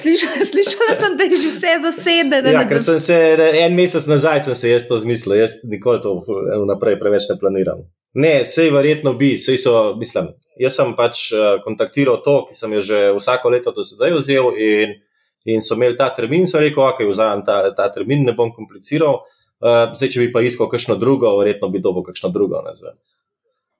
[0.00, 2.52] Slišala, slišala sem, da je že vse zasedeno.
[2.54, 3.16] Ja, ker sem se
[3.64, 7.82] en mesec nazaj se jaz to zmislil, jaz nikoli to vnaprej preveč ne planiram.
[8.22, 10.30] Ne, sej verjetno bi, sej so, mislim,
[10.62, 14.54] jaz sem pač uh, kontaktiral to, ki sem jo že vsako leto do sedaj vzel
[14.54, 14.94] in,
[15.42, 19.24] in so imeli ta termin, sem rekel, ok, vzamem ta, ta termin, ne bom kompliciral.
[19.58, 22.98] Uh, zdaj, če bi pa iskal kakšno drugo, verjetno bi dobil kakšno drugo, ne vem,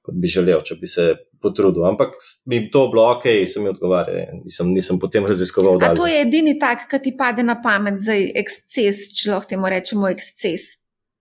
[0.03, 1.05] kot bi želel, če bi se
[1.39, 1.85] potrudil.
[1.87, 2.17] Ampak
[2.51, 5.79] mi to bilo ok, sem jim odgovarjal, nisem, nisem potem raziskoval.
[5.87, 9.71] A to je edini tak, ki ti pade na pamet, zdaj eksces, če lahko temu
[9.71, 10.78] rečemo eksces.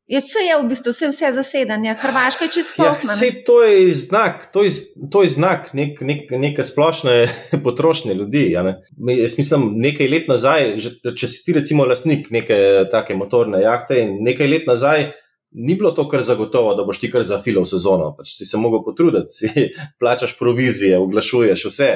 [0.08, 3.28] Je vse je v bistvu vse, vse zasedanje, Hrvaška je čisto ja, vse.
[3.44, 4.70] To je znak, to je,
[5.12, 7.28] to je znak nek, nek, neke splošne
[7.64, 8.46] potrošnje ljudi.
[8.54, 8.78] Ja ne?
[9.12, 14.00] Jaz mislim, nekaj let nazaj, že, če si ti recimo lastnik neke take motorne jahte
[14.00, 15.10] in nekaj let nazaj.
[15.52, 18.14] Ni bilo to kar zagotovo, da boš ti kar zafilal sezono.
[18.16, 19.68] Pač si se mogel potruditi, si
[20.00, 21.90] plačaš provizije, oglašuješ vse.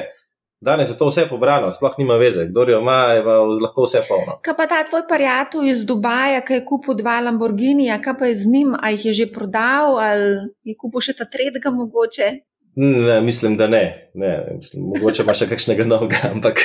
[0.63, 3.23] Danes je to vse pobrano, sploh nima veze, kdo jo ima, je
[3.63, 4.37] lahko vse polno.
[4.45, 8.39] Kaj pa ta tvoj prijatelj iz Dubaja, ki je kupil dva Lamborghini, kaj pa je
[8.45, 10.31] z njim, a jih je že prodal ali
[10.63, 12.31] je kupil še ta tretjega mogoče?
[12.75, 14.09] Ne, mislim, da ne.
[14.13, 14.59] ne.
[14.73, 16.63] Mogoče ima še kakšnega novega, ampak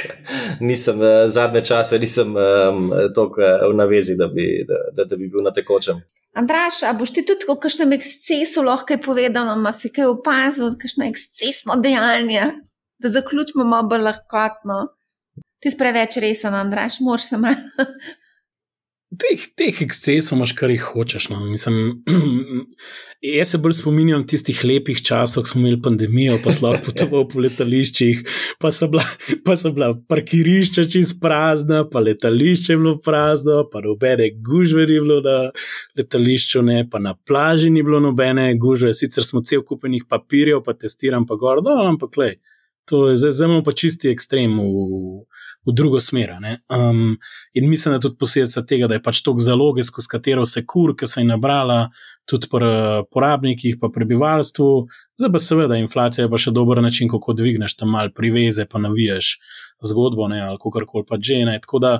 [0.60, 5.18] nisem eh, zadnje čase, nisem um, tako eh, v navezi, da bi, da, da, da
[5.18, 6.00] bi bil na tekočem.
[6.38, 11.10] Andraš, a boš ti tudi o kakšnem ekscesu lahko povedal, ima si kaj opazil, kakšno
[11.10, 12.46] ekscesno dejanje?
[12.98, 14.86] Da zaključimo malo lahkotno.
[15.62, 17.56] Ti si preveč resen, Andraš, moraš se malo.
[19.16, 21.28] teh, teh ekscesov imaš, kar jih hočeš.
[21.32, 21.40] No.
[21.48, 22.02] Mislim,
[23.38, 27.28] jaz se bolj spominjam tistih lepih časov, ko smo imeli pandemijo, pa smo lahko potovali
[27.32, 28.20] po letališčih,
[28.60, 29.04] pa so bila,
[29.46, 35.00] pa so bila parkirišča čist prazna, pa letališče je bilo prazno, pa nobene gužve ni
[35.00, 35.38] bilo na
[35.98, 38.92] letališču, ne, pa na plaži ni bilo nobene gužve.
[38.94, 42.32] Sicer smo cel kupenih papirjev, pa testiram pa gor, no, ampak le.
[42.88, 45.24] To je zdaj zelo pa čisti ekstrem v,
[45.68, 46.32] v drugo smer.
[46.72, 47.18] Um,
[47.54, 50.94] in mislim, da tudi posledica tega, da je pač tok zaloge, skozi katero se kur,
[50.96, 51.90] ki se je nabrala,
[52.28, 52.72] tudi pri
[53.12, 54.70] porabnikih, pa prebivalstvu,
[55.20, 58.80] zdaj pa seveda inflacija je pa še dober način, kako dvigneš tam mal priveze, pa
[58.80, 59.36] naviješ
[59.84, 61.44] zgodbo, ne, ali kako koli pa že.
[61.44, 61.58] Ne.
[61.60, 61.92] Tako da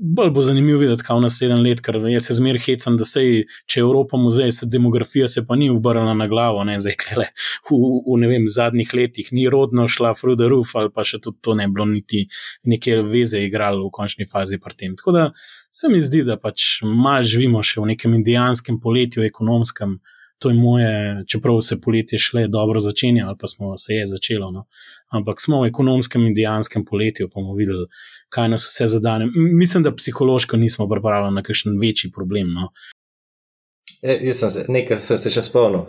[0.00, 3.22] bolj bo zanimivo videti, kaj v naslednjem letu, ker jaz se zmeraj hecam, da se
[3.24, 7.26] je, če Evropa muzej, se demografija se pa ni obrnila na glavo, ne zdaj, klele,
[7.70, 11.38] v, v ne vem, zadnjih letih ni rodno šla the roof, ali pa še tudi
[11.42, 12.26] to ne bilo niti
[12.64, 14.96] neke veze igralo v končni fazi pri tem.
[14.96, 15.32] Tako da
[15.70, 19.98] se mi zdi, da pač malo živimo še v nekem indijanskem poletju, ekonomskem.
[20.38, 24.52] To je moje, čeprav se poletje šle dobro začenja, ali pa smo se je začelo.
[24.54, 24.68] No.
[25.08, 27.86] Ampak smo v ekonomskem in dejanskem poletju, pa bomo videli,
[28.34, 29.28] kaj nas vse zadane.
[29.34, 32.52] Mislim, da psihološko nismo pripravljeni na kakšen večji problem.
[32.52, 32.68] No.
[34.02, 35.86] E, jaz sem se, nekaj sem se še spomnil.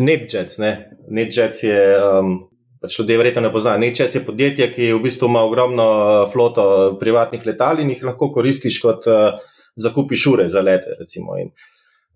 [0.00, 0.72] NetJets, ne?
[1.12, 2.32] NetJets je, um,
[2.80, 3.82] pač ljudje verjetno ne poznajo.
[3.82, 6.64] NetJets je podjetje, ki v bistvu ima ogromno uh, floto
[7.00, 9.36] privatnih letal in jih lahko koristiš kot uh,
[9.76, 10.96] zakupiš ure za lete.
[11.02, 11.36] Recimo.
[11.42, 11.52] In,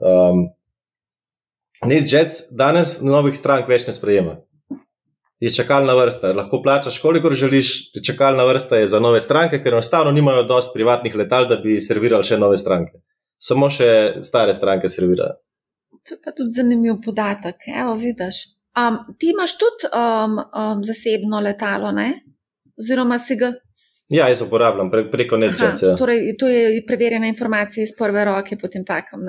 [0.00, 0.46] um,
[1.84, 4.38] NetJets danes novih strank več ne sprejema
[5.40, 6.32] je čakalna vrsta.
[6.32, 11.16] Lahko plačaš, koliko želiš, čakalna vrsta je za nove stranke, ker enostavno nimajo dosti privatnih
[11.16, 13.00] letal, da bi servirali še nove stranke.
[13.38, 15.38] Samo še stare stranke servirajo.
[16.04, 17.68] To je pa tudi zanimiv podatek.
[17.80, 18.44] Evo, vidiš.
[18.76, 22.24] Um, ti imaš tudi um, um, zasebno letalo, ne?
[22.78, 23.52] oziroma si ga.
[24.08, 25.82] Ja, jaz uporabljam pre, preko NetJets.
[25.82, 25.96] Ja.
[25.96, 29.24] Torej, to je preverjena informacija iz prve roke, potem takem.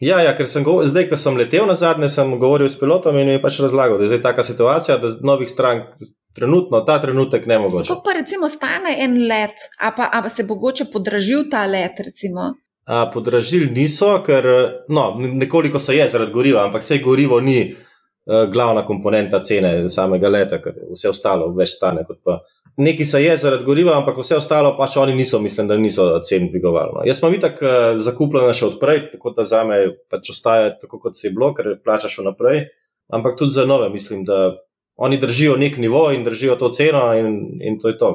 [0.00, 3.18] Ja, ja, ker sem go, zdaj, ko sem letel na zadnje, sem govoril s pilotom
[3.20, 5.90] in mi je pač razlagal, da je zdaj taka situacija, da novih strank
[6.36, 7.90] trenutno, ta trenutek ne mogoče.
[7.92, 12.00] Kako pa recimo stane en let, a pa, a pa se mogoče podražil ta let?
[12.06, 12.54] Recimo?
[12.88, 14.48] A, podražili niso, ker
[14.88, 20.32] no, nekoliko se je zaradi goriva, ampak vse gorivo ni uh, glavna komponenta cene samega
[20.32, 22.40] leta, ker vse ostalo več stane kot pa
[22.76, 26.48] Neki se je zaradi goriva, ampak vse ostalo pač oni niso, mislim, da niso cen
[26.48, 26.94] dvigovali.
[26.94, 27.02] No.
[27.06, 29.80] Jaz sem itak uh, zakupljen še odprej, tako da za me
[30.12, 32.68] pač ostaje tako, kot se je bilo, ker plačaš še naprej.
[33.10, 34.54] Ampak tudi za nove, mislim, da
[35.00, 38.14] oni držijo nek nivo in držijo to ceno, in, in to je to.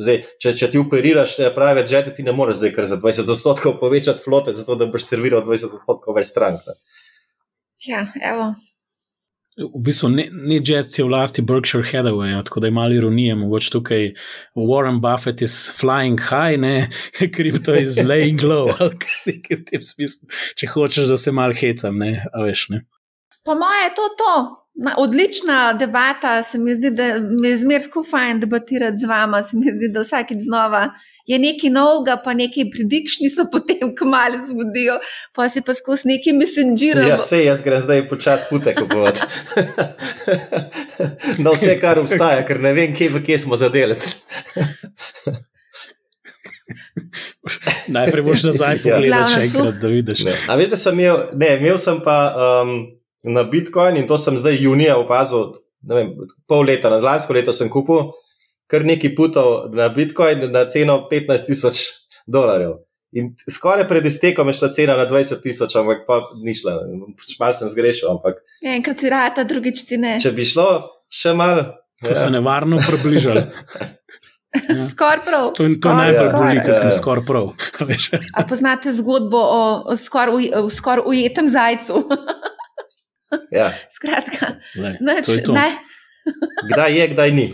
[0.00, 3.76] Zdaj, če, če ti operiraš prave žete, ti ne moreš zdaj kar za 20 odstotkov
[3.80, 6.64] povečati flote, zato da boš serviral 20 odstotkov več strank.
[6.64, 6.78] Ne.
[7.84, 8.52] Ja, evo,
[9.58, 13.34] V bistvu ne, ne jazz je v lasti Berkshire Hathaway, tako da je malo ironije,
[13.34, 14.14] mogoče tukaj
[14.56, 16.88] Warren Buffett is flying high, ne,
[17.36, 18.96] kripto is laying low, ali
[19.26, 22.86] nekaj v tem smislu, če hočeš, da se mal hecam, ne, a veš, ne.
[23.44, 24.34] Po moje je to to.
[24.74, 29.42] Na, odlična debata, se mi zdi, da mi je zmerno tako fajn debatirati z vama,
[29.44, 30.86] se mi zdi, da vsakeč znova
[31.26, 34.98] je nekaj novega, pa nekaj predikšni so potem, ko malo zgodijo,
[35.34, 37.02] pa se pa skozi neki messenger.
[37.06, 39.20] Ja, vse jaz grem zdaj počasi pute kupovati.
[41.44, 43.96] no, vse, kar obstaja, ker ne vem, kje, kje smo zadeli.
[47.92, 48.82] Najprej boš nazaj ja.
[48.84, 50.24] pogledal, če enkrat da vidiš.
[50.26, 50.34] Ne.
[50.50, 52.74] A veš, da sem imel, ne, imel sem pa um,
[53.28, 55.52] na Bitcoin in to sem zdaj junija opazil,
[55.88, 56.12] ne vem,
[56.50, 58.12] pol leta, na lansko leto sem kupil
[58.72, 61.82] kar nekaj putov na Bitcoin na ceno 15 tisoč
[62.26, 62.80] dolarjev.
[63.12, 66.78] In skoraj pred iztekom je šla cena na 20 tisoč, ampak pa ni šla,
[67.20, 68.08] pač malo sem zgrešil.
[68.14, 68.40] Ampak...
[68.64, 70.16] Ja, enkrat si rata, drugič ti ne.
[70.22, 70.68] Če bi šlo
[71.12, 71.66] še malo.
[72.02, 72.18] To ja.
[72.18, 73.44] se nevarno približali.
[74.52, 74.74] Ja.
[74.84, 75.46] Skoraj prav.
[75.56, 77.46] To, to je najbolj boli, ker smo skoraj prav.
[78.36, 82.02] A poznate zgodbo o, o skoraj uj, skor ujetem zajcu?
[83.48, 83.70] ja.
[83.96, 85.56] Skratka, ne, Nač, to to.
[86.68, 87.46] kdaj je, kdaj ni.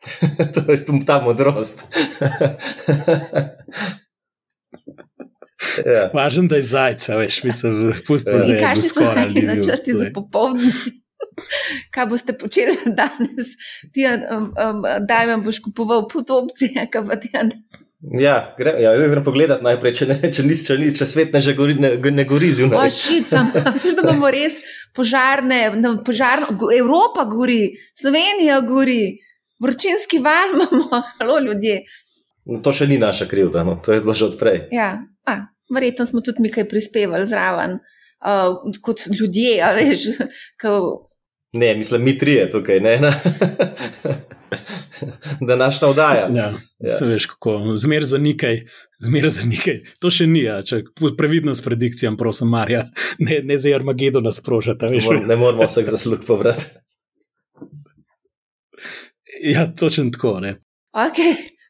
[0.54, 1.82] to je ta modrost.
[5.94, 6.10] ja.
[6.14, 8.40] Važno, da je zajca, veš, mislim, pusti ja.
[8.40, 8.60] zdaj.
[8.60, 10.72] Kaj so neki načrti za popoldne?
[11.94, 13.46] Kaj boste počeli danes?
[13.92, 17.28] Ti, um, um, daj vam boš kupoval pot opcije, kaj pa ti.
[18.20, 21.34] Ja, gre, ja, zdaj grem pogledat najprej, če, ne, če, nis, če, nis, če svet
[21.36, 22.88] ne, gori, ne, ne gori zunaj.
[22.88, 24.56] Ošicam, da bomo res
[24.96, 25.58] požarne,
[26.06, 29.02] požarno, Evropa gori, Slovenija gori
[29.60, 31.82] vročinski val imamo, zelo ljudje.
[32.48, 33.76] No, to še ni naša krivda, no.
[33.84, 34.64] to je bilo že odprej.
[34.74, 34.96] Ja,
[35.28, 35.36] a,
[35.74, 37.78] verjetno smo tudi mi kaj prispevali zraven,
[38.24, 40.08] uh, kot ljudje, veš,
[40.60, 40.72] ko
[41.52, 43.00] Ne, mislim, mi trije tukaj, ne.
[45.46, 46.30] da naš navdaja.
[46.34, 46.88] Ja, ja.
[46.88, 48.60] Se veš, kako zmer za nekaj,
[48.98, 49.80] zmer za nekaj.
[49.98, 50.60] To še ni, ja.
[50.62, 50.82] če
[51.18, 52.84] previdno s predikcijami, prosim, Marja,
[53.18, 54.90] ne, ne za Armagedo nas prožata.
[54.94, 56.70] Mor, ne moramo vseh zaslug povrati.
[59.54, 60.40] Ja, točno tako.
[60.40, 60.50] Ne.
[60.92, 61.16] Ok,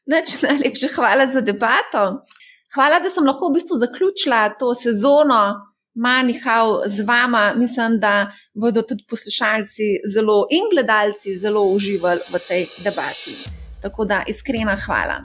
[0.05, 2.25] Nač, najlepša hvala za debato.
[2.73, 7.53] Hvala, da sem lahko v bistvu zaključila to sezono Manihal z vama.
[7.57, 13.35] Mislim, da bodo tudi poslušalci zelo in gledalci zelo uživali v tej debati.
[13.81, 15.21] Tako da iskrena hvala.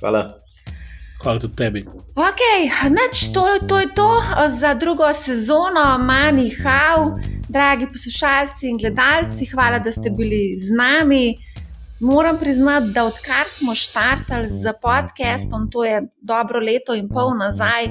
[0.00, 0.22] Hvala.
[1.22, 1.84] Hvala tudi tebi.
[2.16, 2.42] Ok,
[2.90, 4.10] neč, to, to je to
[4.48, 7.16] za drugo sezono Manihal.
[7.48, 11.51] Dragi poslušalci in gledalci, hvala, da ste bili z nami.
[12.02, 17.84] Moram priznati, da odkar smo štartali z podcastom, to je dobro leto in pol nazaj,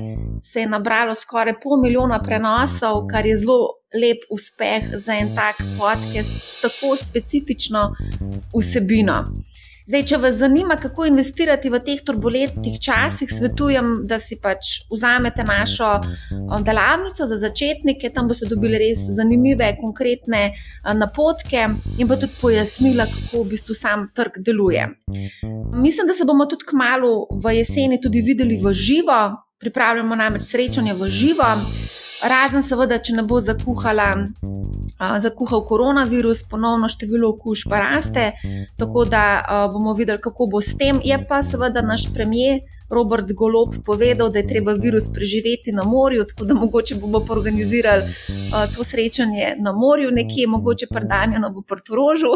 [0.43, 5.55] se je nabralo skoraj pol milijona prenosov, kar je zelo lep uspeh za en tak
[5.79, 7.95] podcast s tako specifično
[8.59, 9.23] vsebino.
[9.91, 15.43] Zdaj, če vas zanima, kako investirati v teh turbulentnih časih, svetujem, da si pač vzamete
[15.43, 15.89] našo
[16.63, 20.53] delavnico za začetnike, tam boste dobili res zanimive, konkretne
[20.95, 21.68] napotke
[21.99, 24.88] in pa tudi pojasnila, kako v bistvu sam trg deluje.
[25.76, 29.19] Mislim, da se bomo tudi k malu v jeseni tudi videli v živo,
[29.59, 31.51] pripravljamo namreč srečanje v živo.
[32.22, 34.10] Razen, seveda, če ne bo zakuhala,
[34.45, 38.31] uh, zakuhal koronavirus, ponovno število okužb raste,
[38.77, 41.02] tako da uh, bomo videli, kako bo s tem.
[41.03, 42.61] Je pa seveda naš premijer
[42.91, 48.03] Robert Golob povedal, da je treba virus preživeti na morju, tako da mogoče bomo organizirali
[48.03, 52.34] uh, to srečanje na morju, nekje, mogoče predajanje v Portorožu,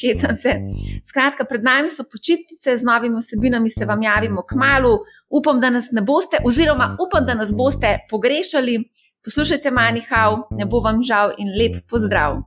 [0.00, 0.54] kje sem se.
[1.04, 4.98] Skratka, pred nami so počitnice, z novimi vsebinami se vam javimo k malu.
[5.32, 8.78] Upam, da nas ne boste, oziroma upam, da nas boste pogrešali.
[9.24, 12.42] Poslušajte, manjhav, ne bo vam žal in lep pozdrav.